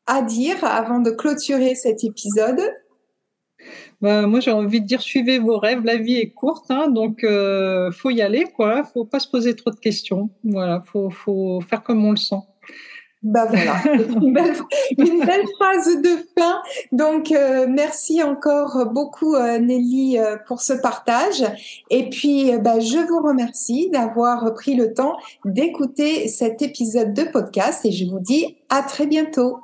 à 0.06 0.22
dire 0.22 0.64
avant 0.64 1.00
de 1.00 1.10
clôturer 1.10 1.74
cet 1.74 2.04
épisode? 2.04 2.60
Bah, 4.00 4.26
moi, 4.26 4.40
j'ai 4.40 4.50
envie 4.50 4.80
de 4.80 4.86
dire 4.86 5.02
suivez 5.02 5.38
vos 5.38 5.58
rêves. 5.58 5.84
La 5.84 5.96
vie 5.96 6.16
est 6.16 6.30
courte, 6.30 6.70
hein, 6.70 6.88
donc 6.88 7.22
euh, 7.22 7.90
faut 7.92 8.10
y 8.10 8.22
aller, 8.22 8.44
quoi. 8.44 8.82
Faut 8.84 9.04
pas 9.04 9.20
se 9.20 9.28
poser 9.28 9.54
trop 9.54 9.70
de 9.70 9.78
questions. 9.78 10.30
Voilà, 10.44 10.82
faut, 10.86 11.10
faut 11.10 11.60
faire 11.68 11.82
comme 11.82 12.04
on 12.04 12.12
le 12.12 12.16
sent. 12.16 12.42
Bah 13.22 13.44
voilà, 13.44 13.74
une 14.22 14.32
belle, 14.32 14.56
une 14.96 15.24
belle 15.26 15.44
phrase 15.58 16.00
de 16.00 16.24
fin. 16.38 16.62
Donc 16.90 17.32
euh, 17.32 17.66
merci 17.68 18.22
encore 18.22 18.90
beaucoup 18.92 19.34
euh, 19.34 19.58
Nelly 19.58 20.18
euh, 20.18 20.38
pour 20.46 20.62
ce 20.62 20.72
partage. 20.72 21.44
Et 21.90 22.08
puis 22.08 22.50
bah, 22.58 22.80
je 22.80 22.96
vous 22.96 23.20
remercie 23.20 23.90
d'avoir 23.90 24.54
pris 24.54 24.74
le 24.74 24.94
temps 24.94 25.18
d'écouter 25.44 26.28
cet 26.28 26.62
épisode 26.62 27.12
de 27.12 27.24
podcast 27.24 27.84
et 27.84 27.92
je 27.92 28.06
vous 28.06 28.20
dis 28.20 28.56
à 28.70 28.82
très 28.82 29.06
bientôt. 29.06 29.58